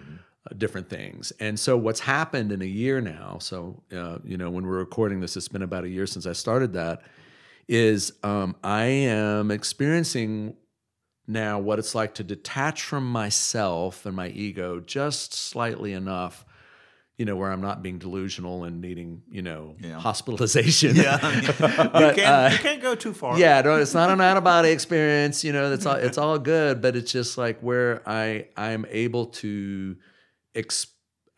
different 0.58 0.90
things. 0.90 1.32
And 1.40 1.60
so 1.60 1.78
what's 1.78 2.02
happened 2.02 2.52
in 2.52 2.62
a 2.62 2.66
year 2.66 3.00
now, 3.02 3.38
so 3.40 3.82
uh, 3.96 4.18
you 4.24 4.38
know 4.38 4.50
when 4.50 4.66
we're 4.68 4.78
recording 4.78 5.20
this, 5.22 5.38
it's 5.38 5.48
been 5.48 5.62
about 5.64 5.84
a 5.84 5.90
year 5.90 6.06
since 6.06 6.26
I 6.26 6.34
started 6.34 6.74
that. 6.74 7.02
Is 7.70 8.12
um, 8.24 8.56
I 8.64 8.84
am 8.86 9.50
experiencing 9.52 10.56
now 11.28 11.60
what 11.60 11.80
it's 11.80 11.96
like 11.96 12.16
to 12.16 12.24
detach 12.24 12.82
from 12.84 13.10
myself 13.10 14.06
and 14.06 14.16
my 14.16 14.28
ego 14.28 14.80
just 14.82 15.34
slightly 15.34 15.94
enough. 15.94 16.46
You 17.18 17.26
know, 17.26 17.36
where 17.36 17.52
I'm 17.52 17.62
not 17.62 17.84
being 17.84 18.00
delusional 18.00 18.64
and 18.64 18.82
needing, 18.82 19.22
you 19.30 19.44
know, 19.44 19.76
Yeah. 19.80 20.00
hospitalization. 20.00 20.96
you, 20.96 21.04
But, 21.04 22.16
can't, 22.16 22.20
uh, 22.20 22.50
you 22.52 22.58
can't 22.58 22.82
go 22.82 22.96
too 22.96 23.14
far. 23.14 23.38
yeah, 23.40 23.62
no, 23.62 23.78
it's 23.78 23.94
not 23.94 24.10
an 24.10 24.20
out 24.20 24.36
of 24.36 24.44
body 24.44 24.72
experience. 24.72 25.44
You 25.44 25.54
know, 25.54 25.70
that's 25.70 25.86
all. 25.86 25.96
It's 25.96 26.18
all 26.18 26.40
good, 26.40 26.82
but 26.82 26.96
it's 26.96 27.12
just 27.12 27.38
like 27.38 27.60
where 27.62 28.02
I 28.10 28.48
I'm 28.58 28.86
able 28.90 29.28
to, 29.28 29.96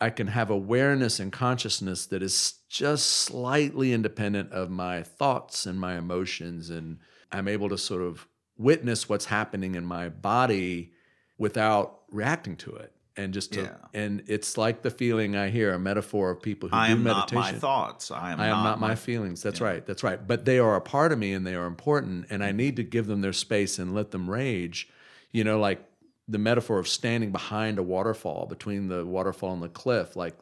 I 0.01 0.09
can 0.09 0.27
have 0.27 0.49
awareness 0.49 1.19
and 1.19 1.31
consciousness 1.31 2.05
that 2.07 2.21
is 2.21 2.55
just 2.69 3.05
slightly 3.09 3.93
independent 3.93 4.51
of 4.51 4.69
my 4.69 5.03
thoughts 5.03 5.65
and 5.65 5.79
my 5.79 5.97
emotions, 5.97 6.69
and 6.69 6.99
I'm 7.31 7.47
able 7.47 7.69
to 7.69 7.77
sort 7.77 8.01
of 8.01 8.27
witness 8.57 9.07
what's 9.07 9.25
happening 9.25 9.75
in 9.75 9.85
my 9.85 10.09
body 10.09 10.91
without 11.37 12.01
reacting 12.11 12.55
to 12.57 12.75
it. 12.75 12.91
And 13.17 13.33
just 13.33 13.53
to, 13.53 13.61
Yeah. 13.61 13.77
and 13.93 14.23
it's 14.27 14.57
like 14.57 14.81
the 14.81 14.91
feeling 14.91 15.37
I 15.37 15.49
hear 15.49 15.73
a 15.73 15.79
metaphor 15.79 16.31
of 16.31 16.41
people 16.41 16.67
who 16.67 16.75
I 16.75 16.87
do 16.87 16.93
am 16.95 17.03
not 17.03 17.31
meditation. 17.31 17.55
my 17.55 17.59
thoughts. 17.59 18.11
I 18.11 18.31
am, 18.33 18.41
I 18.41 18.47
am 18.47 18.63
not, 18.63 18.79
my, 18.81 18.95
feelings. 18.95 19.41
That's 19.41 19.61
right. 19.61 19.85
That's 19.85 20.03
right. 20.03 20.25
But 20.27 20.43
they 20.43 20.59
are 20.59 20.75
a 20.75 20.81
part 20.81 21.13
of 21.13 21.19
me 21.19 21.31
and 21.31 21.47
they 21.47 21.55
are 21.55 21.65
important. 21.65 22.25
And 22.29 22.43
I 22.43 22.51
need 22.51 22.75
to 22.75 22.83
give 22.83 23.07
them 23.07 23.21
their 23.21 23.31
space 23.31 23.79
and 23.79 23.95
let 23.95 24.11
them 24.11 24.29
rage. 24.29 24.89
You 25.31 25.45
know, 25.45 25.59
like 25.59 25.81
the 26.27 26.37
metaphor 26.37 26.79
of 26.79 26.87
standing 26.87 27.31
behind 27.31 27.77
a 27.77 27.83
waterfall, 27.83 28.45
between 28.47 28.87
the 28.87 29.05
waterfall 29.05 29.53
and 29.53 29.63
the 29.63 29.69
cliff, 29.69 30.15
like 30.15 30.35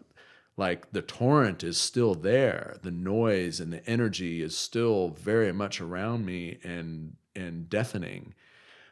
like 0.56 0.91
the 0.91 1.02
torrent 1.02 1.63
is 1.63 1.78
still 1.78 2.13
there. 2.13 2.78
The 2.84 2.91
noise 2.91 3.60
and 3.60 3.74
the 3.74 3.86
energy 3.89 4.41
is 4.41 4.56
still 4.56 5.10
very 5.10 5.52
much 5.52 5.82
around 5.82 6.26
me 6.26 6.60
and 6.63 7.15
and 7.36 7.69
deafening. 7.69 8.34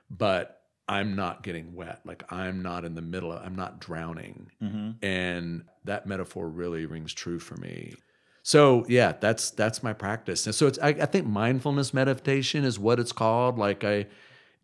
But 0.09 0.61
I'm 0.89 1.15
not 1.15 1.43
getting 1.43 1.73
wet. 1.73 2.01
Like 2.03 2.23
I'm 2.31 2.61
not 2.61 2.83
in 2.83 2.95
the 2.95 3.01
middle. 3.01 3.31
Of, 3.31 3.45
I'm 3.45 3.55
not 3.55 3.79
drowning. 3.79 4.51
Mm-hmm. 4.61 5.05
And 5.05 5.63
that 5.85 6.05
metaphor 6.05 6.49
really 6.49 6.85
rings 6.85 7.13
true 7.13 7.39
for 7.39 7.55
me. 7.57 7.93
So 8.43 8.85
yeah, 8.89 9.13
that's 9.13 9.51
that's 9.51 9.83
my 9.83 9.93
practice. 9.93 10.45
And 10.47 10.55
so 10.55 10.67
it's 10.67 10.79
I, 10.79 10.89
I 10.89 11.05
think 11.05 11.27
mindfulness 11.27 11.93
meditation 11.93 12.65
is 12.65 12.79
what 12.79 12.99
it's 12.99 13.11
called. 13.11 13.57
Like 13.57 13.83
I 13.83 14.07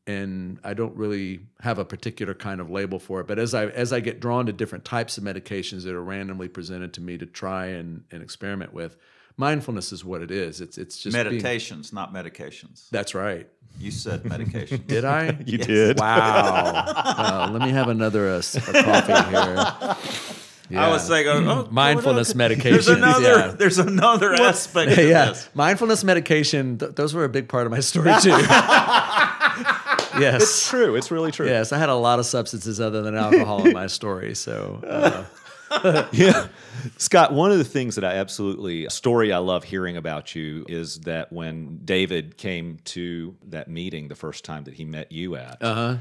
and 0.07 0.59
I 0.63 0.73
don't 0.73 0.95
really 0.95 1.41
have 1.61 1.77
a 1.77 1.85
particular 1.85 2.33
kind 2.33 2.59
of 2.61 2.69
label 2.71 2.97
for 2.97 3.19
it. 3.21 3.27
But 3.27 3.37
as 3.39 3.53
I 3.53 3.65
as 3.67 3.91
I 3.93 3.99
get 3.99 4.19
drawn 4.19 4.45
to 4.47 4.53
different 4.53 4.85
types 4.85 5.17
of 5.17 5.23
medications 5.23 5.83
that 5.83 5.93
are 5.93 6.01
randomly 6.03 6.47
presented 6.47 6.93
to 6.93 7.01
me 7.01 7.17
to 7.19 7.25
try 7.25 7.65
and, 7.67 8.03
and 8.11 8.23
experiment 8.23 8.73
with, 8.73 8.95
mindfulness 9.35 9.91
is 9.91 10.03
what 10.05 10.21
it 10.21 10.31
is. 10.31 10.61
It's 10.61 10.77
it's 10.77 10.97
just 10.97 11.13
being- 11.13 11.25
Meditations, 11.25 11.91
not 11.93 12.13
medications. 12.13 12.89
that's 12.89 13.13
right. 13.13 13.47
You 13.79 13.91
said 13.91 14.25
medication. 14.25 14.83
Did 14.87 15.05
I? 15.05 15.37
You 15.45 15.59
did. 15.59 15.99
Wow. 15.99 16.85
Uh, 17.17 17.49
let 17.51 17.61
me 17.61 17.69
have 17.71 17.89
another 17.89 18.29
uh, 18.29 18.37
s- 18.37 18.55
a 18.55 18.83
coffee 18.83 19.13
here. 19.29 20.79
I 20.81 20.89
was 20.89 21.09
like, 21.09 21.25
oh, 21.27 21.43
oh, 21.67 21.67
Mindfulness 21.71 22.33
There's 22.33 22.57
medications, 22.57 22.95
another. 22.97 23.21
yeah. 23.23 23.47
There's 23.57 23.77
another 23.79 24.33
aspect. 24.33 24.91
Of 24.97 24.97
yeah, 25.07 25.35
mindfulness 25.53 26.03
medication. 26.03 26.77
Th- 26.77 26.93
those 26.95 27.13
were 27.13 27.23
a 27.23 27.29
big 27.29 27.47
part 27.49 27.65
of 27.67 27.71
my 27.71 27.79
story 27.79 28.11
too. 28.21 28.31
yes, 30.21 30.43
It's 30.43 30.69
true. 30.69 30.95
It's 30.95 31.11
really 31.11 31.31
true. 31.31 31.47
yes. 31.47 31.71
I 31.71 31.77
had 31.77 31.89
a 31.89 31.95
lot 31.95 32.19
of 32.19 32.25
substances 32.25 32.79
other 32.79 33.01
than 33.01 33.15
alcohol 33.15 33.65
in 33.65 33.73
my 33.73 33.87
story. 33.87 34.35
So 34.35 34.81
uh, 34.87 35.25
yeah. 36.11 36.47
Scott, 36.97 37.33
one 37.33 37.51
of 37.51 37.57
the 37.57 37.63
things 37.63 37.95
that 37.95 38.05
I 38.05 38.15
absolutely, 38.15 38.85
a 38.85 38.89
story 38.89 39.31
I 39.33 39.39
love 39.39 39.63
hearing 39.63 39.97
about 39.97 40.35
you 40.35 40.65
is 40.67 40.99
that 41.01 41.31
when 41.31 41.79
David 41.83 42.37
came 42.37 42.79
to 42.85 43.35
that 43.47 43.67
meeting 43.67 44.07
the 44.07 44.15
first 44.15 44.45
time 44.45 44.63
that 44.65 44.73
he 44.73 44.85
met 44.85 45.11
you 45.11 45.35
at, 45.35 45.57
uh-huh. 45.61 45.97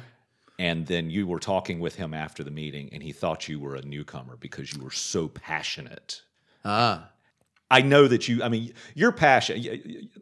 and 0.58 0.86
then 0.86 1.10
you 1.10 1.26
were 1.26 1.40
talking 1.40 1.80
with 1.80 1.96
him 1.96 2.14
after 2.14 2.44
the 2.44 2.50
meeting, 2.50 2.88
and 2.92 3.02
he 3.02 3.12
thought 3.12 3.48
you 3.48 3.58
were 3.58 3.74
a 3.74 3.82
newcomer 3.82 4.36
because 4.36 4.72
you 4.72 4.82
were 4.82 4.90
so 4.90 5.28
passionate. 5.28 6.22
ah, 6.64 7.08
I 7.70 7.82
know 7.82 8.06
that 8.06 8.28
you, 8.28 8.42
I 8.42 8.48
mean, 8.48 8.72
your 8.94 9.10
passion. 9.10 9.60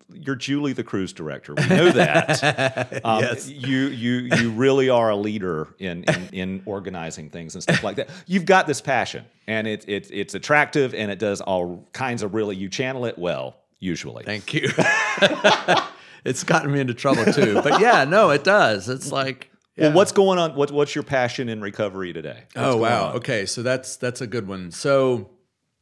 You're 0.09 0.37
Julie, 0.37 0.73
the 0.73 0.85
cruise 0.85 1.13
director. 1.13 1.55
We 1.55 1.67
know 1.67 1.91
that. 1.91 2.85
Um, 3.05 3.21
Yes. 3.21 3.49
You, 3.49 3.89
you, 3.89 4.31
you 4.37 4.51
really 4.51 4.89
are 4.89 5.11
a 5.11 5.17
leader 5.17 5.69
in, 5.79 6.05
in, 6.05 6.29
in 6.33 6.63
organizing 6.65 7.29
things 7.29 7.55
and 7.55 7.63
stuff 7.63 7.83
like 7.83 7.97
that. 7.97 8.09
You've 8.27 8.47
got 8.47 8.67
this 8.67 8.81
passion, 8.81 9.25
and 9.47 9.67
it, 9.67 9.85
it, 9.89 10.11
it's 10.11 10.35
attractive, 10.35 10.95
and 10.95 11.11
it 11.11 11.19
does 11.19 11.41
all 11.41 11.87
kinds 11.93 12.23
of 12.23 12.35
really, 12.35 12.57
you 12.57 12.69
channel 12.69 13.05
it 13.05 13.19
well, 13.19 13.57
usually. 13.79 14.25
thank 14.25 14.55
you. 14.55 14.69
it's 16.25 16.45
gotten 16.45 16.73
me 16.73 16.81
into 16.81 16.95
trouble 16.95 17.31
too. 17.33 17.61
But 17.63 17.81
yeah, 17.81 18.05
no, 18.05 18.31
it 18.31 18.45
does. 18.45 18.89
It's 18.89 19.13
like. 19.13 19.51
Well, 19.77 19.93
what's 19.93 20.13
going 20.13 20.39
on? 20.39 20.55
What, 20.55 20.71
what's 20.71 20.95
your 20.95 21.05
passion 21.05 21.49
in 21.49 21.61
recovery 21.61 22.13
today? 22.13 22.45
What's 22.53 22.69
Oh 22.69 22.77
wow. 22.77 23.13
Okay, 23.15 23.45
so 23.45 23.63
that's 23.63 23.97
that's 23.97 24.21
a 24.21 24.27
good 24.27 24.47
one. 24.47 24.71
So 24.71 25.31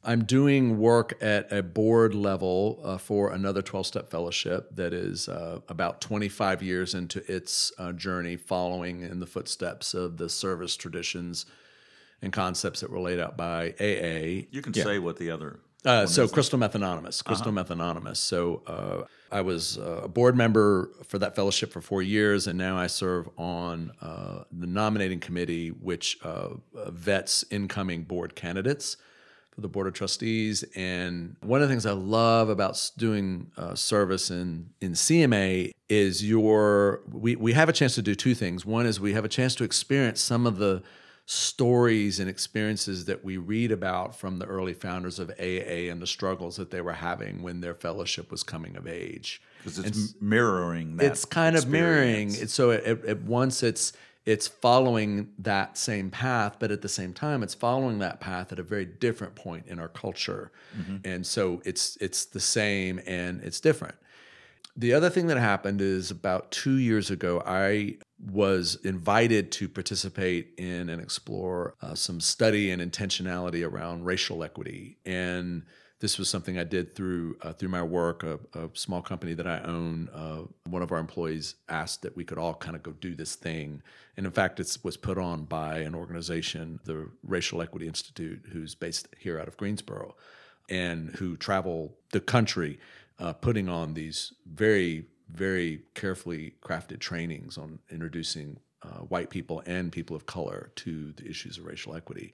I'm 0.05 0.25
doing 0.25 0.79
work 0.79 1.17
at 1.21 1.53
a 1.53 1.63
board 1.63 2.15
level 2.15 2.81
uh, 2.83 2.99
for 2.99 3.33
another 3.33 3.63
12 3.63 3.87
step 3.87 4.11
fellowship 4.11 4.75
that 4.75 4.93
is 4.93 5.29
uh, 5.29 5.61
about 5.69 6.01
25 6.01 6.63
years 6.63 6.95
into 6.95 7.23
its 7.33 7.71
uh, 7.79 7.93
journey, 7.93 8.37
following 8.37 9.03
in 9.03 9.21
the 9.21 9.27
footsteps 9.27 9.95
of 9.95 10.17
the 10.17 10.29
service 10.29 10.77
traditions 10.77 11.47
and 12.21 12.33
concepts 12.33 12.81
that 12.81 12.91
were 12.91 12.99
laid 12.99 13.21
out 13.21 13.37
by 13.37 13.75
AA. 13.81 14.47
You 14.51 14.61
can 14.63 14.75
say 14.75 14.99
what 14.99 15.19
the 15.19 15.31
other. 15.31 15.61
Uh, 15.85 16.07
so 16.07 16.29
Crystal 16.29 16.59
Meth 16.59 16.77
Anonymous, 16.77 17.23
Crystal 17.23 17.51
Meth 17.51 17.71
Anonymous. 17.71 18.21
So 18.21 18.63
uh, 18.69 19.05
I 19.33 19.41
was 19.41 19.79
uh, 19.79 20.03
a 20.05 20.09
board 20.09 20.37
member 20.37 20.91
for 21.05 21.19
that 21.19 21.35
fellowship 21.35 21.73
for 21.73 21.81
four 21.81 22.03
years, 22.03 22.47
and 22.47 22.57
now 22.57 22.77
I 22.77 22.87
serve 22.87 23.29
on 23.37 23.93
uh, 24.01 24.45
the 24.53 24.69
nominating 24.69 25.19
committee, 25.19 25.69
which 25.69 26.19
vets 26.75 27.45
incoming 27.51 28.03
board 28.03 28.35
candidates 28.37 28.97
for 29.53 29.61
the 29.61 29.69
board 29.69 29.87
of 29.87 29.93
trustees. 29.93 30.65
And 30.75 31.37
one 31.41 31.63
of 31.63 31.69
the 31.69 31.73
things 31.73 31.87
I 31.87 31.93
love 31.93 32.49
about 32.49 32.91
doing 32.97 33.51
uh, 33.57 33.75
service 33.75 34.31
in 34.31 34.71
in 34.81 34.93
CMA 34.93 35.73
is 35.89 36.27
your 36.27 37.03
we 37.11 37.37
we 37.37 37.53
have 37.53 37.69
a 37.69 37.73
chance 37.73 37.95
to 37.97 38.03
do 38.03 38.15
two 38.15 38.35
things. 38.35 38.67
One 38.67 38.87
is 38.87 38.99
we 38.99 39.13
have 39.13 39.25
a 39.25 39.29
chance 39.29 39.55
to 39.57 39.65
experience 39.65 40.21
some 40.21 40.47
of 40.47 40.57
the 40.57 40.83
stories 41.25 42.19
and 42.19 42.29
experiences 42.29 43.05
that 43.05 43.25
we 43.25 43.37
read 43.37 43.71
about 43.71 44.19
from 44.19 44.39
the 44.39 44.47
early 44.47 44.75
founders 44.75 45.19
of 45.21 45.31
AA 45.39 45.89
and 45.91 46.03
the 46.03 46.07
struggles 46.07 46.57
that 46.57 46.71
they 46.71 46.81
were 46.81 46.93
having 46.93 47.43
when 47.43 47.61
their 47.61 47.75
fellowship 47.75 48.31
was 48.31 48.43
coming 48.43 48.77
of 48.77 48.89
age. 48.89 49.41
Because 49.59 49.79
it's 49.79 50.15
mirroring 50.21 50.97
that. 50.97 51.07
it's 51.07 51.25
kind 51.25 51.55
of 51.57 51.69
mirroring. 51.69 52.29
experience. 52.29 52.43
It's 52.43 52.53
so 52.53 52.73
at, 52.73 53.05
at 53.05 53.23
once 53.23 53.63
it's 53.63 53.93
it's 54.25 54.47
following 54.47 55.29
that 55.39 55.77
same 55.77 56.11
path, 56.11 56.57
but 56.59 56.71
at 56.71 56.83
the 56.83 56.89
same 56.89 57.13
time, 57.13 57.43
it's 57.43 57.55
following 57.55 57.99
that 57.99 58.21
path 58.21 58.53
at 58.53 58.59
a 58.59 58.63
very 58.63 58.85
different 58.85 59.35
point 59.35 59.67
in 59.67 59.79
our 59.79 59.89
culture, 59.89 60.53
and 61.05 61.27
so 61.27 61.61
it's 61.65 61.97
it's 62.01 62.25
the 62.27 62.41
same 62.41 63.01
and 63.07 63.43
it's 63.43 63.61
different. 63.61 63.97
The 64.77 64.95
other 64.95 65.11
thing 65.11 65.27
that 65.27 65.37
happened 65.37 65.81
is 65.83 66.11
about 66.11 66.51
two 66.51 66.77
years 66.77 67.11
ago, 67.11 67.43
I 67.45 67.97
was 68.31 68.77
invited 68.85 69.53
to 69.53 69.69
participate 69.69 70.55
in 70.57 70.89
and 70.89 71.03
explore 71.03 71.75
uh, 71.83 71.95
some 71.95 72.21
study 72.21 72.71
and 72.71 72.81
intentionality 72.81 73.69
around 73.69 74.05
racial 74.05 74.43
equity. 74.43 74.97
And 75.05 75.65
this 76.03 76.19
was 76.19 76.29
something 76.29 76.59
I 76.59 76.65
did 76.65 76.97
through 76.97 77.37
uh, 77.43 77.53
through 77.53 77.69
my 77.69 77.83
work. 77.83 78.25
A, 78.25 78.41
a 78.55 78.69
small 78.75 79.01
company 79.01 79.35
that 79.35 79.47
I 79.47 79.61
own. 79.61 80.11
Uh, 80.13 80.43
one 80.69 80.83
of 80.83 80.91
our 80.91 80.99
employees 80.99 81.55
asked 81.69 82.03
that 82.03 82.17
we 82.17 82.25
could 82.25 82.39
all 82.39 82.55
kind 82.55 82.75
of 82.75 82.83
go 82.83 82.91
do 82.91 83.15
this 83.15 83.37
thing, 83.37 83.81
and 84.17 84.27
in 84.27 84.33
fact, 84.33 84.59
it 84.59 84.77
was 84.83 84.97
put 84.97 85.17
on 85.17 85.45
by 85.45 85.79
an 85.79 85.95
organization, 85.95 86.81
the 86.85 87.09
Racial 87.23 87.63
Equity 87.63 87.87
Institute, 87.87 88.43
who's 88.53 88.75
based 88.75 89.07
here 89.17 89.39
out 89.39 89.47
of 89.47 89.57
Greensboro, 89.57 90.17
and 90.69 91.11
who 91.11 91.37
travel 91.37 91.95
the 92.11 92.21
country 92.21 92.81
uh, 93.21 93.33
putting 93.33 93.69
on 93.69 93.95
these 93.95 94.33
very 94.45 95.07
very 95.31 95.83
carefully 95.95 96.55
crafted 96.63 96.99
trainings 96.99 97.57
on 97.57 97.79
introducing 97.91 98.59
uh, 98.85 98.99
white 99.01 99.31
people 99.31 99.63
and 99.67 99.93
people 99.93 100.17
of 100.17 100.27
color 100.27 100.71
to 100.75 101.13
the 101.13 101.29
issues 101.29 101.59
of 101.59 101.67
racial 101.67 101.95
equity. 101.95 102.33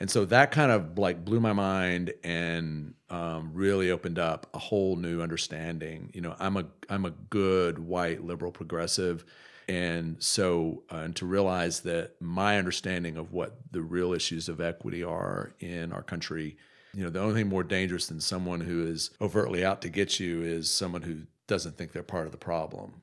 And 0.00 0.10
so 0.10 0.24
that 0.26 0.50
kind 0.50 0.72
of 0.72 0.98
like 0.98 1.24
blew 1.24 1.40
my 1.40 1.52
mind 1.52 2.14
and 2.22 2.94
um, 3.10 3.50
really 3.52 3.90
opened 3.90 4.18
up 4.18 4.46
a 4.54 4.58
whole 4.58 4.96
new 4.96 5.20
understanding. 5.20 6.10
You 6.14 6.22
know, 6.22 6.36
I'm 6.38 6.56
a 6.56 6.64
I'm 6.88 7.04
a 7.04 7.10
good 7.10 7.78
white 7.78 8.24
liberal 8.24 8.50
progressive, 8.50 9.24
and 9.68 10.22
so 10.22 10.84
uh, 10.90 10.98
and 10.98 11.16
to 11.16 11.26
realize 11.26 11.80
that 11.80 12.12
my 12.20 12.58
understanding 12.58 13.16
of 13.16 13.32
what 13.32 13.58
the 13.70 13.82
real 13.82 14.12
issues 14.14 14.48
of 14.48 14.60
equity 14.60 15.04
are 15.04 15.54
in 15.60 15.92
our 15.92 16.02
country. 16.02 16.56
You 16.94 17.02
know, 17.02 17.10
the 17.10 17.20
only 17.20 17.34
thing 17.34 17.48
more 17.48 17.64
dangerous 17.64 18.06
than 18.06 18.20
someone 18.20 18.60
who 18.60 18.86
is 18.86 19.10
overtly 19.20 19.64
out 19.64 19.82
to 19.82 19.88
get 19.88 20.20
you 20.20 20.42
is 20.42 20.70
someone 20.70 21.02
who 21.02 21.22
doesn't 21.48 21.76
think 21.76 21.92
they're 21.92 22.04
part 22.04 22.26
of 22.26 22.32
the 22.32 22.38
problem 22.38 23.02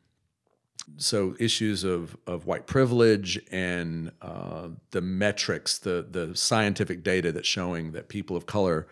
so 0.97 1.36
issues 1.39 1.84
of 1.84 2.15
of 2.27 2.45
white 2.45 2.67
privilege 2.67 3.39
and 3.51 4.11
uh, 4.21 4.69
the 4.91 5.01
metrics, 5.01 5.77
the 5.77 6.05
the 6.09 6.36
scientific 6.36 7.03
data 7.03 7.32
that's 7.32 7.47
showing 7.47 7.91
that 7.91 8.07
people 8.09 8.36
of 8.36 8.45
color 8.45 8.88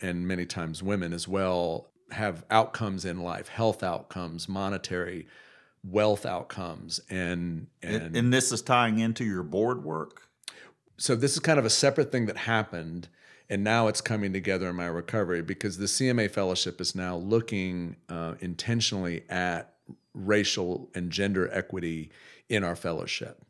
and 0.00 0.26
many 0.26 0.46
times 0.46 0.82
women 0.82 1.12
as 1.12 1.26
well 1.26 1.88
have 2.10 2.44
outcomes 2.50 3.04
in 3.04 3.20
life, 3.20 3.48
health 3.48 3.82
outcomes, 3.82 4.48
monetary 4.48 5.26
wealth 5.84 6.26
outcomes, 6.26 7.00
and 7.10 7.66
and, 7.82 8.16
And, 8.16 8.32
this 8.32 8.52
is 8.52 8.62
tying 8.62 8.98
into 8.98 9.24
your 9.24 9.42
board 9.42 9.84
work. 9.84 10.22
so 10.96 11.14
this 11.14 11.32
is 11.32 11.40
kind 11.40 11.58
of 11.58 11.64
a 11.64 11.70
separate 11.70 12.10
thing 12.10 12.26
that 12.26 12.36
happened 12.36 13.08
and 13.50 13.64
now 13.64 13.88
it's 13.88 14.00
coming 14.00 14.32
together 14.32 14.68
in 14.68 14.76
my 14.76 14.86
recovery 14.86 15.42
because 15.42 15.78
the 15.78 15.86
cma 15.86 16.30
fellowship 16.30 16.80
is 16.80 16.94
now 16.94 17.16
looking 17.16 17.96
uh, 18.08 18.34
intentionally 18.40 19.24
at 19.28 19.77
racial 20.18 20.90
and 20.94 21.10
gender 21.10 21.48
equity 21.52 22.10
in 22.48 22.64
our 22.64 22.76
fellowship. 22.76 23.42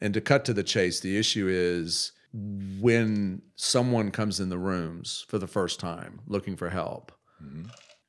And 0.00 0.14
to 0.14 0.20
cut 0.20 0.44
to 0.46 0.52
the 0.52 0.62
chase 0.62 1.00
the 1.00 1.16
issue 1.16 1.48
is 1.48 2.12
when 2.80 3.42
someone 3.54 4.10
comes 4.10 4.40
in 4.40 4.48
the 4.48 4.58
rooms 4.58 5.24
for 5.28 5.38
the 5.38 5.46
first 5.46 5.78
time 5.78 6.20
looking 6.26 6.56
for 6.56 6.68
help 6.68 7.12
mm-hmm. 7.42 7.62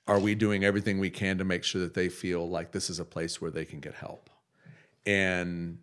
are 0.07 0.19
we 0.19 0.33
doing 0.33 0.63
everything 0.63 0.97
we 0.97 1.11
can 1.11 1.37
to 1.37 1.43
make 1.43 1.63
sure 1.63 1.81
that 1.81 1.93
they 1.93 2.09
feel 2.09 2.49
like 2.49 2.71
this 2.71 2.89
is 2.89 2.99
a 2.99 3.05
place 3.05 3.39
where 3.39 3.51
they 3.51 3.65
can 3.65 3.79
get 3.79 3.93
help? 3.93 4.29
And 5.05 5.77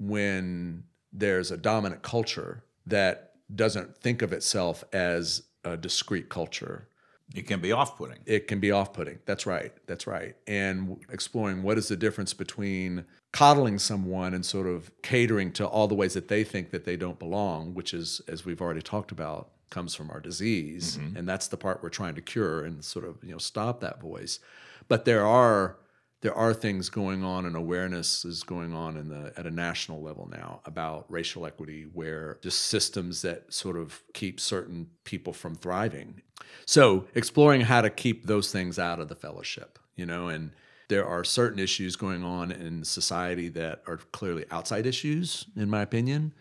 when 0.00 0.84
there's 1.12 1.52
a 1.52 1.56
dominant 1.56 2.02
culture 2.02 2.64
that 2.86 3.34
doesn't 3.54 3.96
think 3.98 4.22
of 4.22 4.32
itself 4.32 4.82
as 4.92 5.44
a 5.62 5.76
discrete 5.76 6.28
culture, 6.28 6.88
It 7.34 7.46
can 7.46 7.60
be 7.60 7.72
off-putting. 7.72 8.18
it 8.26 8.46
can 8.46 8.60
be 8.60 8.70
off 8.70 8.92
putting. 8.92 9.18
That's 9.26 9.44
right. 9.44 9.72
That's 9.86 10.06
right. 10.06 10.36
And 10.46 11.04
exploring 11.10 11.62
what 11.62 11.78
is 11.78 11.88
the 11.88 11.96
difference 11.96 12.32
between 12.32 13.04
coddling 13.32 13.80
someone 13.80 14.34
and 14.34 14.46
sort 14.46 14.68
of 14.68 14.90
catering 15.02 15.52
to 15.52 15.66
all 15.66 15.88
the 15.88 15.94
ways 15.94 16.14
that 16.14 16.28
they 16.28 16.44
think 16.44 16.70
that 16.70 16.84
they 16.84 16.96
don't 16.96 17.18
belong, 17.18 17.74
which 17.74 17.92
is, 17.92 18.20
as 18.28 18.44
we've 18.44 18.60
already 18.62 18.82
talked 18.82 19.10
about, 19.10 19.50
comes 19.70 19.94
from 19.94 20.10
our 20.10 20.20
disease. 20.20 20.96
Mm-hmm. 20.96 21.16
And 21.16 21.28
that's 21.28 21.48
the 21.48 21.56
part 21.56 21.82
we're 21.82 21.88
trying 21.88 22.14
to 22.14 22.22
cure 22.22 22.64
and 22.64 22.84
sort 22.84 23.04
of, 23.04 23.22
you 23.24 23.32
know, 23.32 23.38
stop 23.38 23.80
that 23.80 24.00
voice. 24.00 24.38
But 24.86 25.04
there 25.04 25.26
are 25.26 25.76
there 26.24 26.34
are 26.34 26.54
things 26.54 26.88
going 26.88 27.22
on 27.22 27.44
and 27.44 27.54
awareness 27.54 28.24
is 28.24 28.42
going 28.44 28.72
on 28.72 28.96
in 28.96 29.10
the 29.10 29.32
at 29.36 29.46
a 29.46 29.50
national 29.50 30.00
level 30.00 30.26
now 30.32 30.60
about 30.64 31.04
racial 31.10 31.44
equity 31.44 31.86
where 31.92 32.38
just 32.42 32.62
systems 32.62 33.20
that 33.20 33.52
sort 33.52 33.76
of 33.76 34.02
keep 34.14 34.40
certain 34.40 34.86
people 35.04 35.34
from 35.34 35.54
thriving 35.54 36.22
so 36.66 37.06
exploring 37.14 37.62
how 37.62 37.80
to 37.80 37.90
keep 37.90 38.26
those 38.26 38.50
things 38.50 38.78
out 38.78 39.00
of 39.00 39.08
the 39.08 39.14
fellowship 39.14 39.78
you 39.96 40.06
know 40.06 40.28
and 40.28 40.50
there 40.88 41.06
are 41.06 41.24
certain 41.24 41.58
issues 41.58 41.96
going 41.96 42.22
on 42.22 42.52
in 42.52 42.84
society 42.84 43.48
that 43.48 43.82
are 43.86 43.96
clearly 44.12 44.44
outside 44.50 44.86
issues 44.86 45.46
in 45.56 45.68
my 45.68 45.82
opinion 45.82 46.32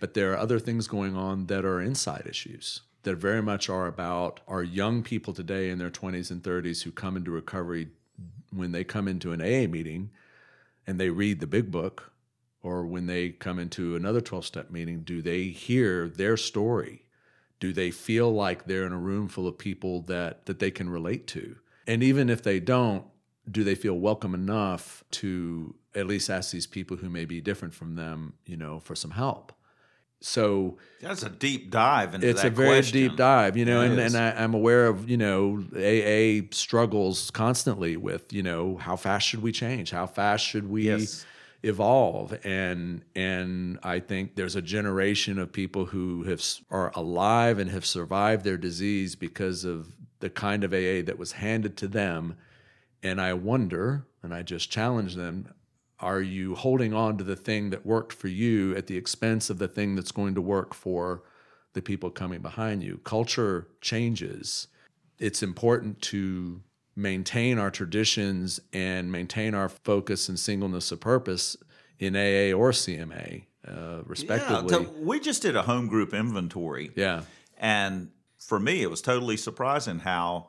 but 0.00 0.14
there 0.14 0.32
are 0.32 0.38
other 0.38 0.58
things 0.58 0.86
going 0.86 1.16
on 1.16 1.46
that 1.46 1.64
are 1.64 1.80
inside 1.80 2.26
issues 2.26 2.80
that 3.02 3.16
very 3.16 3.42
much 3.42 3.68
are 3.68 3.86
about 3.86 4.40
our 4.46 4.62
young 4.62 5.02
people 5.02 5.32
today 5.32 5.70
in 5.70 5.78
their 5.78 5.90
20s 5.90 6.30
and 6.30 6.42
30s 6.42 6.82
who 6.82 6.90
come 6.90 7.16
into 7.16 7.30
recovery 7.30 7.88
when 8.52 8.72
they 8.72 8.84
come 8.84 9.08
into 9.08 9.32
an 9.32 9.40
AA 9.40 9.68
meeting 9.68 10.10
and 10.86 10.98
they 10.98 11.10
read 11.10 11.40
the 11.40 11.46
big 11.46 11.70
book 11.70 12.12
or 12.62 12.84
when 12.84 13.06
they 13.06 13.30
come 13.30 13.58
into 13.58 13.96
another 13.96 14.20
12 14.20 14.44
step 14.44 14.70
meeting, 14.70 15.00
do 15.00 15.22
they 15.22 15.44
hear 15.44 16.08
their 16.08 16.36
story? 16.36 17.04
Do 17.60 17.72
they 17.72 17.90
feel 17.90 18.32
like 18.32 18.64
they're 18.66 18.84
in 18.84 18.92
a 18.92 18.98
room 18.98 19.28
full 19.28 19.46
of 19.46 19.56
people 19.58 20.00
that, 20.02 20.46
that 20.46 20.58
they 20.58 20.70
can 20.70 20.90
relate 20.90 21.26
to? 21.28 21.56
And 21.86 22.02
even 22.02 22.28
if 22.30 22.42
they 22.42 22.58
don't, 22.60 23.04
do 23.50 23.64
they 23.64 23.74
feel 23.74 23.94
welcome 23.98 24.34
enough 24.34 25.04
to 25.12 25.74
at 25.94 26.06
least 26.06 26.30
ask 26.30 26.52
these 26.52 26.66
people 26.66 26.96
who 26.98 27.08
may 27.10 27.24
be 27.24 27.40
different 27.40 27.74
from 27.74 27.96
them, 27.96 28.34
you 28.46 28.56
know, 28.56 28.78
for 28.80 28.94
some 28.94 29.12
help? 29.12 29.52
So 30.22 30.76
That's 31.00 31.22
a 31.22 31.30
deep 31.30 31.70
dive 31.70 32.14
into 32.14 32.28
it's 32.28 32.42
that 32.42 32.48
a 32.48 32.54
very 32.54 32.68
question. 32.80 32.92
deep 33.08 33.16
dive, 33.16 33.56
you 33.56 33.64
know, 33.64 33.80
It 33.80 33.90
and, 33.92 34.00
is. 34.00 34.14
and 34.14 34.22
I, 34.22 34.42
I'm 34.42 34.52
aware 34.52 34.86
of, 34.86 35.08
you 35.08 35.16
know, 35.16 35.64
AA 35.74 36.46
struggles 36.50 37.30
constantly 37.30 37.96
with, 37.96 38.30
you 38.32 38.42
know, 38.42 38.76
how 38.76 38.96
fast 38.96 39.26
should 39.26 39.42
we 39.42 39.50
change? 39.50 39.90
How 39.90 40.06
fast 40.06 40.44
should 40.44 40.68
we 40.68 40.82
Yes. 40.88 41.24
Evolve? 41.62 42.38
And 42.44 43.02
and 43.14 43.78
I 43.82 44.00
think 44.00 44.36
there's 44.36 44.56
a 44.56 44.62
generation 44.62 45.38
of 45.38 45.52
people 45.52 45.86
who 45.86 46.24
have 46.24 46.42
are 46.70 46.92
alive 46.94 47.58
and 47.58 47.70
have 47.70 47.86
survived 47.86 48.44
their 48.44 48.56
disease 48.56 49.14
because 49.14 49.64
of 49.64 49.94
the 50.20 50.30
kind 50.30 50.64
of 50.64 50.72
AA 50.72 51.02
that 51.02 51.18
was 51.18 51.32
handed 51.32 51.76
to 51.78 51.88
them. 51.88 52.36
And 53.02 53.20
I 53.20 53.32
wonder, 53.32 54.06
and 54.22 54.34
I 54.34 54.42
just 54.42 54.70
challenge 54.70 55.14
them, 55.14 55.52
are 55.98 56.20
you 56.20 56.54
holding 56.54 56.94
on 56.94 57.18
to 57.18 57.24
the 57.24 57.36
thing 57.36 57.70
that 57.70 57.84
worked 57.84 58.12
for 58.12 58.28
you 58.28 58.74
at 58.76 58.86
the 58.86 58.96
expense 58.96 59.50
of 59.50 59.58
the 59.58 59.68
thing 59.68 59.96
that's 59.96 60.12
going 60.12 60.34
to 60.34 60.40
work 60.40 60.74
for 60.74 61.22
the 61.74 61.82
people 61.82 62.10
coming 62.10 62.40
behind 62.40 62.82
you? 62.82 63.00
Culture 63.04 63.68
changes. 63.80 64.68
It's 65.18 65.42
important 65.42 66.00
to 66.02 66.62
maintain 67.00 67.58
our 67.58 67.70
traditions 67.70 68.60
and 68.72 69.10
maintain 69.10 69.54
our 69.54 69.68
focus 69.68 70.28
and 70.28 70.38
singleness 70.38 70.92
of 70.92 71.00
purpose 71.00 71.56
in 71.98 72.14
AA 72.14 72.52
or 72.56 72.70
CMA, 72.72 73.44
uh, 73.66 74.02
respectively. 74.04 74.72
Yeah, 74.76 74.84
so 74.84 74.92
we 75.00 75.20
just 75.20 75.42
did 75.42 75.56
a 75.56 75.62
home 75.62 75.86
group 75.88 76.12
inventory. 76.14 76.90
Yeah. 76.96 77.22
And 77.58 78.10
for 78.38 78.58
me, 78.60 78.82
it 78.82 78.90
was 78.90 79.00
totally 79.02 79.36
surprising 79.36 80.00
how 80.00 80.48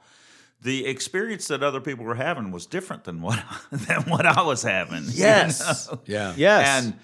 the 0.62 0.86
experience 0.86 1.47
that 1.47 1.64
other 1.64 1.82
people 1.82 2.06
were 2.06 2.16
having 2.16 2.52
was 2.52 2.66
different 2.66 3.04
than 3.06 3.22
what 3.22 3.43
than 3.72 4.04
what 4.04 4.26
I 4.26 4.41
was 4.43 4.64
having. 4.64 5.04
you 5.06 5.12
Yes. 5.14 5.89
know? 5.91 5.99
Yeah. 6.06 6.34
Yes. 6.38 6.84
And 6.86 6.99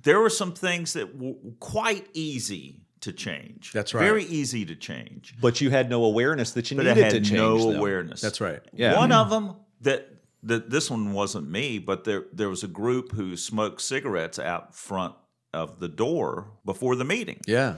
there 0.00 0.20
were 0.20 0.30
some 0.30 0.52
things 0.52 0.92
that 0.92 1.16
were 1.16 1.34
quite 1.60 2.06
easy 2.14 2.82
to 3.08 3.12
change. 3.12 3.72
That's 3.72 3.92
right. 3.94 4.02
Very 4.02 4.24
easy 4.24 4.64
to 4.66 4.74
change. 4.76 5.34
but 5.40 5.60
you 5.60 5.70
had 5.70 5.90
no 5.90 6.04
awareness 6.04 6.52
that 6.52 6.70
you 6.70 6.76
But 6.76 6.86
I 6.86 6.90
needed 6.94 7.04
had 7.04 7.12
to 7.12 7.20
change. 7.20 7.32
no 7.32 7.70
them. 7.70 7.78
awareness. 7.80 8.20
That's 8.20 8.40
right. 8.40 8.60
Yeah. 8.72 8.96
One 8.96 9.12
of 9.12 9.30
them 9.30 9.56
that 9.82 10.08
that 10.44 10.70
this 10.70 10.88
one 10.90 11.12
wasn't 11.12 11.50
me, 11.50 11.78
but 11.78 12.04
there 12.04 12.24
there 12.32 12.48
was 12.48 12.62
a 12.62 12.68
group 12.68 13.12
who 13.12 13.36
smoked 13.36 13.80
cigarettes 13.82 14.38
out 14.38 14.74
front 14.74 15.14
of 15.52 15.80
the 15.80 15.88
door 15.88 16.52
before 16.64 16.94
the 16.96 17.04
meeting. 17.04 17.40
Yeah. 17.46 17.74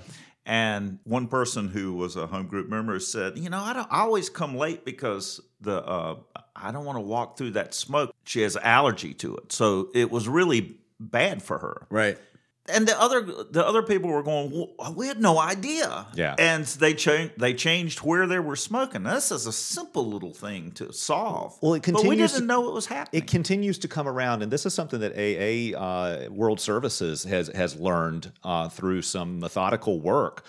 And 0.47 0.99
one 1.05 1.28
person 1.28 1.68
who 1.68 1.95
was 1.95 2.16
a 2.16 2.26
home 2.26 2.47
group 2.49 2.68
member 2.68 2.99
said, 2.99 3.39
"You 3.39 3.51
know, 3.51 3.61
I 3.61 3.72
don't 3.72 3.89
I 3.91 4.01
always 4.01 4.28
come 4.31 4.57
late 4.57 4.85
because 4.85 5.41
the 5.61 5.76
uh, 5.87 6.16
I 6.57 6.72
don't 6.72 6.85
want 6.85 6.97
to 6.97 7.01
walk 7.03 7.37
through 7.39 7.53
that 7.53 7.74
smoke. 7.74 8.12
She 8.24 8.41
has 8.43 8.57
allergy 8.57 9.14
to 9.14 9.37
it, 9.37 9.53
so 9.53 9.89
it 9.95 10.11
was 10.11 10.28
really 10.28 10.78
bad 10.99 11.43
for 11.43 11.59
her." 11.59 11.87
Right. 11.91 12.18
And 12.68 12.86
the 12.86 13.00
other 13.00 13.22
the 13.22 13.66
other 13.66 13.82
people 13.82 14.11
were 14.11 14.22
going, 14.22 14.50
well, 14.52 14.94
"We 14.94 15.08
had 15.08 15.20
no 15.20 15.38
idea." 15.40 16.06
Yeah. 16.14 16.36
and 16.38 16.64
they 16.66 16.94
changed 16.94 17.34
they 17.38 17.52
changed 17.54 18.00
where 18.00 18.26
they 18.26 18.38
were 18.38 18.54
smoking. 18.54 19.02
This 19.02 19.32
is 19.32 19.46
a 19.46 19.52
simple 19.52 20.06
little 20.06 20.32
thing 20.34 20.70
to 20.72 20.92
solve. 20.92 21.58
Well, 21.62 21.74
it 21.74 21.82
but 21.82 21.94
we 21.94 22.00
continues 22.00 22.32
didn't 22.32 22.42
to- 22.42 22.46
know 22.54 22.68
it 22.68 22.74
was 22.74 22.86
happening. 22.86 23.22
It 23.22 23.26
continues 23.28 23.78
to 23.78 23.88
come 23.88 24.06
around, 24.06 24.42
and 24.42 24.52
this 24.52 24.66
is 24.66 24.74
something 24.74 25.00
that 25.00 25.12
AA 25.16 25.76
uh, 25.76 26.28
World 26.30 26.61
Services 26.61 27.24
has 27.24 27.48
has 27.48 27.76
learned 27.76 28.30
uh, 28.44 28.68
through 28.68 29.02
some 29.02 29.40
methodical 29.40 29.98
work. 29.98 30.44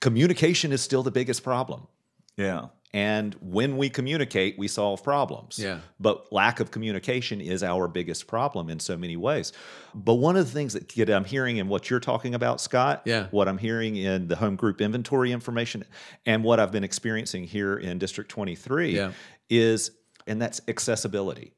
Communication 0.00 0.72
is 0.72 0.80
still 0.82 1.02
the 1.02 1.10
biggest 1.10 1.42
problem. 1.42 1.88
Yeah. 2.36 2.66
And 2.94 3.34
when 3.42 3.76
we 3.76 3.90
communicate, 3.90 4.58
we 4.58 4.68
solve 4.68 5.02
problems. 5.04 5.58
Yeah. 5.58 5.80
But 6.00 6.32
lack 6.32 6.60
of 6.60 6.70
communication 6.70 7.42
is 7.42 7.62
our 7.62 7.88
biggest 7.88 8.26
problem 8.26 8.70
in 8.70 8.80
so 8.80 8.96
many 8.96 9.18
ways. 9.18 9.52
But 9.94 10.14
one 10.14 10.36
of 10.36 10.46
the 10.46 10.52
things 10.52 10.72
that 10.72 11.10
I'm 11.10 11.26
hearing 11.26 11.58
in 11.58 11.68
what 11.68 11.90
you're 11.90 12.00
talking 12.00 12.34
about, 12.34 12.58
Scott, 12.58 13.02
Yeah. 13.04 13.26
what 13.32 13.48
I'm 13.48 13.58
hearing 13.58 13.96
in 13.96 14.28
the 14.28 14.36
home 14.36 14.56
group 14.56 14.80
inventory 14.80 15.30
information, 15.32 15.84
and 16.24 16.42
what 16.42 16.58
I've 16.58 16.72
been 16.72 16.84
experiencing 16.84 17.44
here 17.44 17.76
in 17.76 17.98
District 17.98 18.30
23 18.30 18.94
Yeah. 18.96 19.12
is, 19.50 19.90
and 20.26 20.40
that's 20.40 20.62
accessibility. 20.66 21.52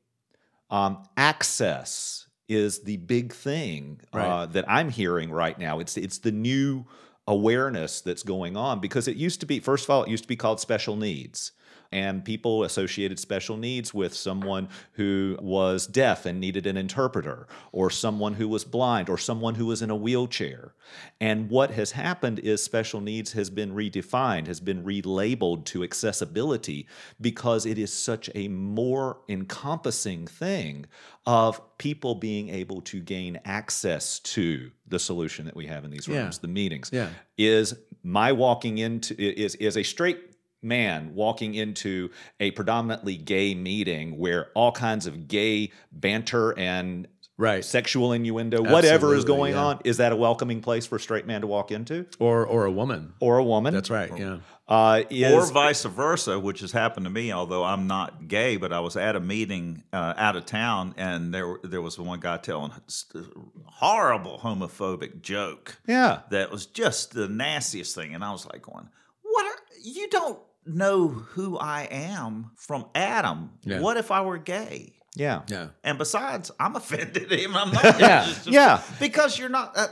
Um, 0.71 1.05
access 1.17 2.27
is 2.49 2.81
the 2.81 2.97
big 2.97 3.33
thing 3.33 4.01
uh, 4.13 4.47
that 4.47 4.65
I'm 4.69 4.89
hearing 4.89 5.31
right 5.31 5.57
now. 5.59 5.79
It's 5.81 5.97
it's 5.97 6.19
the 6.19 6.33
new 6.33 6.87
awareness 7.29 8.01
that's 8.01 8.23
going 8.23 8.57
on 8.57 8.81
because 8.81 9.07
it 9.07 9.15
used 9.17 9.39
to 9.39 9.47
be 9.47 9.61
first 9.61 9.85
of 9.85 9.91
all 9.91 10.03
it 10.03 10.11
used 10.11 10.25
to 10.25 10.29
be 10.29 10.35
called 10.35 10.59
special 10.59 10.97
needs 10.97 11.53
and 11.91 12.25
people 12.25 12.65
associated 12.65 13.19
special 13.19 13.57
needs 13.57 13.95
with 13.95 14.15
someone 14.15 14.69
who 14.93 15.37
was 15.41 15.87
deaf 15.87 16.27
and 16.27 16.39
needed 16.39 16.67
an 16.67 16.77
interpreter 16.77 17.47
or 17.73 17.89
someone 17.91 18.35
who 18.35 18.47
was 18.49 18.65
blind 18.65 19.09
or 19.09 19.17
someone 19.17 19.55
who 19.55 19.67
was 19.67 19.81
in 19.83 19.91
a 19.91 19.97
wheelchair 19.97 20.75
and 21.21 21.49
what 21.51 21.71
has 21.71 21.93
happened 21.93 22.39
is 22.41 22.63
special 22.63 23.01
needs 23.01 23.33
has 23.33 23.49
been 23.51 23.75
redefined 23.75 24.47
has 24.47 24.61
been 24.61 24.85
relabeled 24.85 25.65
to 25.65 25.83
accessibility 25.83 26.87
because 27.21 27.65
it 27.65 27.79
is 27.79 27.93
such 27.93 28.29
a 28.35 28.49
more 28.49 29.19
encompassing 29.29 30.27
thing 30.27 30.85
of 31.27 31.61
people 31.79 32.15
being 32.15 32.49
able 32.49 32.81
to 32.81 33.01
gain 33.01 33.39
access 33.45 34.19
to 34.21 34.71
the 34.87 34.99
solution 34.99 35.45
that 35.47 35.57
we 35.57 35.67
have 35.67 35.85
in 35.85 35.91
these 35.91 36.07
Yeah. 36.09 36.23
rooms 36.23 36.39
the 36.39 36.49
meetings 36.49 36.91
Yeah. 36.93 37.09
is 37.37 37.75
my 38.03 38.33
walking 38.33 38.79
into 38.79 39.15
is 39.19 39.55
is 39.57 39.77
a 39.77 39.83
straight 39.83 40.28
man 40.63 41.15
walking 41.15 41.55
into 41.55 42.11
a 42.41 42.51
predominantly 42.53 43.17
gay 43.17 43.55
meeting 43.55 44.19
where 44.19 44.49
all 44.55 44.73
kinds 44.73 45.07
of 45.07 45.29
gay 45.29 45.71
banter 45.93 46.57
and 46.59 47.07
Right. 47.41 47.65
sexual 47.65 48.13
innuendo 48.13 48.61
whatever 48.63 49.15
is 49.15 49.25
going 49.25 49.53
yeah. 49.53 49.65
on 49.65 49.81
is 49.85 49.99
that 49.99 50.11
a 50.11 50.17
welcoming 50.17 50.61
place 50.61 50.87
for 50.87 50.97
a 50.97 51.01
straight 51.01 51.25
man 51.25 51.43
to 51.43 51.47
walk 51.47 51.71
into 51.71 52.07
Or 52.19 52.45
or 52.45 52.65
a 52.65 52.71
woman. 52.73 53.13
or 53.21 53.39
a 53.39 53.45
woman 53.45 53.75
That's 53.75 53.91
right. 53.91 54.11
Yeah. 54.19 54.39
uh, 54.67 55.05
is 55.09 55.33
or 55.33 55.53
vice 55.53 55.85
versa, 55.85 56.41
which 56.41 56.59
has 56.63 56.73
happened 56.73 57.07
to 57.07 57.11
me. 57.11 57.31
Although 57.33 57.63
I'm 57.63 57.87
not 57.87 58.27
gay, 58.27 58.57
but 58.57 58.73
I 58.73 58.81
was 58.81 58.97
at 58.97 59.15
a 59.15 59.21
meeting 59.21 59.85
uh, 59.93 60.15
out 60.17 60.35
of 60.35 60.47
town, 60.47 60.95
and 60.97 61.33
there 61.33 61.59
there 61.63 61.81
was 61.81 61.97
one 61.97 62.19
guy 62.19 62.39
telling 62.39 62.73
a 62.73 63.21
horrible 63.67 64.41
homophobic 64.43 65.23
joke 65.23 65.79
yeah 65.87 66.23
that 66.31 66.51
was 66.51 66.67
just 66.67 67.13
the 67.15 67.29
nastiest 67.29 67.95
thing, 67.95 68.17
and 68.17 68.25
I 68.25 68.33
was 68.33 68.47
like, 68.47 68.63
going, 68.63 68.89
"What? 69.23 69.47
Are, 69.47 69.59
you 69.85 70.09
don't 70.09 70.41
know 70.69 71.09
who 71.09 71.59
I 71.59 71.89
am 71.91 72.51
from 72.57 72.87
Adam? 72.95 73.51
Yeah. 73.65 73.81
What 73.81 73.97
if 73.97 74.11
I 74.11 74.21
were 74.23 74.39
gay?" 74.39 74.93
yeah 75.17 75.43
Yeah. 75.49 75.69
And 75.83 75.99
besides, 75.99 76.51
I'm 76.61 76.77
offended 76.83 77.33
him. 77.33 77.57
I'm 77.57 77.73
not. 77.73 77.99
Yeah. 77.99 78.25
Just- 78.27 78.47
Yeah. 78.47 78.83
Because 79.01 79.39
you're 79.39 79.49
not. 79.49 79.77
Uh, 79.77 79.87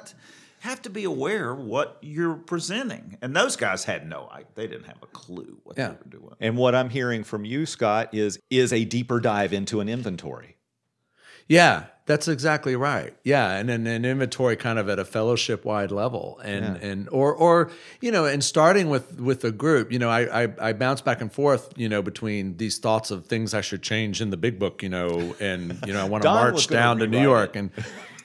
have 0.61 0.83
to 0.83 0.91
be 0.91 1.05
aware 1.05 1.55
what 1.55 1.99
you're 2.01 2.35
presenting, 2.35 3.19
and 3.23 3.37
those 3.37 3.55
guys 3.57 3.85
had 3.85 4.09
no 4.09 4.29
idea. 4.33 4.47
They 4.57 4.67
didn't 4.67 4.87
have 4.87 5.01
a 5.03 5.07
clue 5.07 5.59
what 5.63 5.79
Yeah. 5.79 5.89
they 5.89 5.95
were 5.95 6.11
doing. 6.11 6.35
and 6.41 6.57
what 6.57 6.75
i'm 6.75 6.89
hearing 6.91 7.23
from 7.25 7.45
you 7.45 7.67
scott 7.67 8.13
is 8.15 8.39
is 8.51 8.73
a 8.73 8.85
deeper 8.85 9.21
dive 9.21 9.53
into 9.53 9.81
an 9.81 9.89
inventory 9.89 10.56
Yeah, 11.49 11.85
that's 12.07 12.29
exactly 12.29 12.77
right. 12.77 13.15
Yeah, 13.25 13.53
and 13.57 13.69
then 13.69 13.87
an 13.87 14.05
inventory 14.05 14.57
kind 14.57 14.79
of 14.79 14.89
at 14.89 14.99
a 14.99 15.05
fellowship 15.05 15.65
wide 15.65 15.91
level, 15.91 16.41
and 16.45 16.77
Yeah. 16.81 16.89
and 16.89 17.09
or 17.11 17.33
or 17.35 17.71
you 18.01 18.11
know, 18.13 18.25
and 18.25 18.43
starting 18.45 18.89
with 18.89 19.21
with 19.21 19.45
a 19.45 19.51
group, 19.53 19.91
you 19.93 19.99
know, 19.99 20.09
I, 20.11 20.45
I 20.45 20.49
I 20.61 20.73
bounce 20.73 21.01
back 21.01 21.21
and 21.21 21.33
forth, 21.33 21.73
you 21.77 21.89
know, 21.89 22.03
between 22.03 22.57
these 22.57 22.79
thoughts 22.79 23.11
of 23.11 23.27
things 23.27 23.55
I 23.55 23.61
should 23.61 23.83
change 23.83 24.21
in 24.21 24.31
the 24.31 24.37
big 24.37 24.59
book, 24.59 24.83
you 24.83 24.89
know, 24.89 25.35
and 25.41 25.79
you 25.87 25.93
know, 25.93 26.01
I 26.01 26.09
want 26.09 26.23
to 26.23 26.29
march 26.43 26.67
down 26.69 26.99
to 26.99 27.07
New 27.07 27.23
York 27.23 27.57
it. 27.57 27.59
and. 27.59 27.71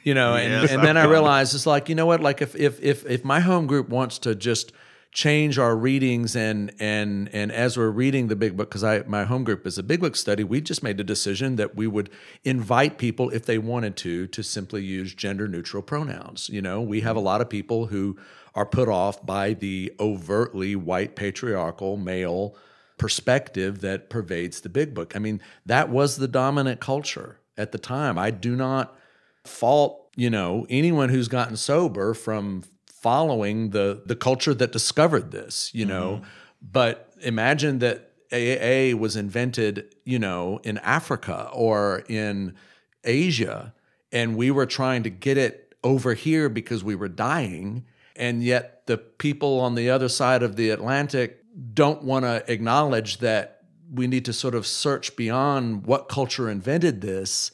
You 0.03 0.15
know, 0.15 0.33
and, 0.33 0.51
Yes, 0.63 0.71
and 0.71 0.81
then 0.83 0.97
I 0.97 1.01
I've 1.01 1.03
done 1.03 1.11
it. 1.11 1.13
realized 1.13 1.53
it's 1.53 1.67
like 1.67 1.87
you 1.87 1.93
know 1.93 2.07
what, 2.07 2.21
like 2.21 2.41
if 2.41 2.55
if 2.55 2.81
if 2.81 3.05
if 3.05 3.23
my 3.23 3.39
home 3.39 3.67
group 3.67 3.87
wants 3.89 4.17
to 4.19 4.33
just 4.33 4.71
change 5.11 5.59
our 5.59 5.75
readings 5.75 6.37
and 6.37 6.73
and 6.79 7.29
and 7.33 7.51
as 7.51 7.77
we're 7.77 7.89
reading 7.89 8.27
the 8.27 8.35
big 8.35 8.55
book 8.55 8.69
because 8.69 8.83
I 8.83 9.03
my 9.03 9.25
home 9.25 9.43
group 9.43 9.67
is 9.67 9.77
a 9.77 9.83
big 9.83 9.99
book 9.99 10.15
study 10.15 10.43
we 10.45 10.61
just 10.61 10.83
made 10.83 10.99
a 11.01 11.03
decision 11.03 11.57
that 11.57 11.75
we 11.75 11.85
would 11.85 12.09
invite 12.45 12.97
people 12.97 13.29
if 13.31 13.45
they 13.45 13.57
wanted 13.57 13.97
to 13.97 14.27
to 14.27 14.41
simply 14.41 14.83
use 14.83 15.13
gender 15.13 15.49
neutral 15.49 15.83
pronouns. 15.83 16.49
You 16.49 16.61
know 16.61 16.81
we 16.81 17.01
have 17.01 17.17
a 17.17 17.21
lot 17.21 17.41
of 17.41 17.49
people 17.49 17.87
who 17.87 18.17
are 18.55 18.65
put 18.65 18.87
off 18.87 19.25
by 19.25 19.53
the 19.53 19.93
overtly 19.99 20.77
white 20.77 21.17
patriarchal 21.17 21.97
male 21.97 22.55
perspective 22.97 23.81
that 23.81 24.09
pervades 24.09 24.61
the 24.61 24.69
big 24.69 24.93
book. 24.93 25.13
I 25.13 25.19
mean 25.19 25.41
that 25.65 25.89
was 25.89 26.15
the 26.15 26.27
dominant 26.27 26.79
culture 26.79 27.39
at 27.57 27.73
the 27.73 27.77
time. 27.77 28.17
I 28.17 28.31
do 28.31 28.55
not 28.55 28.95
fault 29.43 30.07
you 30.15 30.29
know 30.29 30.65
anyone 30.69 31.09
who's 31.09 31.27
gotten 31.27 31.57
sober 31.57 32.13
from 32.13 32.63
following 33.01 33.71
the 33.71 34.01
the 34.05 34.15
culture 34.15 34.53
that 34.53 34.71
discovered 34.71 35.31
this, 35.31 35.71
you 35.73 35.85
know. 35.85 36.17
Mm-hmm. 36.17 36.25
But 36.61 37.11
imagine 37.21 37.79
that 37.79 38.11
AAA 38.31 38.93
was 38.93 39.15
invented, 39.15 39.95
you 40.05 40.19
know, 40.19 40.59
in 40.63 40.77
Africa 40.79 41.49
or 41.53 42.03
in 42.07 42.55
Asia, 43.03 43.73
and 44.11 44.35
we 44.35 44.51
were 44.51 44.65
trying 44.65 45.03
to 45.03 45.09
get 45.09 45.37
it 45.37 45.75
over 45.83 46.13
here 46.13 46.47
because 46.47 46.83
we 46.83 46.95
were 46.95 47.09
dying, 47.09 47.85
and 48.15 48.43
yet 48.43 48.85
the 48.85 48.97
people 48.97 49.59
on 49.59 49.75
the 49.75 49.89
other 49.89 50.09
side 50.09 50.43
of 50.43 50.55
the 50.55 50.69
Atlantic 50.69 51.43
don't 51.73 52.03
want 52.03 52.23
to 52.23 52.43
acknowledge 52.51 53.17
that 53.17 53.63
we 53.91 54.07
need 54.07 54.23
to 54.25 54.33
sort 54.33 54.55
of 54.55 54.65
search 54.65 55.15
beyond 55.15 55.85
what 55.85 56.07
culture 56.07 56.49
invented 56.49 57.01
this 57.01 57.51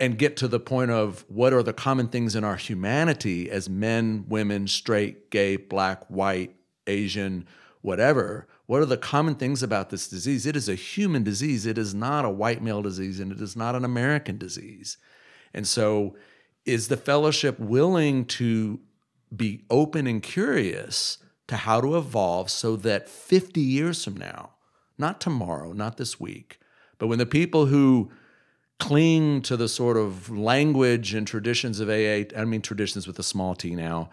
and 0.00 0.16
get 0.16 0.36
to 0.38 0.48
the 0.48 0.58
point 0.58 0.90
of 0.90 1.26
what 1.28 1.52
are 1.52 1.62
the 1.62 1.74
common 1.74 2.08
things 2.08 2.34
in 2.34 2.42
our 2.42 2.56
humanity 2.56 3.50
as 3.50 3.68
men, 3.68 4.24
women, 4.26 4.66
straight, 4.66 5.30
gay, 5.30 5.56
black, 5.56 6.02
white, 6.08 6.56
Asian, 6.86 7.46
whatever. 7.82 8.48
What 8.64 8.80
are 8.80 8.86
the 8.86 8.96
common 8.96 9.34
things 9.34 9.62
about 9.62 9.90
this 9.90 10.08
disease? 10.08 10.46
It 10.46 10.56
is 10.56 10.70
a 10.70 10.74
human 10.74 11.22
disease. 11.22 11.66
It 11.66 11.76
is 11.76 11.94
not 11.94 12.24
a 12.24 12.30
white 12.30 12.62
male 12.62 12.80
disease 12.80 13.20
and 13.20 13.30
it 13.30 13.40
is 13.42 13.54
not 13.54 13.74
an 13.74 13.84
American 13.84 14.38
disease. 14.38 14.96
And 15.52 15.68
so, 15.68 16.16
is 16.64 16.88
the 16.88 16.96
fellowship 16.96 17.58
willing 17.58 18.24
to 18.24 18.80
be 19.34 19.64
open 19.70 20.06
and 20.06 20.22
curious 20.22 21.18
to 21.48 21.56
how 21.56 21.80
to 21.80 21.96
evolve 21.96 22.50
so 22.50 22.76
that 22.76 23.08
50 23.08 23.60
years 23.60 24.04
from 24.04 24.16
now, 24.16 24.52
not 24.98 25.20
tomorrow, 25.20 25.72
not 25.72 25.96
this 25.96 26.20
week, 26.20 26.60
but 26.98 27.06
when 27.08 27.18
the 27.18 27.26
people 27.26 27.66
who 27.66 28.10
cling 28.80 29.42
to 29.42 29.56
the 29.56 29.68
sort 29.68 29.96
of 29.96 30.28
language 30.28 31.14
and 31.14 31.26
traditions 31.26 31.78
of 31.78 31.88
AA, 31.88 32.24
I 32.36 32.44
mean 32.44 32.62
traditions 32.62 33.06
with 33.06 33.18
a 33.18 33.22
small 33.22 33.54
t 33.54 33.74
now, 33.76 34.10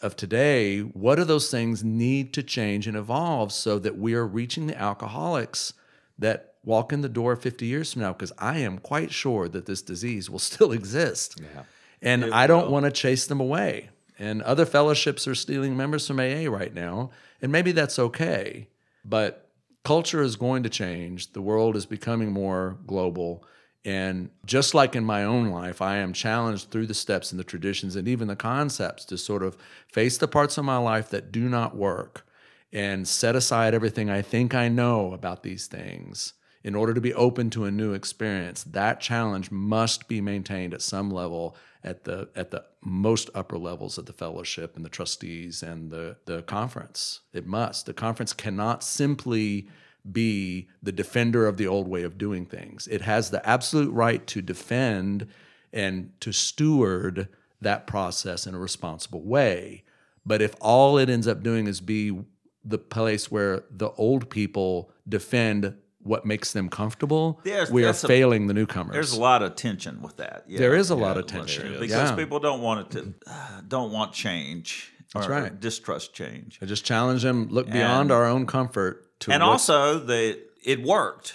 of 0.00 0.16
today, 0.16 0.80
what 0.80 1.16
do 1.16 1.24
those 1.24 1.50
things 1.50 1.84
need 1.84 2.32
to 2.32 2.42
change 2.42 2.86
and 2.86 2.96
evolve 2.96 3.52
so 3.52 3.78
that 3.78 3.98
we 3.98 4.14
are 4.14 4.26
reaching 4.26 4.66
the 4.66 4.80
alcoholics 4.80 5.74
that 6.18 6.54
walk 6.64 6.92
in 6.92 7.02
the 7.02 7.08
door 7.08 7.36
50 7.36 7.66
years 7.66 7.92
from 7.92 8.02
now? 8.02 8.12
Because 8.12 8.32
I 8.38 8.58
am 8.58 8.78
quite 8.78 9.12
sure 9.12 9.48
that 9.48 9.66
this 9.66 9.82
disease 9.82 10.30
will 10.30 10.38
still 10.50 10.72
exist. 10.72 11.40
Yeah. 11.40 11.64
And 12.00 12.32
I 12.34 12.46
don't 12.46 12.70
want 12.70 12.84
to 12.84 12.90
chase 12.90 13.26
them 13.26 13.40
away. 13.40 13.90
And 14.18 14.42
other 14.42 14.64
fellowships 14.64 15.26
are 15.26 15.34
stealing 15.34 15.76
members 15.76 16.06
from 16.06 16.20
AA 16.20 16.48
right 16.48 16.72
now. 16.72 17.10
And 17.42 17.50
maybe 17.50 17.72
that's 17.72 17.98
okay. 17.98 18.68
But 19.04 19.48
culture 19.84 20.22
is 20.22 20.36
going 20.36 20.62
to 20.62 20.68
change. 20.68 21.32
The 21.32 21.42
world 21.42 21.76
is 21.76 21.86
becoming 21.86 22.30
more 22.32 22.78
global. 22.86 23.44
And 23.84 24.30
just 24.46 24.72
like 24.72 24.96
in 24.96 25.04
my 25.04 25.24
own 25.24 25.48
life, 25.50 25.82
I 25.82 25.96
am 25.96 26.14
challenged 26.14 26.70
through 26.70 26.86
the 26.86 26.94
steps 26.94 27.32
and 27.32 27.38
the 27.38 27.44
traditions 27.44 27.96
and 27.96 28.08
even 28.08 28.28
the 28.28 28.36
concepts 28.36 29.04
to 29.06 29.18
sort 29.18 29.42
of 29.42 29.58
face 29.92 30.16
the 30.16 30.28
parts 30.28 30.56
of 30.56 30.64
my 30.64 30.78
life 30.78 31.10
that 31.10 31.30
do 31.30 31.48
not 31.48 31.76
work 31.76 32.26
and 32.72 33.06
set 33.06 33.36
aside 33.36 33.74
everything 33.74 34.10
I 34.10 34.22
think 34.22 34.54
I 34.54 34.68
know 34.68 35.12
about 35.12 35.42
these 35.42 35.66
things 35.66 36.32
in 36.64 36.74
order 36.74 36.94
to 36.94 37.00
be 37.00 37.12
open 37.12 37.50
to 37.50 37.66
a 37.66 37.70
new 37.70 37.92
experience. 37.92 38.64
That 38.64 39.00
challenge 39.00 39.50
must 39.50 40.08
be 40.08 40.22
maintained 40.22 40.72
at 40.72 40.80
some 40.82 41.10
level 41.10 41.56
at 41.84 42.04
the 42.04 42.30
at 42.34 42.50
the 42.50 42.64
most 42.82 43.28
upper 43.34 43.58
levels 43.58 43.98
of 43.98 44.06
the 44.06 44.12
fellowship 44.14 44.74
and 44.74 44.84
the 44.84 44.88
trustees 44.88 45.62
and 45.62 45.90
the 45.90 46.16
the 46.24 46.42
conference. 46.42 47.20
It 47.34 47.46
must. 47.46 47.84
The 47.84 47.92
conference 47.92 48.32
cannot 48.32 48.82
simply 48.82 49.68
be 50.10 50.68
the 50.82 50.92
defender 50.92 51.46
of 51.46 51.56
the 51.56 51.66
old 51.66 51.88
way 51.88 52.02
of 52.02 52.18
doing 52.18 52.44
things. 52.46 52.86
It 52.90 53.00
has 53.02 53.30
the 53.30 53.46
absolute 53.48 53.90
right 53.92 54.26
to 54.28 54.42
defend 54.42 55.26
and 55.72 56.12
to 56.20 56.32
steward 56.32 57.28
that 57.60 57.86
process 57.86 58.46
in 58.46 58.54
a 58.54 58.58
responsible 58.58 59.22
way. 59.22 59.82
But 60.26 60.42
if 60.42 60.54
all 60.60 60.98
it 60.98 61.08
ends 61.08 61.26
up 61.26 61.42
doing 61.42 61.66
is 61.66 61.80
be 61.80 62.18
the 62.64 62.78
place 62.78 63.30
where 63.30 63.64
the 63.70 63.90
old 63.92 64.30
people 64.30 64.90
defend 65.08 65.74
what 66.02 66.26
makes 66.26 66.52
them 66.52 66.68
comfortable, 66.68 67.40
There's- 67.44 67.70
we 67.70 67.82
are 67.82 67.86
that's 67.86 68.04
a- 68.04 68.08
failing 68.08 68.46
the 68.46 68.54
newcomers. 68.54 68.92
There's 68.92 69.12
a 69.14 69.20
lot 69.20 69.42
of 69.42 69.56
tension 69.56 70.02
with 70.02 70.18
that. 70.18 70.44
Yeah. 70.46 70.58
There 70.58 70.74
is 70.76 70.90
a 70.90 70.94
Yeah, 70.94 71.00
lot 71.00 71.16
of 71.16 71.26
tension. 71.26 71.78
because 71.80 72.10
Yeah. 72.10 72.16
people 72.16 72.40
don't 72.40 72.60
want 72.60 72.94
it 72.94 72.98
to, 72.98 73.14
uh, 73.26 73.60
don't 73.66 73.90
want 73.90 74.12
change. 74.12 74.92
That's 75.14 75.28
right. 75.28 75.58
Distrust 75.60 76.12
change. 76.12 76.58
I 76.60 76.66
just 76.66 76.84
challenge 76.84 77.22
them 77.22 77.48
look 77.48 77.70
beyond 77.70 78.10
our 78.12 78.26
own 78.26 78.46
comfort 78.46 79.03
to 79.20 79.32
and 79.32 79.42
what- 79.42 79.50
also 79.50 79.98
the 79.98 80.40
it 80.64 80.82
worked. 80.82 81.34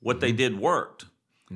What 0.00 0.16
Mm-hmm. 0.16 0.20
they 0.20 0.32
did 0.32 0.58
worked. 0.60 1.04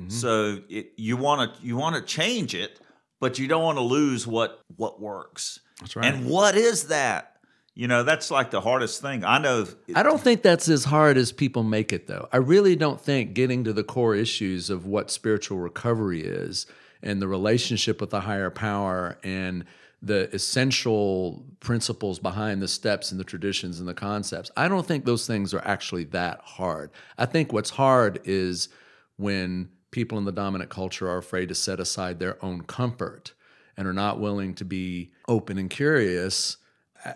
So 0.07 0.57
it, 0.69 0.93
you 0.97 1.17
want 1.17 1.53
to 1.55 1.65
you 1.65 1.77
want 1.77 1.95
to 1.95 2.01
change 2.01 2.55
it, 2.55 2.79
but 3.21 3.37
you 3.37 3.47
don't 3.47 3.61
want 3.63 3.77
to 3.77 3.83
lose 3.83 4.25
what 4.25 4.59
what 4.75 4.99
works. 4.99 5.59
That's 5.79 5.95
right. 5.95 6.05
And 6.05 6.25
what 6.27 6.55
is 6.55 6.87
that? 6.87 7.37
You 7.75 7.87
know, 7.87 8.01
that's 8.03 8.29
like 8.31 8.49
the 8.51 8.61
hardest 8.61 9.01
thing. 9.03 9.23
I 9.23 9.37
know. 9.37 9.67
I 9.95 10.01
don't 10.03 10.19
think 10.21 10.41
that's 10.41 10.67
as 10.67 10.83
hard 10.85 11.17
as 11.17 11.31
people 11.31 11.61
make 11.63 11.93
it, 11.93 12.07
though. 12.07 12.27
I 12.31 12.37
really 12.37 12.75
don't 12.75 12.99
think 13.01 13.33
getting 13.33 13.63
to 13.65 13.73
the 13.73 13.83
core 13.83 14.15
issues 14.15 14.69
of 14.71 14.85
what 14.87 15.09
spiritual 15.11 15.59
recovery 15.59 16.21
is 16.21 16.65
and 17.03 17.21
the 17.21 17.27
relationship 17.27 17.99
with 18.01 18.09
the 18.11 18.21
higher 18.21 18.49
power 18.51 19.17
and 19.23 19.63
the 20.03 20.29
essential 20.35 21.45
principles 21.61 22.19
behind 22.19 22.61
the 22.61 22.67
steps 22.67 23.11
and 23.11 23.19
the 23.19 23.23
traditions 23.23 23.79
and 23.79 23.87
the 23.87 23.93
concepts, 23.93 24.51
I 24.57 24.67
don't 24.67 24.85
think 24.85 25.05
those 25.05 25.25
things 25.25 25.53
are 25.53 25.65
actually 25.65 26.03
that 26.05 26.41
hard. 26.43 26.91
I 27.17 27.25
think 27.25 27.53
what's 27.53 27.69
hard 27.69 28.19
is 28.25 28.67
when 29.15 29.69
people 29.91 30.17
in 30.17 30.25
the 30.25 30.31
dominant 30.33 30.69
culture 30.69 31.09
are 31.09 31.17
afraid 31.17 31.47
to 31.49 31.55
set 31.55 31.79
aside 31.79 32.19
their 32.19 32.43
own 32.43 32.63
comfort 32.63 33.33
and 33.77 33.87
are 33.87 33.93
not 33.93 34.19
willing 34.19 34.53
to 34.55 34.65
be 34.65 35.13
open 35.29 35.57
and 35.57 35.69
curious. 35.69 36.57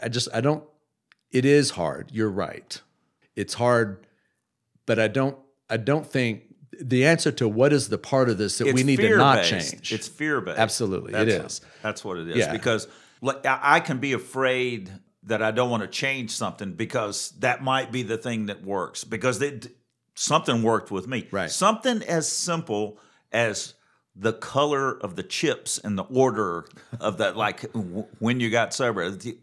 I 0.02 0.08
just, 0.08 0.30
I 0.34 0.40
don't, 0.40 0.64
it 1.30 1.44
is 1.44 1.72
hard. 1.72 2.10
You're 2.14 2.32
right. 2.32 2.82
It's 3.36 3.56
hard, 3.56 4.08
but 4.86 4.98
I 4.98 5.10
don't, 5.10 5.38
I 5.70 5.76
don't 5.76 6.08
think 6.08 6.47
the 6.82 7.06
answer 7.06 7.32
to 7.34 7.48
what 7.48 7.74
is 7.74 7.90
the 7.90 7.98
part 7.98 8.30
of 8.30 8.38
this 8.38 8.58
that 8.60 8.74
we 8.74 8.84
need 8.84 8.98
to 8.98 9.18
not 9.18 9.44
change. 9.44 9.92
It's 9.92 10.08
fear 10.08 10.42
based. 10.42 10.60
Absolutely, 10.60 11.14
it 11.14 11.26
that's, 11.26 11.56
is. 11.60 11.62
That's 11.82 12.06
what 12.06 12.18
it 12.18 12.30
is. 12.30 12.38
Yeah. 12.38 12.52
Because 12.52 12.88
like, 13.22 13.46
I 13.46 13.80
can 13.80 14.00
be 14.00 14.14
afraid 14.14 14.92
that 15.24 15.42
I 15.42 15.52
don't 15.52 15.70
want 15.70 15.84
to 15.84 15.88
change 15.88 16.32
something 16.32 16.74
because 16.74 17.32
that 17.40 17.62
might 17.64 17.92
be 17.92 18.04
the 18.04 18.18
thing 18.18 18.46
that 18.46 18.64
works. 18.64 19.04
Because 19.04 19.42
it, 19.42 19.68
something 20.16 20.64
worked 20.64 20.92
with 20.92 21.08
me. 21.08 21.28
Right. 21.32 21.50
Something 21.52 22.02
as 22.04 22.32
simple 22.32 22.98
as 23.32 23.74
the 24.20 24.34
color 24.34 24.98
of 24.98 25.16
the 25.16 25.22
chips 25.24 25.78
and 25.78 25.98
the 25.98 26.04
order 26.04 26.66
of 27.00 27.20
that, 27.20 27.38
like 27.38 27.72
w- 27.74 28.06
when 28.18 28.40
you 28.40 28.50
got 28.50 28.74
sober. 28.74 29.12
The, 29.12 29.38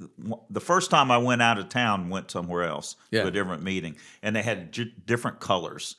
the 0.50 0.60
first 0.60 0.90
time 0.90 1.10
I 1.12 1.18
went 1.18 1.42
out 1.42 1.58
of 1.58 1.68
town, 1.68 2.10
went 2.10 2.30
somewhere 2.30 2.64
else 2.64 2.96
Yeah. 3.12 3.22
to 3.22 3.28
a 3.28 3.30
different 3.30 3.62
meeting, 3.62 3.96
and 4.22 4.34
they 4.34 4.42
had 4.42 4.72
j- 4.72 4.92
different 5.06 5.38
colors, 5.38 5.94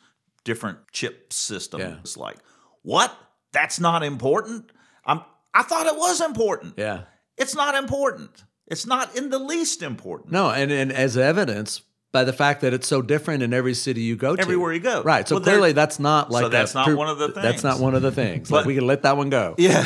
different 0.45 0.77
chip 0.93 1.33
systems. 1.33 1.83
Yeah. 1.83 1.97
It's 1.99 2.15
like, 2.15 2.37
what? 2.83 3.13
That's 3.51 3.79
not 3.79 4.03
important. 4.03 4.71
I'm. 5.05 5.21
I 5.53 5.63
thought 5.63 5.87
it 5.87 5.95
was 5.95 6.21
important. 6.21 6.75
yeah. 6.77 7.01
It's 7.37 7.53
not 7.53 7.75
important. 7.75 8.45
It's 8.67 8.85
not 8.85 9.15
in 9.17 9.29
the 9.29 9.39
least 9.39 9.83
important. 9.83 10.31
No, 10.31 10.49
and, 10.49 10.71
and 10.71 10.91
as 10.91 11.17
evidence 11.17 11.81
by 12.11 12.23
the 12.23 12.31
fact 12.31 12.61
that 12.61 12.73
it's 12.73 12.87
so 12.87 13.01
different 13.01 13.43
in 13.43 13.53
every 13.53 13.73
city 13.73 14.01
you 14.01 14.15
go 14.15 14.37
to. 14.37 14.41
Everywhere 14.41 14.71
you 14.71 14.79
go. 14.79 15.03
Right. 15.03 15.27
So 15.27 15.35
Well, 15.35 15.43
clearly 15.43 15.73
that's 15.73 15.99
not 15.99 16.31
like 16.31 16.43
So 16.43 16.49
that's 16.49 16.73
a 16.73 16.77
not 16.77 16.95
one 16.95 17.09
of 17.09 17.17
the 17.19 17.27
things. 17.27 17.43
That's 17.43 17.63
not 17.63 17.79
one 17.79 17.93
of 17.93 18.01
the 18.01 18.11
things. 18.11 18.49
like 18.49 18.61
But- 18.61 18.67
we 18.67 18.75
can 18.75 18.87
let 18.87 19.03
that 19.03 19.17
one 19.17 19.29
go. 19.29 19.53
Yeah. 19.57 19.83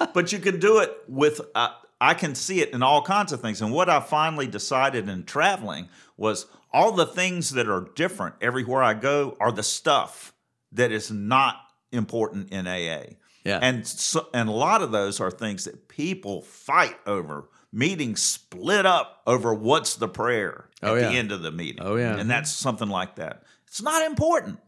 but 0.14 0.32
you 0.32 0.40
can 0.40 0.58
do 0.58 0.80
it 0.80 0.92
with, 1.06 1.40
uh, 1.54 1.68
I 2.00 2.14
can 2.14 2.34
see 2.34 2.60
it 2.60 2.70
in 2.70 2.82
all 2.82 3.02
kinds 3.02 3.32
of 3.32 3.40
things. 3.40 3.62
And 3.62 3.72
what 3.72 3.88
I 3.88 4.00
finally 4.00 4.48
decided 4.48 5.08
in 5.08 5.22
traveling 5.22 5.88
was 6.16 6.46
all 6.72 6.92
the 6.92 7.06
things 7.06 7.50
that 7.50 7.68
are 7.68 7.88
different 7.94 8.34
everywhere 8.40 8.82
I 8.82 8.94
go 8.94 9.36
are 9.40 9.52
the 9.52 9.62
stuff 9.62 10.32
that 10.72 10.90
is 10.92 11.10
not 11.10 11.56
important 11.90 12.50
in 12.52 12.66
AA. 12.66 13.14
Yeah. 13.44 13.58
And 13.60 13.86
so, 13.86 14.28
and 14.32 14.48
a 14.48 14.52
lot 14.52 14.82
of 14.82 14.92
those 14.92 15.20
are 15.20 15.30
things 15.30 15.64
that 15.64 15.88
people 15.88 16.42
fight 16.42 16.96
over. 17.06 17.48
Meetings 17.72 18.22
split 18.22 18.84
up 18.86 19.22
over 19.26 19.52
what's 19.54 19.96
the 19.96 20.08
prayer 20.08 20.68
at 20.82 20.90
Oh, 20.90 20.94
yeah. 20.94 21.08
the 21.08 21.16
end 21.16 21.32
of 21.32 21.42
the 21.42 21.50
meeting. 21.50 21.82
Oh, 21.82 21.96
yeah. 21.96 22.16
And 22.16 22.30
that's 22.30 22.50
something 22.50 22.88
like 22.88 23.16
that. 23.16 23.42
It's 23.66 23.80
not 23.82 24.04
important. 24.06 24.60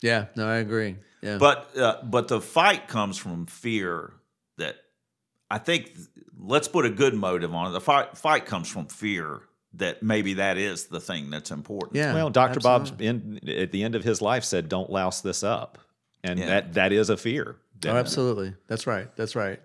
Yeah. 0.00 0.26
No, 0.36 0.48
I 0.48 0.56
agree. 0.56 0.96
Yeah. 1.22 1.38
But 1.38 1.76
uh, 1.76 2.02
but 2.04 2.28
the 2.28 2.40
fight 2.40 2.86
comes 2.88 3.16
from 3.18 3.46
fear 3.46 4.12
that 4.58 4.76
I 5.50 5.58
think 5.58 5.92
let's 6.38 6.68
put 6.68 6.84
a 6.86 6.90
good 6.90 7.14
motive 7.14 7.54
on 7.54 7.68
it. 7.68 7.70
The 7.70 7.80
fight 7.80 8.16
fight 8.16 8.46
comes 8.46 8.68
from 8.68 8.86
fear 8.86 9.40
that 9.76 10.02
maybe 10.02 10.34
that 10.34 10.56
is 10.58 10.86
the 10.86 11.00
thing 11.00 11.30
that's 11.30 11.50
important. 11.50 11.96
yeah. 11.96 12.14
Well, 12.14 12.30
Dr. 12.30 12.56
absolutely. 12.58 13.10
Bob's 13.10 13.42
in, 13.44 13.48
at 13.48 13.72
the 13.72 13.82
end 13.82 13.94
of 13.94 14.04
his 14.04 14.22
life 14.22 14.44
said, 14.44 14.68
"Don't 14.68 14.90
louse 14.90 15.20
this 15.22 15.42
up," 15.42 15.78
and 16.22 16.38
Yeah. 16.38 16.46
that 16.46 16.74
that 16.74 16.92
is 16.92 17.10
a 17.10 17.16
fear. 17.16 17.56
Oh, 17.86 17.90
absolutely. 17.90 18.54
That's 18.68 18.86
right. 18.86 19.14
That's 19.16 19.34
right. 19.36 19.60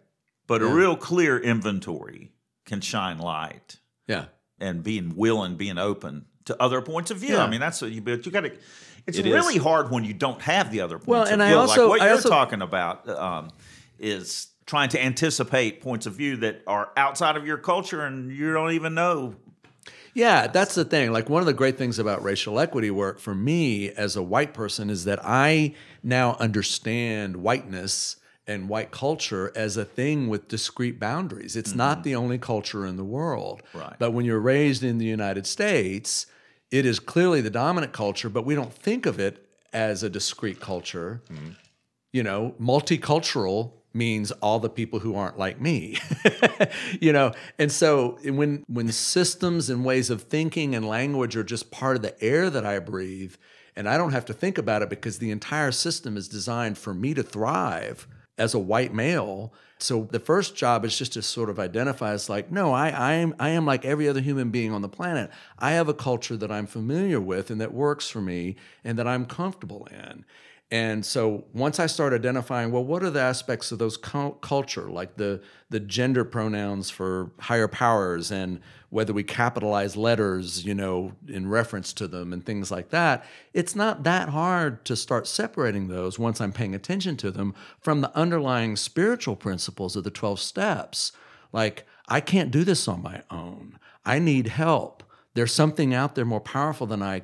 But 0.48 0.62
Yeah. 0.62 0.70
a 0.70 0.74
real 0.74 0.96
clear 0.98 1.38
inventory 1.40 2.32
can 2.66 2.82
shine 2.82 3.20
light 3.20 3.78
Yeah. 4.08 4.26
and 4.60 4.84
being 4.84 5.16
willing, 5.16 5.56
being 5.56 5.78
open 5.78 6.26
to 6.46 6.62
other 6.62 6.82
points 6.82 7.12
of 7.12 7.18
view. 7.18 7.36
Yeah. 7.36 7.44
I 7.44 7.50
mean, 7.50 7.60
that's 7.60 7.82
what 7.82 7.92
you. 7.92 8.02
But 8.02 8.26
you 8.26 8.32
got 8.32 8.42
to. 8.42 8.52
It's 9.08 9.18
It 9.18 9.26
is. 9.26 9.34
really 9.34 9.58
hard 9.58 9.90
when 9.92 10.04
you 10.04 10.14
don't 10.14 10.42
have 10.42 10.72
the 10.72 10.82
other 10.82 10.98
points 10.98 11.08
Well, 11.08 11.24
of 11.24 11.30
and 11.32 11.42
I 11.44 11.50
view. 11.50 11.58
also- 11.58 11.82
like 11.84 11.90
what 11.90 12.02
I 12.02 12.06
you're 12.08 12.16
also- 12.16 12.30
talking 12.30 12.62
about 12.62 13.08
um, 13.08 13.50
is 14.00 14.48
trying 14.66 14.90
to 14.90 15.04
anticipate 15.04 15.82
points 15.82 16.06
of 16.06 16.14
view 16.14 16.36
that 16.38 16.62
are 16.68 16.90
outside 16.98 17.38
of 17.38 17.46
your 17.48 17.58
culture 17.58 18.06
and 18.06 18.32
you 18.32 18.54
don't 18.54 18.72
even 18.72 18.94
know. 18.94 19.36
Yeah, 20.14 20.48
that's 20.48 20.76
the 20.76 20.86
thing. 20.86 21.12
Like 21.12 21.30
one 21.30 21.42
of 21.42 21.46
the 21.46 21.54
great 21.54 21.78
things 21.78 22.00
about 22.00 22.24
racial 22.24 22.60
equity 22.60 22.92
work 22.92 23.20
for 23.20 23.36
me 23.36 23.90
as 23.92 24.16
a 24.16 24.24
white 24.24 24.54
person 24.54 24.90
is 24.90 25.06
that 25.06 25.20
I 25.24 25.76
now 26.04 26.36
understand 26.40 27.38
whiteness 27.38 28.18
and 28.48 28.68
white 28.68 28.90
culture 28.90 29.52
as 29.56 29.78
a 29.78 29.86
thing 29.86 30.28
with 30.28 30.48
discrete 30.48 31.00
boundaries. 31.00 31.56
It's 31.56 31.76
not 31.76 31.98
mm-hmm. 32.00 32.04
the 32.04 32.16
only 32.16 32.38
culture 32.40 32.86
in 32.86 32.98
the 32.98 33.04
world. 33.04 33.62
Right. 33.74 33.94
But 34.00 34.12
when 34.12 34.26
you're 34.26 34.40
raised 34.40 34.84
in 34.84 34.98
the 34.98 35.06
United 35.06 35.46
States, 35.46 36.26
it 36.72 36.86
is 36.86 37.00
clearly 37.00 37.42
the 37.42 37.52
dominant 37.52 37.94
culture, 37.94 38.30
but 38.30 38.46
we 38.46 38.56
don't 38.56 38.74
think 38.74 39.06
of 39.06 39.20
it 39.20 39.46
as 39.72 40.02
a 40.02 40.10
discrete 40.10 40.60
culture. 40.60 41.22
Mm-hmm. 41.32 41.50
You 42.12 42.24
know, 42.24 42.56
multicultural 42.60 43.74
means 43.94 44.32
all 44.32 44.60
the 44.60 44.70
people 44.70 45.00
who 45.00 45.16
aren't 45.16 45.38
like 45.38 45.60
me. 45.60 45.98
you 47.02 47.12
know, 47.12 47.32
and 47.58 47.72
so 47.72 48.18
when 48.24 48.64
when 48.68 48.92
systems 48.92 49.70
and 49.70 49.84
ways 49.84 50.10
of 50.10 50.24
thinking 50.24 50.76
and 50.76 50.88
language 50.88 51.36
are 51.36 51.44
just 51.44 51.72
part 51.72 51.96
of 51.96 52.02
the 52.02 52.22
air 52.24 52.50
that 52.50 52.66
I 52.66 52.80
breathe, 52.80 53.36
and 53.76 53.88
I 53.88 53.98
don't 53.98 54.12
have 54.12 54.26
to 54.26 54.34
think 54.34 54.58
about 54.58 54.82
it 54.82 54.90
because 54.90 55.20
the 55.20 55.32
entire 55.32 55.72
system 55.72 56.18
is 56.18 56.28
designed 56.28 56.78
for 56.78 56.94
me 56.94 57.14
to 57.14 57.24
thrive 57.24 58.08
as 58.38 58.54
a 58.54 58.60
white 58.60 58.94
male. 58.94 59.54
So 59.80 60.08
the 60.12 60.20
first 60.20 60.56
job 60.56 60.84
is 60.84 60.98
just 60.98 61.14
to 61.14 61.22
sort 61.22 61.50
of 61.50 61.60
identify 61.60 62.12
as 62.12 62.30
like, 62.30 62.52
no, 62.52 62.74
I, 62.74 62.90
I 62.90 63.14
am 63.14 63.36
I 63.40 63.50
am 63.50 63.66
like 63.66 63.86
every 63.86 64.10
other 64.10 64.22
human 64.22 64.50
being 64.50 64.74
on 64.74 64.82
the 64.82 64.90
planet. 64.90 65.32
I 65.58 65.72
have 65.72 65.88
a 65.88 65.94
culture 65.94 66.36
that 66.38 66.52
I'm 66.52 66.68
familiar 66.68 67.22
with 67.22 67.50
and 67.50 67.62
that 67.62 67.74
works 67.74 68.10
for 68.10 68.22
me 68.22 68.56
and 68.84 68.98
that 69.00 69.08
I'm 69.08 69.26
comfortable 69.26 69.88
in. 69.92 70.26
And 70.72 71.04
so 71.04 71.46
once 71.52 71.80
I 71.80 71.88
start 71.88 72.14
identifying, 72.14 72.72
well, 72.72 72.84
what 72.84 73.04
are 73.04 73.10
the 73.10 73.22
aspects 73.22 73.72
of 73.72 73.80
those 73.80 73.98
cul- 73.98 74.34
culture, 74.34 74.88
like 74.90 75.18
the 75.18 75.42
the 75.72 75.80
gender 75.80 76.24
pronouns 76.24 76.92
for 76.92 77.32
higher 77.40 77.68
powers, 77.68 78.32
and 78.32 78.60
whether 78.90 79.12
we 79.12 79.24
capitalize 79.24 79.96
letters, 79.96 80.66
you 80.66 80.76
know, 80.76 81.14
in 81.28 81.48
reference 81.48 81.92
to 81.94 82.08
them, 82.08 82.34
and 82.34 82.46
things 82.46 82.70
like 82.70 82.90
that. 82.90 83.26
It's 83.52 83.76
not 83.76 84.04
that 84.04 84.30
hard 84.30 84.86
to 84.86 84.96
start 84.96 85.26
separating 85.28 85.88
those 85.88 86.20
once 86.20 86.40
I'm 86.40 86.54
paying 86.54 86.76
attention 86.76 87.18
to 87.18 87.32
them 87.32 87.56
from 87.80 88.02
the 88.02 88.16
underlying 88.16 88.76
spiritual 88.76 89.36
principles 89.36 89.96
of 89.96 90.04
the 90.04 90.12
twelve 90.12 90.40
steps. 90.40 91.12
Like 91.52 91.86
I 92.08 92.22
can't 92.22 92.52
do 92.52 92.64
this 92.64 92.88
on 92.88 93.02
my 93.02 93.24
own. 93.32 93.80
I 94.06 94.20
need 94.20 94.48
help. 94.48 95.04
There's 95.34 95.54
something 95.54 95.96
out 95.96 96.14
there 96.14 96.26
more 96.26 96.42
powerful 96.42 96.86
than 96.86 97.02
I 97.02 97.24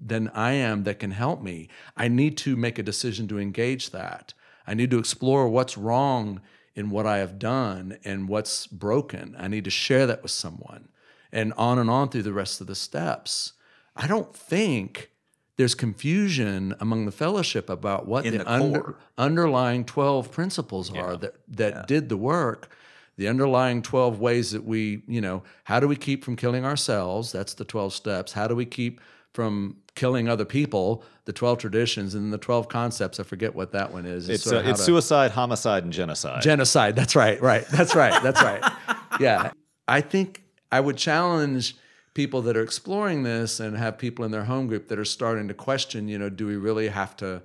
than 0.00 0.28
I 0.28 0.52
am 0.52 0.84
that 0.84 0.98
can 0.98 1.10
help 1.10 1.42
me. 1.42 1.68
I 1.96 2.08
need 2.08 2.36
to 2.38 2.56
make 2.56 2.78
a 2.78 2.82
decision 2.82 3.28
to 3.28 3.38
engage 3.38 3.90
that. 3.90 4.34
I 4.66 4.74
need 4.74 4.90
to 4.90 4.98
explore 4.98 5.48
what's 5.48 5.78
wrong 5.78 6.40
in 6.74 6.90
what 6.90 7.06
I 7.06 7.18
have 7.18 7.38
done 7.38 7.98
and 8.04 8.28
what's 8.28 8.66
broken. 8.66 9.34
I 9.38 9.48
need 9.48 9.64
to 9.64 9.70
share 9.70 10.06
that 10.06 10.22
with 10.22 10.30
someone 10.30 10.88
and 11.32 11.52
on 11.54 11.78
and 11.78 11.90
on 11.90 12.08
through 12.08 12.22
the 12.22 12.32
rest 12.32 12.60
of 12.60 12.66
the 12.66 12.74
steps. 12.74 13.54
I 13.96 14.06
don't 14.06 14.34
think 14.34 15.10
there's 15.56 15.74
confusion 15.74 16.74
among 16.78 17.06
the 17.06 17.12
fellowship 17.12 17.68
about 17.68 18.06
what 18.06 18.26
In 18.26 18.38
the, 18.38 18.44
the 18.44 18.52
under- 18.52 18.96
underlying 19.16 19.84
12 19.84 20.30
principles 20.30 20.94
are 20.94 21.16
that, 21.16 21.34
that 21.48 21.88
did 21.88 22.08
the 22.08 22.16
work 22.16 22.70
the 23.18 23.26
underlying 23.26 23.82
12 23.82 24.20
ways 24.20 24.52
that 24.52 24.64
we, 24.64 25.02
you 25.08 25.20
know, 25.20 25.42
how 25.64 25.80
do 25.80 25.88
we 25.88 25.96
keep 25.96 26.24
from 26.24 26.36
killing 26.36 26.64
ourselves? 26.64 27.32
That's 27.32 27.52
the 27.52 27.64
12 27.64 27.92
steps. 27.92 28.32
How 28.32 28.46
do 28.46 28.54
we 28.54 28.64
keep 28.64 29.00
from 29.34 29.78
killing 29.98 30.28
other 30.28 30.44
people? 30.44 31.02
The 31.24 31.32
12 31.32 31.58
traditions 31.58 32.14
and 32.14 32.32
the 32.32 32.38
12 32.38 32.68
concepts. 32.68 33.18
I 33.20 33.24
forget 33.24 33.54
what 33.54 33.72
that 33.72 33.92
one 33.92 34.06
is. 34.06 34.28
It's, 34.28 34.44
sort 34.44 34.64
uh, 34.64 34.70
it's 34.70 34.78
to- 34.78 34.84
suicide, 34.84 35.32
homicide, 35.32 35.84
and 35.84 35.92
genocide. 35.92 36.42
genocide. 36.42 36.96
That's 36.96 37.16
right. 37.16 37.40
Right. 37.42 37.66
That's 37.66 37.94
right. 37.94 38.22
That's 38.22 38.42
right. 38.42 38.62
Yeah. 39.20 39.50
I 39.88 40.00
think 40.00 40.44
I 40.70 40.78
would 40.78 40.96
challenge 40.96 41.74
people 42.14 42.40
that 42.42 42.56
are 42.56 42.62
exploring 42.62 43.24
this 43.24 43.58
and 43.58 43.76
have 43.76 43.98
people 43.98 44.24
in 44.24 44.30
their 44.30 44.44
home 44.44 44.68
group 44.68 44.86
that 44.88 44.98
are 44.98 45.04
starting 45.04 45.48
to 45.48 45.54
question, 45.54 46.06
you 46.06 46.18
know, 46.18 46.28
do 46.28 46.46
we 46.46 46.54
really 46.54 46.88
have 46.88 47.16
to 47.16 47.42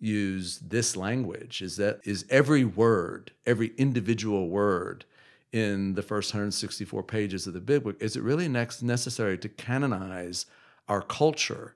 use 0.00 0.58
this 0.58 0.96
language? 0.96 1.62
Is 1.62 1.76
that 1.76 2.00
is 2.04 2.26
every 2.28 2.64
word, 2.64 3.32
every 3.46 3.72
individual 3.78 4.48
word 4.48 5.06
in 5.52 5.94
the 5.94 6.02
first 6.02 6.34
164 6.34 7.02
pages 7.04 7.46
of 7.46 7.54
the 7.54 7.60
big 7.60 7.84
book, 7.84 7.96
is 8.00 8.16
it 8.16 8.22
really 8.22 8.48
next 8.48 8.82
necessary 8.82 9.38
to 9.38 9.48
canonize 9.48 10.46
our 10.88 11.00
culture? 11.00 11.74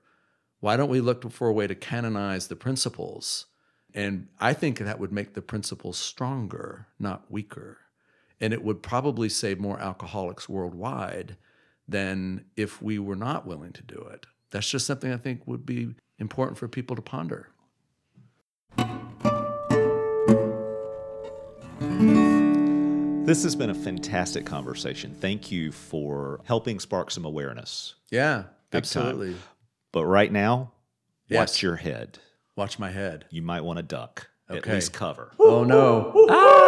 Why 0.59 0.75
don't 0.75 0.89
we 0.89 0.99
look 0.99 1.31
for 1.31 1.47
a 1.47 1.53
way 1.53 1.67
to 1.67 1.75
canonize 1.75 2.47
the 2.47 2.55
principles? 2.55 3.45
And 3.93 4.27
I 4.39 4.53
think 4.53 4.79
that 4.79 4.99
would 4.99 5.11
make 5.11 5.33
the 5.33 5.41
principles 5.41 5.97
stronger, 5.97 6.87
not 6.99 7.31
weaker. 7.31 7.77
And 8.41 8.53
it 8.53 8.63
would 8.63 8.83
probably 8.83 9.29
save 9.29 9.59
more 9.59 9.79
alcoholics 9.79 10.49
worldwide 10.49 11.37
than 11.87 12.45
if 12.55 12.81
we 12.81 12.99
were 12.99 13.15
not 13.15 13.47
willing 13.47 13.73
to 13.73 13.83
do 13.83 14.07
it. 14.11 14.25
That's 14.51 14.69
just 14.69 14.85
something 14.85 15.11
I 15.11 15.17
think 15.17 15.47
would 15.47 15.65
be 15.65 15.95
important 16.19 16.57
for 16.57 16.67
people 16.67 16.95
to 16.95 17.01
ponder. 17.01 17.49
This 23.25 23.43
has 23.43 23.55
been 23.55 23.69
a 23.69 23.75
fantastic 23.75 24.45
conversation. 24.45 25.15
Thank 25.19 25.51
you 25.51 25.71
for 25.71 26.41
helping 26.45 26.79
spark 26.79 27.11
some 27.11 27.25
awareness. 27.25 27.95
Yeah, 28.09 28.45
absolutely. 28.73 29.33
time. 29.33 29.41
But 29.91 30.05
right 30.05 30.31
now, 30.31 30.71
Yes. 31.27 31.37
watch 31.37 31.63
your 31.63 31.77
head. 31.77 32.19
Watch 32.55 32.79
my 32.79 32.91
head. 32.91 33.25
You 33.29 33.41
might 33.41 33.61
want 33.61 33.77
to 33.77 33.83
duck, 33.83 34.29
at 34.49 34.65
least 34.67 34.93
cover. 34.93 35.31
Oh 35.39 35.63
no. 35.63 36.27
Ah! 36.29 36.59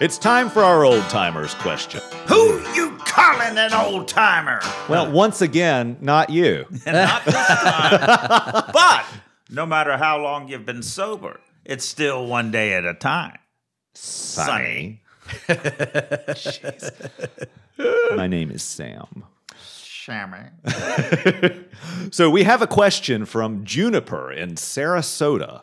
It's 0.00 0.16
time 0.16 0.48
for 0.48 0.62
our 0.62 0.84
old 0.84 1.02
timers 1.08 1.54
question. 1.54 2.00
Who 2.28 2.60
you 2.72 2.96
calling 2.98 3.58
an 3.58 3.72
old 3.72 4.06
timer? 4.06 4.60
Well, 4.88 5.06
uh. 5.06 5.10
once 5.10 5.40
again, 5.42 5.96
not 6.00 6.30
you. 6.30 6.66
Not 6.86 7.24
this 7.24 7.34
time. 7.34 8.64
but 8.72 9.04
no 9.50 9.66
matter 9.66 9.96
how 9.96 10.22
long 10.22 10.46
you've 10.46 10.64
been 10.64 10.84
sober, 10.84 11.40
it's 11.64 11.84
still 11.84 12.26
one 12.26 12.52
day 12.52 12.74
at 12.74 12.84
a 12.84 12.94
time. 12.94 13.38
Sunny. 13.94 15.02
My 18.16 18.26
name 18.26 18.50
is 18.50 18.62
Sam. 18.62 19.24
Shammy. 19.54 20.50
So 22.10 22.30
we 22.30 22.44
have 22.44 22.62
a 22.62 22.66
question 22.66 23.24
from 23.26 23.64
Juniper 23.64 24.32
in 24.32 24.54
Sarasota. 24.54 25.62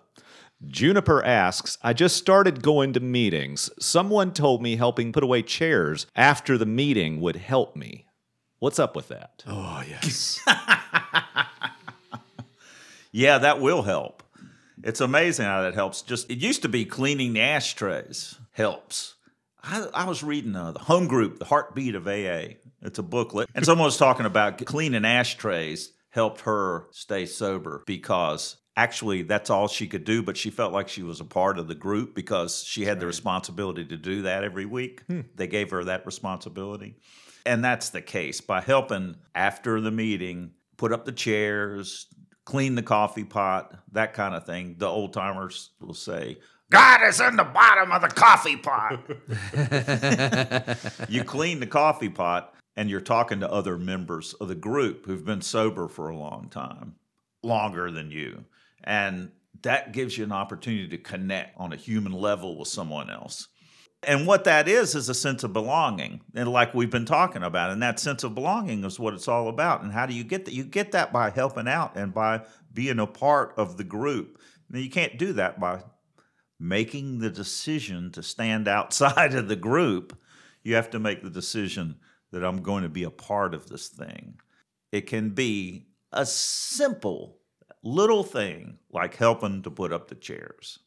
Juniper 0.68 1.24
asks, 1.24 1.78
I 1.82 1.93
just 1.93 2.18
started 2.18 2.61
going 2.61 2.93
to 2.93 2.99
meetings. 2.99 3.70
Someone 3.80 4.32
told 4.32 4.61
me 4.61 4.76
helping 4.76 5.11
put 5.11 5.24
away 5.24 5.41
chairs 5.41 6.05
after 6.16 6.57
the 6.57 6.66
meeting 6.66 7.20
would 7.22 7.38
help 7.38 7.76
me. 7.76 8.05
What's 8.59 8.80
up 8.80 8.95
with 8.95 9.07
that? 9.09 9.43
Oh 9.47 9.84
yes. 9.88 10.39
Yeah, 13.11 13.38
that 13.38 13.61
will 13.61 13.84
help. 13.84 14.24
It's 14.84 14.99
amazing 14.99 15.45
how 15.45 15.61
that 15.61 15.74
helps. 15.74 16.01
Just 16.01 16.30
it 16.30 16.39
used 16.39 16.63
to 16.63 16.68
be 16.70 16.84
cleaning 16.84 17.32
the 17.32 17.39
ashtrays 17.41 18.38
helps. 18.51 19.14
I, 19.68 19.88
I 19.93 20.05
was 20.05 20.24
reading 20.24 20.55
uh, 20.55 20.72
the 20.72 20.80
Home 20.80 21.07
Group, 21.07 21.39
the 21.39 21.45
Heartbeat 21.45 21.95
of 21.95 22.07
AA. 22.07 22.55
It's 22.82 22.99
a 22.99 23.03
booklet, 23.03 23.49
and 23.55 23.66
someone 23.66 23.86
was 23.86 23.97
talking 23.97 24.26
about 24.26 24.63
cleaning 24.66 25.05
ashtrays 25.05 25.91
helped 26.09 26.41
her 26.41 26.88
stay 26.91 27.26
sober 27.26 27.84
because 27.86 28.57
actually 28.78 29.24
that's 29.24 29.49
all 29.49 29.68
she 29.68 29.88
could 29.88 30.03
do. 30.03 30.22
But 30.22 30.38
she 30.38 30.51
felt 30.51 30.72
like 30.72 30.88
she 30.88 31.01
was 31.03 31.20
a 31.20 31.26
part 31.26 31.57
of 31.57 31.68
the 31.68 31.76
group 31.76 32.13
because 32.13 32.63
she 32.63 32.86
had 32.86 32.99
the 32.99 33.07
responsibility 33.07 33.86
to 33.86 33.97
do 33.97 34.22
that 34.24 34.43
every 34.43 34.66
week. 34.66 35.01
They 35.36 35.47
gave 35.47 35.72
her 35.72 35.84
that 35.86 36.05
responsibility, 36.05 36.97
and 37.45 37.63
that's 37.63 37.89
the 37.89 38.01
case 38.01 38.41
by 38.41 38.61
helping 38.61 39.16
after 39.34 39.82
the 39.82 39.91
meeting, 39.91 40.51
put 40.78 40.93
up 40.93 41.05
the 41.05 41.11
chairs, 41.11 42.07
clean 42.45 42.76
the 42.76 42.84
coffee 42.84 43.24
pot, 43.24 43.76
that 43.93 44.13
kind 44.13 44.36
of 44.36 44.45
thing. 44.45 44.76
The 44.78 44.88
old 44.88 45.13
timers 45.13 45.72
will 45.82 45.95
say, 45.95 46.38
God 46.72 47.03
is 47.03 47.20
in 47.20 47.36
the 47.36 47.43
bottom 47.43 47.91
of 47.91 48.01
the 48.01 48.07
coffee 48.07 48.57
pot. 48.57 48.99
you 51.09 51.24
clean 51.24 51.59
the 51.59 51.68
coffee 51.68 52.09
pot 52.09 52.55
and 52.76 52.89
you're 52.89 53.01
talking 53.01 53.39
to 53.39 53.51
other 53.51 53.78
members 53.78 54.34
of 54.34 54.47
the 54.47 54.55
group 54.55 55.05
who've 55.05 55.26
been 55.26 55.41
sober 55.41 55.88
for 55.88 56.09
a 56.09 56.18
long 56.18 56.49
time, 56.49 56.95
longer 57.43 57.91
than 57.91 58.11
you. 58.11 58.45
And 58.84 59.32
that 59.61 59.93
gives 59.93 60.18
you 60.18 60.24
an 60.24 60.32
opportunity 60.32 60.88
to 60.89 60.97
connect 60.97 61.57
on 61.57 61.72
a 61.72 61.78
human 61.78 62.11
level 62.11 62.57
with 62.57 62.68
someone 62.68 63.09
else. 63.09 63.47
And 64.03 64.28
what 64.28 64.43
that 64.43 64.68
is 64.68 64.93
is 64.93 65.09
a 65.09 65.16
sense 65.16 65.43
of 65.43 65.51
belonging, 65.51 66.22
and 66.36 66.47
like 66.47 66.76
we've 66.76 66.91
been 66.91 67.05
talking 67.05 67.41
about, 67.41 67.72
and 67.72 67.82
that 67.82 67.99
sense 67.99 68.24
of 68.24 68.36
belonging 68.36 68.84
is 68.84 68.99
what 68.99 69.16
it's 69.16 69.28
all 69.28 69.47
about. 69.47 69.82
And 69.82 69.91
how 69.91 70.05
do 70.05 70.13
you 70.13 70.24
get 70.24 70.45
that? 70.45 70.53
You 70.53 70.63
get 70.63 70.91
that 70.91 71.11
by 71.11 71.32
helping 71.32 71.68
out 71.68 71.95
and 71.95 72.13
by 72.13 72.41
being 72.72 72.99
a 72.99 73.07
part 73.07 73.55
of 73.57 73.78
the 73.78 73.84
group. 73.84 74.39
Now, 74.70 74.78
you 74.78 74.91
can't 74.91 75.18
do 75.18 75.34
that 75.34 75.59
by 75.59 75.82
making 76.59 77.19
the 77.19 77.29
decision 77.29 78.11
to 78.11 78.23
stand 78.23 78.67
outside 78.67 79.33
of 79.33 79.47
the 79.47 79.55
group. 79.55 80.17
You 80.63 80.75
have 80.75 80.89
to 80.91 80.99
make 80.99 81.21
the 81.21 81.29
decision 81.29 81.95
that 82.31 82.43
I'm 82.43 82.61
going 82.61 82.83
to 82.83 82.89
be 82.89 83.03
a 83.03 83.11
part 83.11 83.53
of 83.53 83.67
this 83.67 83.87
thing. 83.87 84.39
It 84.91 85.07
can 85.07 85.29
be 85.31 85.87
a 86.11 86.25
simple 86.25 87.37
little 87.83 88.23
thing 88.23 88.79
like 88.91 89.15
helping 89.15 89.61
to 89.63 89.71
put 89.71 89.93
up 89.93 90.07
the 90.07 90.15
chairs. 90.15 90.79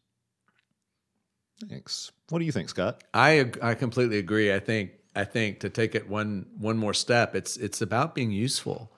Thanks. 1.68 2.12
What 2.28 2.38
do 2.38 2.44
you 2.44 2.52
think, 2.52 2.68
Scott? 2.68 3.02
I 3.14 3.50
I 3.62 3.74
completely 3.74 4.18
agree. 4.18 4.52
I 4.52 4.58
think 4.60 4.92
I 5.14 5.24
think 5.24 5.60
to 5.60 5.70
take 5.70 5.94
it 5.94 6.08
one 6.08 6.46
one 6.56 6.76
more 6.76 6.94
step, 6.94 7.34
it's 7.34 7.56
it's 7.56 7.82
about 7.82 8.14
being 8.14 8.30
useful. 8.30 8.92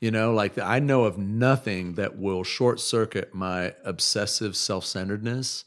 You 0.00 0.10
know, 0.10 0.32
like 0.32 0.58
I 0.58 0.78
know 0.78 1.04
of 1.04 1.18
nothing 1.18 1.94
that 1.94 2.18
will 2.18 2.44
short 2.44 2.80
circuit 2.80 3.34
my 3.34 3.74
obsessive 3.84 4.56
self 4.56 4.84
centeredness 4.84 5.64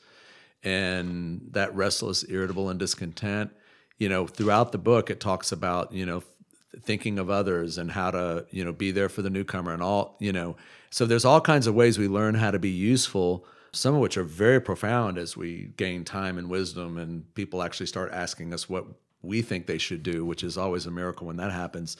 and 0.63 1.41
that 1.51 1.73
restless, 1.75 2.25
irritable, 2.27 2.69
and 2.69 2.79
discontent. 2.79 3.51
You 3.97 4.09
know, 4.09 4.27
throughout 4.27 4.71
the 4.71 4.77
book, 4.77 5.09
it 5.09 5.19
talks 5.19 5.51
about 5.51 5.91
you 5.91 6.05
know 6.05 6.23
thinking 6.81 7.17
of 7.19 7.29
others 7.29 7.77
and 7.77 7.91
how 7.91 8.11
to 8.11 8.45
you 8.51 8.63
know 8.63 8.73
be 8.73 8.91
there 8.91 9.09
for 9.09 9.21
the 9.21 9.29
newcomer 9.29 9.73
and 9.73 9.83
all 9.83 10.15
you 10.19 10.31
know. 10.31 10.55
So 10.89 11.05
there's 11.05 11.25
all 11.25 11.41
kinds 11.41 11.67
of 11.67 11.75
ways 11.75 11.99
we 11.99 12.07
learn 12.07 12.35
how 12.35 12.51
to 12.51 12.59
be 12.59 12.69
useful 12.69 13.45
some 13.71 13.93
of 13.93 14.01
which 14.01 14.17
are 14.17 14.23
very 14.23 14.59
profound 14.59 15.17
as 15.17 15.37
we 15.37 15.71
gain 15.77 16.03
time 16.03 16.37
and 16.37 16.49
wisdom 16.49 16.97
and 16.97 17.33
people 17.35 17.61
actually 17.61 17.85
start 17.85 18.11
asking 18.11 18.53
us 18.53 18.69
what 18.69 18.85
we 19.21 19.41
think 19.41 19.67
they 19.67 19.77
should 19.77 20.03
do 20.03 20.25
which 20.25 20.43
is 20.43 20.57
always 20.57 20.85
a 20.85 20.91
miracle 20.91 21.27
when 21.27 21.37
that 21.37 21.51
happens 21.51 21.97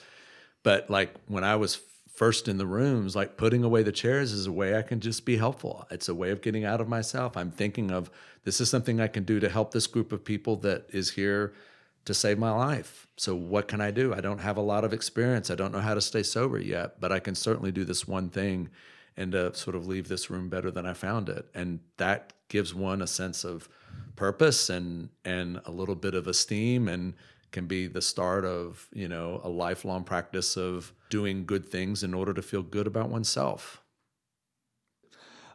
but 0.62 0.88
like 0.90 1.14
when 1.26 1.44
i 1.44 1.54
was 1.54 1.80
first 2.20 2.48
in 2.48 2.58
the 2.58 2.66
rooms 2.66 3.16
like 3.16 3.38
putting 3.38 3.64
away 3.64 3.82
the 3.82 3.90
chairs 3.90 4.30
is 4.30 4.46
a 4.46 4.52
way 4.52 4.76
i 4.76 4.82
can 4.82 5.00
just 5.00 5.24
be 5.24 5.38
helpful. 5.38 5.86
It's 5.90 6.06
a 6.06 6.14
way 6.14 6.28
of 6.32 6.42
getting 6.42 6.66
out 6.66 6.78
of 6.78 6.86
myself. 6.86 7.34
I'm 7.34 7.50
thinking 7.50 7.90
of 7.90 8.10
this 8.44 8.60
is 8.60 8.68
something 8.68 9.00
i 9.00 9.06
can 9.06 9.24
do 9.24 9.40
to 9.40 9.48
help 9.48 9.72
this 9.72 9.86
group 9.86 10.12
of 10.12 10.22
people 10.22 10.56
that 10.56 10.84
is 10.90 11.12
here 11.12 11.54
to 12.04 12.12
save 12.12 12.38
my 12.38 12.50
life. 12.50 13.06
So 13.16 13.34
what 13.34 13.68
can 13.68 13.80
i 13.80 13.90
do? 13.90 14.12
I 14.12 14.20
don't 14.20 14.40
have 14.40 14.58
a 14.58 14.60
lot 14.72 14.84
of 14.84 14.92
experience. 14.92 15.50
I 15.50 15.54
don't 15.54 15.72
know 15.72 15.80
how 15.80 15.94
to 15.94 16.02
stay 16.02 16.22
sober 16.22 16.58
yet 16.58 17.00
but 17.00 17.10
i 17.10 17.20
can 17.20 17.34
certainly 17.34 17.72
do 17.72 17.84
this 17.86 18.06
one 18.06 18.28
thing 18.28 18.68
and 19.16 19.32
to 19.32 19.54
sort 19.54 19.74
of 19.74 19.86
leave 19.86 20.08
this 20.08 20.28
room 20.28 20.50
better 20.50 20.70
than 20.70 20.84
I 20.84 20.92
found 20.92 21.30
it. 21.30 21.46
And 21.54 21.80
that 21.96 22.34
gives 22.48 22.74
one 22.74 23.00
a 23.00 23.06
sense 23.06 23.44
of 23.44 23.66
purpose 24.16 24.68
and 24.68 25.08
and 25.24 25.62
a 25.64 25.70
little 25.70 25.94
bit 25.94 26.14
of 26.14 26.26
esteem 26.26 26.86
and 26.86 27.14
can 27.52 27.66
be 27.66 27.86
the 27.86 28.02
start 28.02 28.44
of, 28.44 28.88
you 28.92 29.08
know, 29.08 29.40
a 29.42 29.48
lifelong 29.48 30.04
practice 30.04 30.56
of 30.56 30.92
doing 31.08 31.44
good 31.46 31.66
things 31.66 32.02
in 32.02 32.14
order 32.14 32.32
to 32.32 32.42
feel 32.42 32.62
good 32.62 32.86
about 32.86 33.08
oneself. 33.08 33.82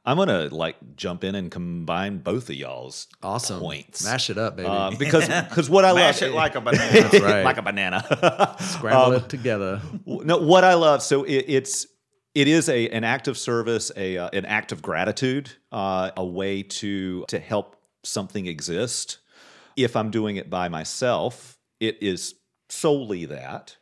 I'm 0.07 0.17
gonna 0.17 0.49
like 0.51 0.75
jump 0.95 1.23
in 1.23 1.33
and 1.33 1.49
combine 1.49 2.19
both 2.19 2.49
of 2.49 2.55
y'all's 2.55 3.07
awesome 3.23 3.59
points. 3.59 4.03
Mash 4.03 4.29
it 4.29 4.37
up, 4.37 4.55
baby. 4.55 4.67
Uh, 4.69 4.91
because 4.99 5.27
because 5.27 5.67
what 5.67 5.83
I 5.83 5.93
Mash 5.93 6.21
love 6.21 6.31
it 6.31 6.35
like 6.35 6.53
a 6.55 6.61
banana. 6.61 7.01
That's 7.01 7.19
right. 7.21 7.43
like 7.43 7.57
a 7.57 7.63
banana. 7.63 8.55
Scramble 8.59 9.01
Um, 9.01 9.13
it 9.15 9.29
together. 9.29 9.81
no, 10.05 10.37
what 10.37 10.63
I 10.63 10.75
love. 10.75 11.01
So 11.01 11.23
it, 11.23 11.45
it's 11.47 11.87
it 12.35 12.47
is 12.47 12.69
a 12.69 12.87
an 12.89 13.03
act 13.03 13.27
of 13.27 13.35
service, 13.35 13.91
a 13.97 14.17
uh, 14.19 14.29
an 14.31 14.45
act 14.45 14.71
of 14.71 14.83
gratitude, 14.83 15.49
uh, 15.71 16.11
a 16.15 16.25
way 16.25 16.61
to 16.61 17.25
to 17.29 17.39
help 17.39 17.75
something 18.03 18.45
exist. 18.45 19.17
If 19.75 19.95
I'm 19.95 20.11
doing 20.11 20.35
it 20.35 20.51
by 20.51 20.69
myself, 20.69 21.54
it 21.87 21.97
is 22.01 22.35
solely 22.69 23.25
that. 23.25 23.77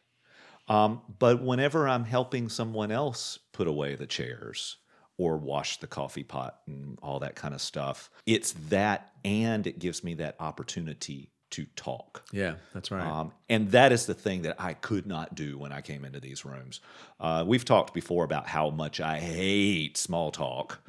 Um, 0.68 1.02
but 1.20 1.42
whenever 1.42 1.88
I'm 1.88 2.06
helping 2.06 2.50
someone 2.50 2.92
else 2.92 3.40
put 3.52 3.68
away 3.68 3.96
the 3.96 4.08
chairs 4.08 4.78
or 5.18 5.38
wash 5.38 5.78
the 5.78 5.88
coffee 5.88 6.24
pot 6.24 6.60
and 6.68 6.98
all 7.02 7.20
that 7.20 7.36
kind 7.36 7.54
of 7.54 7.62
stuff, 7.62 8.10
it's 8.26 8.54
that, 8.70 9.12
and 9.26 9.68
it 9.68 9.80
gives 9.80 10.04
me 10.04 10.14
that 10.16 10.36
opportunity 10.40 11.30
to 11.52 11.66
talk. 11.76 12.24
Yeah, 12.32 12.56
that's 12.74 12.90
right. 12.90 13.06
Um, 13.06 13.32
and 13.48 13.70
that 13.72 13.92
is 13.92 14.08
the 14.08 14.16
thing 14.16 14.42
that 14.44 14.56
I 14.58 14.74
could 14.74 15.06
not 15.06 15.36
do 15.36 15.58
when 15.58 15.72
I 15.72 15.82
came 15.82 16.04
into 16.04 16.20
these 16.20 16.46
rooms. 16.46 16.80
Uh, 17.20 17.44
we've 17.46 17.66
talked 17.66 17.94
before 17.94 18.24
about 18.24 18.48
how 18.48 18.72
much 18.72 19.00
I 19.00 19.20
hate 19.20 19.98
small 19.98 20.32
talk, 20.32 20.80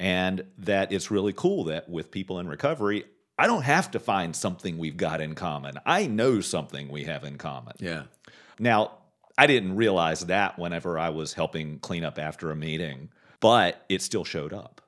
and 0.00 0.44
that 0.58 0.92
it's 0.92 1.10
really 1.10 1.34
cool 1.34 1.64
that 1.64 1.90
with 1.90 2.10
people 2.10 2.38
in 2.38 2.48
recovery, 2.48 3.04
I 3.38 3.46
don't 3.46 3.62
have 3.62 3.90
to 3.92 4.00
find 4.00 4.34
something 4.34 4.78
we've 4.78 4.96
got 4.96 5.20
in 5.20 5.34
common. 5.34 5.78
I 5.86 6.06
know 6.06 6.40
something 6.40 6.88
we 6.88 7.04
have 7.04 7.24
in 7.24 7.38
common. 7.38 7.74
yeah. 7.78 8.04
Now, 8.58 8.98
I 9.38 9.46
didn't 9.46 9.76
realize 9.76 10.22
that 10.22 10.58
whenever 10.58 10.98
I 10.98 11.10
was 11.10 11.34
helping 11.34 11.78
clean 11.78 12.02
up 12.02 12.18
after 12.18 12.50
a 12.50 12.56
meeting, 12.56 13.10
but 13.38 13.84
it 13.88 14.02
still 14.02 14.24
showed 14.24 14.52
up. 14.52 14.80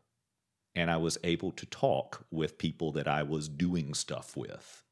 And 0.75 0.91
I 0.91 0.97
was 0.97 1.19
able 1.23 1.53
to 1.53 1.67
talk 1.67 2.27
with 2.33 2.59
people 2.59 2.91
that 2.93 3.07
I 3.07 3.23
was 3.23 3.49
doing 3.49 3.95
stuff 3.95 4.37
with. 4.37 4.83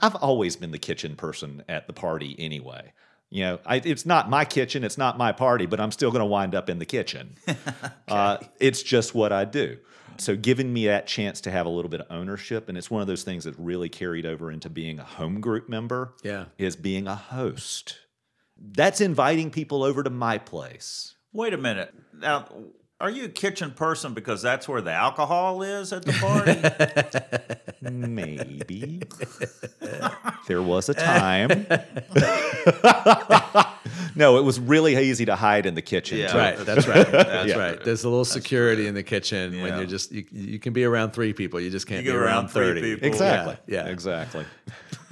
I've 0.00 0.16
always 0.16 0.56
been 0.56 0.70
the 0.70 0.78
kitchen 0.78 1.16
person 1.16 1.62
at 1.68 1.86
the 1.86 1.92
party 1.94 2.36
anyway. 2.38 2.92
You 3.30 3.44
know, 3.44 3.58
I, 3.64 3.76
it's 3.76 4.04
not 4.04 4.28
my 4.28 4.44
kitchen, 4.44 4.82
it's 4.84 4.98
not 4.98 5.16
my 5.16 5.32
party, 5.32 5.64
but 5.64 5.80
I'm 5.80 5.92
still 5.92 6.10
going 6.10 6.20
to 6.20 6.26
wind 6.26 6.54
up 6.54 6.68
in 6.68 6.78
the 6.78 6.86
kitchen. 6.86 7.36
uh, 8.08 8.38
it's 8.58 8.82
just 8.82 9.14
what 9.14 9.32
I 9.32 9.44
do. 9.44 9.78
So, 10.20 10.36
giving 10.36 10.72
me 10.72 10.86
that 10.86 11.06
chance 11.06 11.40
to 11.42 11.50
have 11.50 11.66
a 11.66 11.70
little 11.70 11.88
bit 11.88 12.00
of 12.02 12.06
ownership, 12.10 12.68
and 12.68 12.76
it's 12.76 12.90
one 12.90 13.00
of 13.00 13.08
those 13.08 13.22
things 13.22 13.44
that 13.44 13.54
really 13.58 13.88
carried 13.88 14.26
over 14.26 14.50
into 14.52 14.68
being 14.68 14.98
a 14.98 15.04
home 15.04 15.40
group 15.40 15.68
member 15.68 16.14
Yeah. 16.22 16.46
is 16.58 16.76
being 16.76 17.06
a 17.06 17.14
host. 17.16 17.96
That's 18.56 19.00
inviting 19.00 19.50
people 19.50 19.82
over 19.82 20.02
to 20.02 20.10
my 20.10 20.36
place. 20.38 21.14
Wait 21.32 21.54
a 21.54 21.58
minute. 21.58 21.94
Now, 22.12 22.48
are 23.00 23.10
you 23.10 23.24
a 23.24 23.28
kitchen 23.28 23.70
person 23.70 24.12
because 24.14 24.42
that's 24.42 24.68
where 24.68 24.80
the 24.82 24.92
alcohol 24.92 25.62
is 25.62 25.92
at 25.92 26.04
the 26.04 26.12
party? 26.12 26.60
Maybe. 27.90 29.00
there 30.46 30.62
was 30.62 30.88
a 30.90 30.94
time. 30.94 31.48
no, 34.14 34.38
it 34.38 34.42
was 34.44 34.60
really 34.60 34.96
easy 34.96 35.24
to 35.24 35.34
hide 35.36 35.66
in 35.66 35.74
the 35.74 35.82
kitchen. 35.82 36.18
Yeah. 36.18 36.36
Right, 36.36 36.58
that's 36.58 36.86
right. 36.86 37.10
That's 37.10 37.48
Yeah. 37.48 37.56
right. 37.58 37.82
There's 37.84 38.04
a 38.04 38.08
little 38.08 38.24
security 38.24 38.86
in 38.86 38.94
the 38.94 39.02
kitchen 39.02 39.60
when 39.62 39.76
you're 39.78 39.86
just 39.86 40.12
you, 40.12 40.24
you 40.30 40.58
can 40.58 40.72
be 40.72 40.84
around 40.84 41.12
three 41.12 41.32
people. 41.32 41.58
You 41.60 41.70
just 41.70 41.86
can't 41.86 42.04
You 42.04 42.12
be 42.12 42.16
around, 42.16 42.26
around 42.26 42.48
three 42.48 42.66
thirty. 42.66 42.80
people. 42.82 43.08
Exactly. 43.08 43.56
Yeah, 43.66 43.86
yeah. 43.86 43.90
Exactly. 43.92 44.44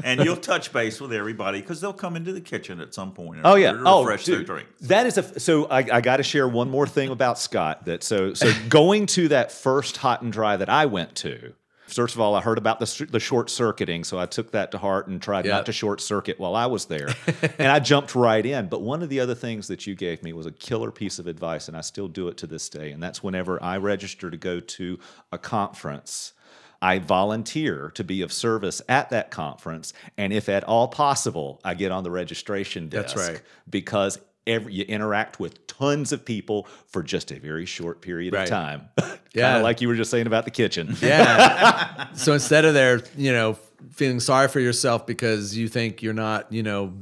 And 0.04 0.24
you'll 0.24 0.36
touch 0.36 0.72
base 0.72 1.00
with 1.00 1.12
everybody 1.12 1.60
because 1.60 1.80
they'll 1.80 1.92
come 1.92 2.16
into 2.16 2.32
the 2.32 2.40
kitchen 2.40 2.80
at 2.80 2.94
some 2.94 3.12
point. 3.12 3.40
Oh 3.44 3.54
yeah. 3.56 3.74
Oh, 3.84 4.02
refresh 4.04 4.26
their 4.26 4.38
dude. 4.38 4.46
drinks. 4.46 4.70
That 4.82 5.06
is 5.06 5.18
a. 5.18 5.40
So 5.40 5.66
I, 5.66 5.78
I 5.78 6.00
got 6.00 6.18
to 6.18 6.22
share 6.22 6.46
one 6.48 6.70
more 6.70 6.86
thing 6.86 7.10
about 7.10 7.38
Scott. 7.38 7.84
That 7.86 8.02
so 8.02 8.34
so 8.34 8.52
going 8.68 9.06
to 9.06 9.28
that 9.28 9.52
first 9.52 9.96
hot 9.98 10.22
and 10.22 10.32
dry 10.32 10.56
that 10.56 10.68
I 10.68 10.86
went 10.86 11.14
to. 11.16 11.54
First 11.86 12.14
of 12.16 12.20
all, 12.20 12.34
I 12.34 12.42
heard 12.42 12.58
about 12.58 12.80
the 12.80 13.06
the 13.10 13.18
short 13.18 13.48
circuiting, 13.48 14.04
so 14.04 14.18
I 14.18 14.26
took 14.26 14.50
that 14.50 14.72
to 14.72 14.78
heart 14.78 15.06
and 15.08 15.22
tried 15.22 15.46
Yep. 15.46 15.52
not 15.54 15.66
to 15.66 15.72
short 15.72 16.02
circuit 16.02 16.38
while 16.38 16.54
I 16.54 16.66
was 16.66 16.84
there, 16.84 17.08
and 17.58 17.72
I 17.72 17.78
jumped 17.80 18.14
right 18.14 18.44
in. 18.44 18.68
But 18.68 18.82
one 18.82 19.02
of 19.02 19.08
the 19.08 19.20
other 19.20 19.34
things 19.34 19.68
that 19.68 19.86
you 19.86 19.94
gave 19.94 20.22
me 20.22 20.34
was 20.34 20.44
a 20.44 20.52
killer 20.52 20.90
piece 20.90 21.18
of 21.18 21.26
advice, 21.26 21.66
and 21.66 21.74
I 21.74 21.80
still 21.80 22.06
do 22.06 22.28
it 22.28 22.36
to 22.38 22.46
this 22.46 22.68
day. 22.68 22.90
And 22.92 23.02
that's 23.02 23.22
whenever 23.22 23.62
I 23.62 23.78
register 23.78 24.30
to 24.30 24.36
go 24.36 24.60
to 24.60 24.98
a 25.32 25.38
conference. 25.38 26.34
I 26.80 26.98
volunteer 27.00 27.90
to 27.94 28.04
be 28.04 28.22
of 28.22 28.32
service 28.32 28.80
at 28.88 29.10
that 29.10 29.30
conference, 29.30 29.92
and 30.16 30.32
if 30.32 30.48
at 30.48 30.64
all 30.64 30.88
possible, 30.88 31.60
I 31.64 31.74
get 31.74 31.90
on 31.92 32.04
the 32.04 32.10
registration 32.10 32.88
desk. 32.88 33.16
That's 33.16 33.28
right. 33.28 33.42
Because 33.68 34.18
every 34.46 34.72
you 34.74 34.84
interact 34.84 35.38
with 35.40 35.66
tons 35.66 36.10
of 36.12 36.24
people 36.24 36.66
for 36.86 37.02
just 37.02 37.30
a 37.32 37.38
very 37.38 37.66
short 37.66 38.00
period 38.00 38.32
Right. 38.32 38.44
of 38.44 38.48
time. 38.48 38.88
Yeah. 39.34 39.58
like 39.58 39.80
you 39.80 39.88
were 39.88 39.94
just 39.94 40.10
saying 40.10 40.26
about 40.26 40.44
the 40.46 40.50
kitchen. 40.50 40.96
Yeah. 41.02 42.12
so 42.14 42.32
instead 42.32 42.64
of 42.64 42.74
there, 42.74 43.02
you 43.16 43.30
know, 43.30 43.58
feeling 43.92 44.20
sorry 44.20 44.48
for 44.48 44.58
yourself 44.58 45.06
because 45.06 45.56
you 45.56 45.68
think 45.68 46.02
you're 46.02 46.14
not, 46.14 46.50
you 46.52 46.62
know, 46.62 46.92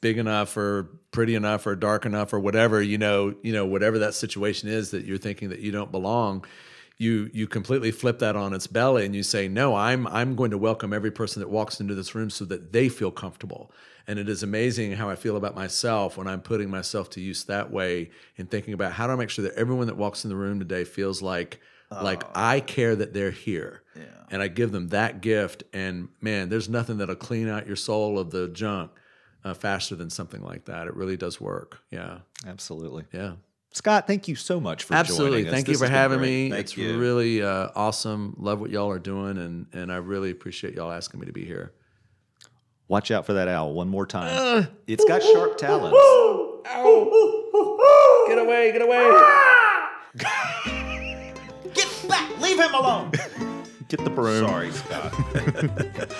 big 0.00 0.18
enough 0.18 0.56
or 0.56 0.90
pretty 1.12 1.34
enough 1.36 1.66
or 1.66 1.74
dark 1.76 2.04
enough 2.04 2.32
or 2.32 2.40
whatever, 2.40 2.82
you 2.82 2.98
know, 2.98 3.34
you 3.42 3.52
know, 3.52 3.64
whatever 3.64 4.00
that 4.00 4.14
situation 4.14 4.68
is 4.68 4.90
that 4.90 5.04
you're 5.04 5.16
thinking 5.16 5.48
that 5.50 5.60
you 5.60 5.70
don't 5.70 5.90
belong, 5.92 6.44
you 6.98 7.30
you 7.32 7.46
completely 7.46 7.90
flip 7.90 8.18
that 8.20 8.36
on 8.36 8.54
its 8.54 8.66
belly 8.66 9.04
and 9.04 9.14
you 9.14 9.22
say, 9.22 9.48
"No, 9.48 9.74
I'm 9.74 10.06
I'm 10.06 10.34
going 10.34 10.50
to 10.50 10.58
welcome 10.58 10.92
every 10.92 11.10
person 11.10 11.40
that 11.40 11.48
walks 11.48 11.80
into 11.80 11.94
this 11.94 12.14
room 12.14 12.30
so 12.30 12.44
that 12.46 12.72
they 12.72 12.88
feel 12.88 13.10
comfortable." 13.10 13.72
And 14.08 14.18
it 14.18 14.28
is 14.28 14.42
amazing 14.42 14.92
how 14.92 15.10
I 15.10 15.16
feel 15.16 15.36
about 15.36 15.56
myself 15.56 16.16
when 16.16 16.28
I'm 16.28 16.40
putting 16.40 16.70
myself 16.70 17.10
to 17.10 17.20
use 17.20 17.44
that 17.44 17.70
way 17.72 18.10
and 18.38 18.48
thinking 18.48 18.72
about 18.72 18.92
how 18.92 19.06
do 19.06 19.12
I 19.12 19.16
make 19.16 19.30
sure 19.30 19.42
that 19.42 19.54
everyone 19.54 19.88
that 19.88 19.96
walks 19.96 20.24
in 20.24 20.30
the 20.30 20.36
room 20.36 20.58
today 20.58 20.84
feels 20.84 21.22
like 21.22 21.60
like 21.90 22.24
I 22.34 22.60
care 22.60 22.96
that 22.96 23.12
they're 23.14 23.30
here. 23.30 23.82
And 24.30 24.42
I 24.42 24.48
give 24.48 24.72
them 24.72 24.88
that 24.88 25.20
gift. 25.20 25.62
And 25.72 26.08
man, 26.20 26.48
there's 26.48 26.68
nothing 26.68 26.98
that'll 26.98 27.14
clean 27.14 27.48
out 27.48 27.66
your 27.66 27.76
soul 27.76 28.18
of 28.18 28.30
the 28.30 28.48
junk 28.48 28.90
uh, 29.44 29.54
faster 29.54 29.94
than 29.94 30.10
something 30.10 30.42
like 30.42 30.64
that. 30.64 30.88
It 30.88 30.96
really 30.96 31.16
does 31.16 31.40
work. 31.40 31.78
Yeah. 31.90 32.18
Absolutely. 32.44 33.04
Yeah. 33.12 33.34
Scott, 33.76 34.06
thank 34.06 34.26
you 34.26 34.36
so 34.36 34.58
much 34.58 34.84
for 34.84 34.94
Absolutely. 34.94 35.40
joining 35.42 35.48
us. 35.48 35.52
Thank 35.52 35.66
This 35.66 35.78
you 35.78 35.86
for 35.86 35.92
having 35.92 36.18
me. 36.18 36.48
Thank 36.48 36.60
it's 36.60 36.78
you. 36.78 36.98
really 36.98 37.42
uh, 37.42 37.68
awesome. 37.76 38.34
Love 38.38 38.58
what 38.58 38.70
y'all 38.70 38.90
are 38.90 38.98
doing. 38.98 39.36
And, 39.36 39.66
and 39.74 39.92
I 39.92 39.96
really 39.96 40.30
appreciate 40.30 40.72
y'all 40.74 40.90
asking 40.90 41.20
me 41.20 41.26
to 41.26 41.32
be 41.32 41.44
here. 41.44 41.74
Watch 42.88 43.10
out 43.10 43.26
for 43.26 43.34
that 43.34 43.48
owl 43.48 43.74
one 43.74 43.88
more 43.90 44.06
time. 44.06 44.68
it's 44.86 45.04
got 45.04 45.22
sharp 45.22 45.58
talons. 45.58 45.92
Get 48.28 48.38
away, 48.38 48.72
get 48.72 48.80
away. 48.80 49.10
Get 51.74 52.08
back! 52.08 52.40
Leave 52.40 52.58
him 52.58 52.72
alone. 52.72 53.12
Get 53.88 54.02
the 54.04 54.10
broom. 54.10 54.46
Sorry, 54.46 54.72
Scott. 54.72 55.12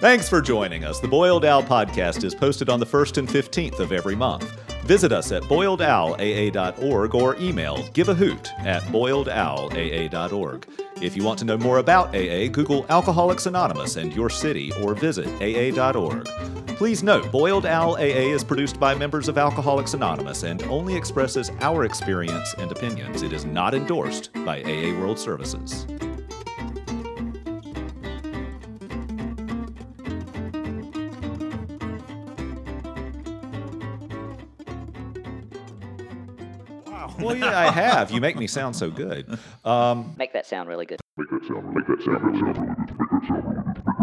Thanks 0.00 0.28
for 0.28 0.42
joining 0.42 0.82
us. 0.84 0.98
The 0.98 1.06
Boiled 1.08 1.44
Owl 1.44 1.62
podcast 1.62 2.24
is 2.24 2.34
posted 2.34 2.68
on 2.68 2.80
the 2.80 2.86
1st 2.86 3.18
and 3.18 3.28
15th 3.28 3.78
of 3.78 3.92
every 3.92 4.16
month. 4.16 4.73
Visit 4.84 5.12
us 5.12 5.32
at 5.32 5.42
boiledowlaa.org 5.44 7.14
or 7.14 7.36
email 7.36 7.78
giveahoot 7.94 8.52
at 8.66 8.82
boiledowlaa.org. 8.84 10.66
If 11.00 11.16
you 11.16 11.24
want 11.24 11.38
to 11.38 11.46
know 11.46 11.56
more 11.56 11.78
about 11.78 12.14
AA, 12.14 12.48
Google 12.48 12.84
Alcoholics 12.90 13.46
Anonymous 13.46 13.96
and 13.96 14.14
your 14.14 14.28
city 14.28 14.72
or 14.82 14.94
visit 14.94 15.26
aa.org. 15.40 16.26
Please 16.76 17.02
note, 17.02 17.30
Boiled 17.32 17.64
Owl 17.64 17.94
AA 17.94 18.34
is 18.34 18.44
produced 18.44 18.78
by 18.78 18.94
members 18.94 19.28
of 19.28 19.38
Alcoholics 19.38 19.94
Anonymous 19.94 20.42
and 20.42 20.62
only 20.64 20.94
expresses 20.96 21.50
our 21.60 21.84
experience 21.84 22.54
and 22.58 22.70
opinions. 22.70 23.22
It 23.22 23.32
is 23.32 23.46
not 23.46 23.72
endorsed 23.72 24.32
by 24.44 24.62
AA 24.62 24.98
World 25.00 25.18
Services. 25.18 25.86
Well, 37.24 37.36
yeah, 37.36 37.58
I 37.58 37.70
have. 37.70 38.10
You 38.10 38.20
make 38.20 38.36
me 38.36 38.46
sound 38.46 38.76
so 38.76 38.90
good. 38.90 39.38
Um, 39.64 40.14
Make 40.18 40.32
that 40.32 40.46
sound 40.46 40.68
really 40.68 40.86
good. 40.86 41.00
Make 41.16 41.30
that 41.30 41.46
sound, 41.48 41.74
make 41.74 41.86
that 41.86 42.02
sound, 42.04 42.24
make 42.24 42.32
that 42.34 42.40
sound 42.44 42.64
really 42.64 42.76
good. 42.76 42.98
Make 42.98 43.10
that 43.10 43.28
sound 43.28 43.44
really 43.44 43.72
good. 43.84 43.93